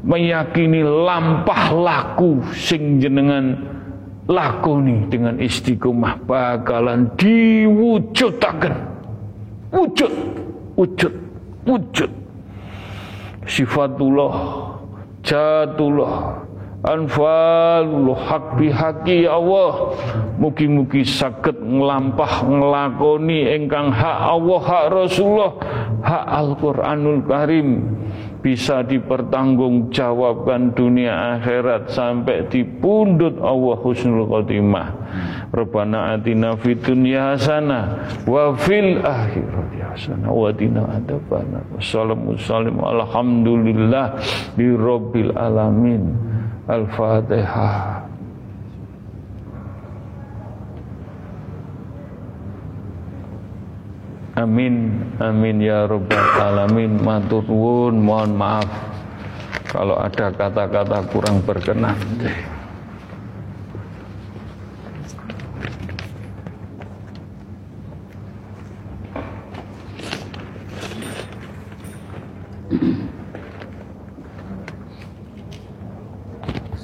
meyakini 0.03 0.83
lampah 0.83 1.71
laku 1.71 2.43
sing 2.55 2.99
jenengan 2.99 3.55
lakoni 4.27 5.07
dengan 5.11 5.39
istiqomah 5.39 6.23
bakalan 6.27 7.11
diwujudaken. 7.19 8.75
Wujud 9.73 10.13
wujud 10.77 11.15
wujud. 11.65 12.11
Sifatullah 13.43 14.35
jatullah 15.27 16.45
anfalullah 16.87 18.19
hak 18.21 18.45
bihaki 18.59 19.27
ya 19.27 19.39
Allah. 19.39 19.97
Mugi-mugi 20.39 21.07
saged 21.07 21.63
nglampah 21.63 22.47
nglakoni 22.47 23.59
ingkang 23.59 23.95
hak 23.95 24.19
Allah 24.29 24.61
hak 24.61 24.85
Rasulullah 24.91 25.53
hak 26.03 26.25
Al-Qur'anul 26.27 27.23
Karim 27.27 27.69
bisa 28.43 28.83
dipertanggungjawabkan 28.83 30.75
dunia 30.75 31.39
akhirat 31.39 31.95
sampai 31.95 32.51
dipundut 32.51 33.39
Allah 33.39 33.79
husnul 33.79 34.27
khotimah. 34.27 34.89
Rabbana 35.55 36.19
atina 36.19 36.59
fid 36.59 36.83
dunya 36.83 37.33
hasanah 37.33 38.19
wa 38.27 38.53
fil 38.59 38.99
akhirati 38.99 39.79
hasanah 39.79 40.29
wa 40.29 40.51
qina 40.51 40.83
adzabannar. 41.01 41.63
Wassalamu 41.79 42.83
alhamdulillah 42.83 44.19
di 44.59 44.69
rabbil 44.75 45.33
alamin. 45.39 46.05
Al-Fatihah. 46.63 48.12
Amin, 54.33 55.05
amin 55.21 55.61
ya 55.61 55.85
robbal 55.85 56.17
alamin. 56.41 56.97
Matur 57.05 57.45
nuwun, 57.45 58.01
mohon 58.01 58.33
maaf 58.33 58.65
kalau 59.69 60.01
ada 60.01 60.33
kata-kata 60.33 61.05
kurang 61.13 61.45
berkenan. 61.45 61.97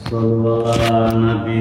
Sallallahu 0.08 1.16
Nabi 1.20 1.60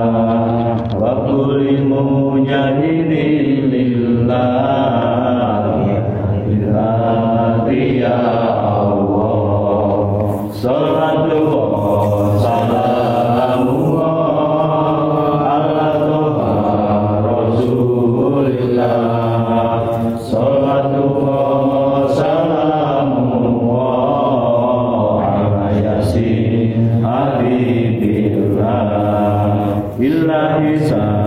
habibillah 30.01 30.57
Ilahi 30.65 31.20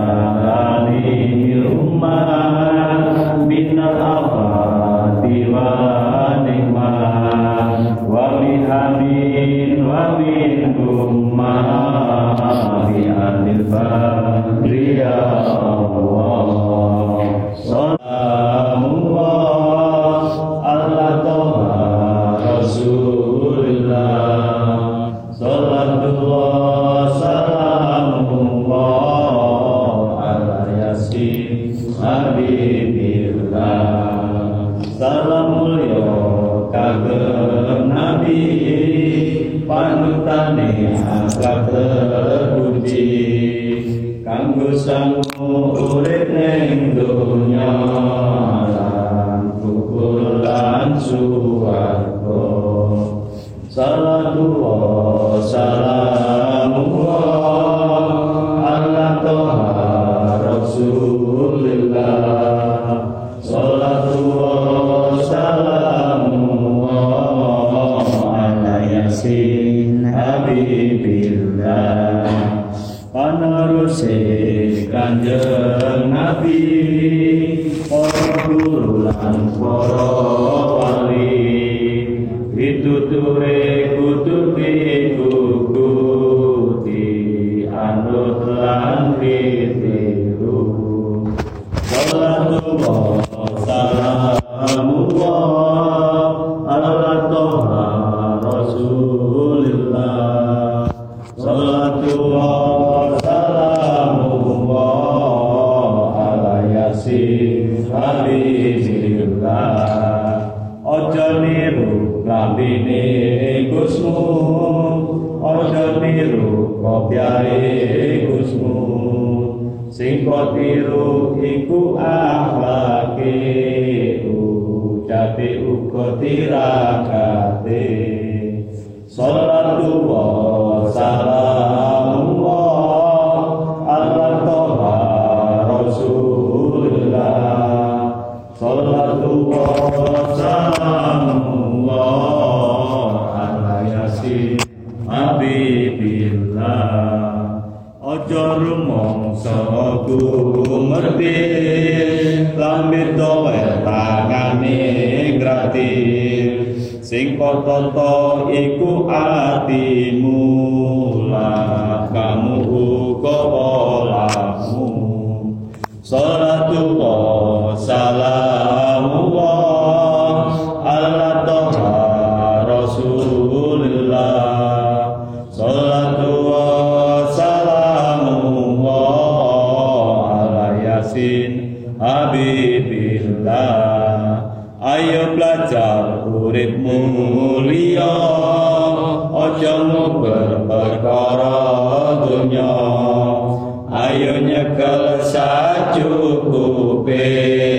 nyekel 194.45 195.19
sacukupe 195.25 197.19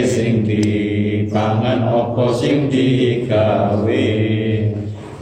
sing 0.02 0.42
dipangan 0.42 1.86
opo 1.88 2.34
sing 2.34 2.66
digawe. 2.66 4.08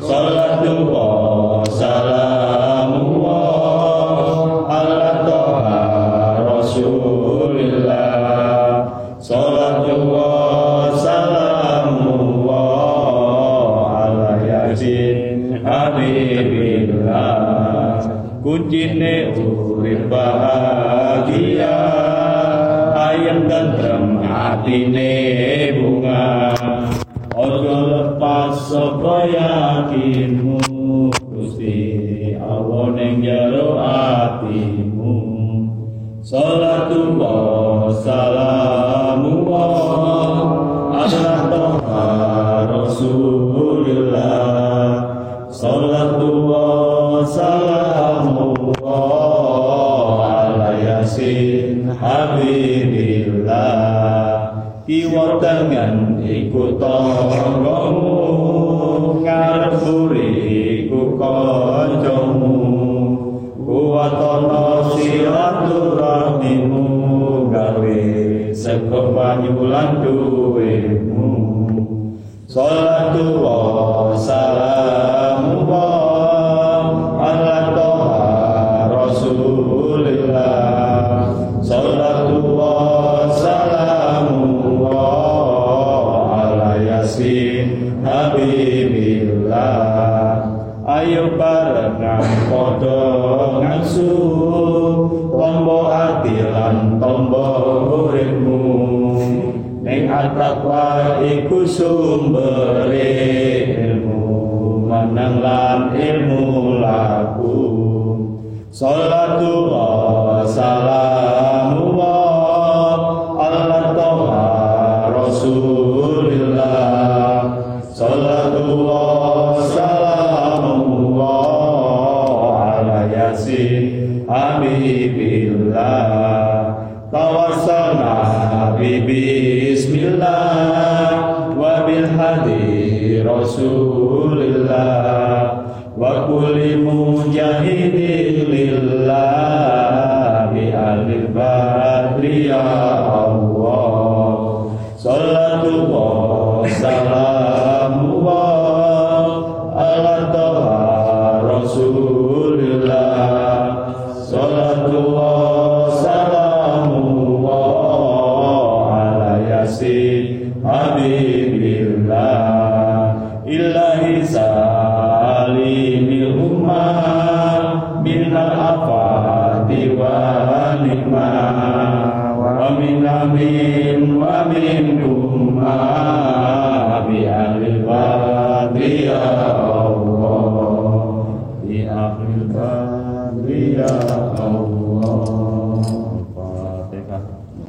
Salat 0.04 0.60
duha 0.64 1.64
salat 1.68 2.23
Martín 24.64 25.03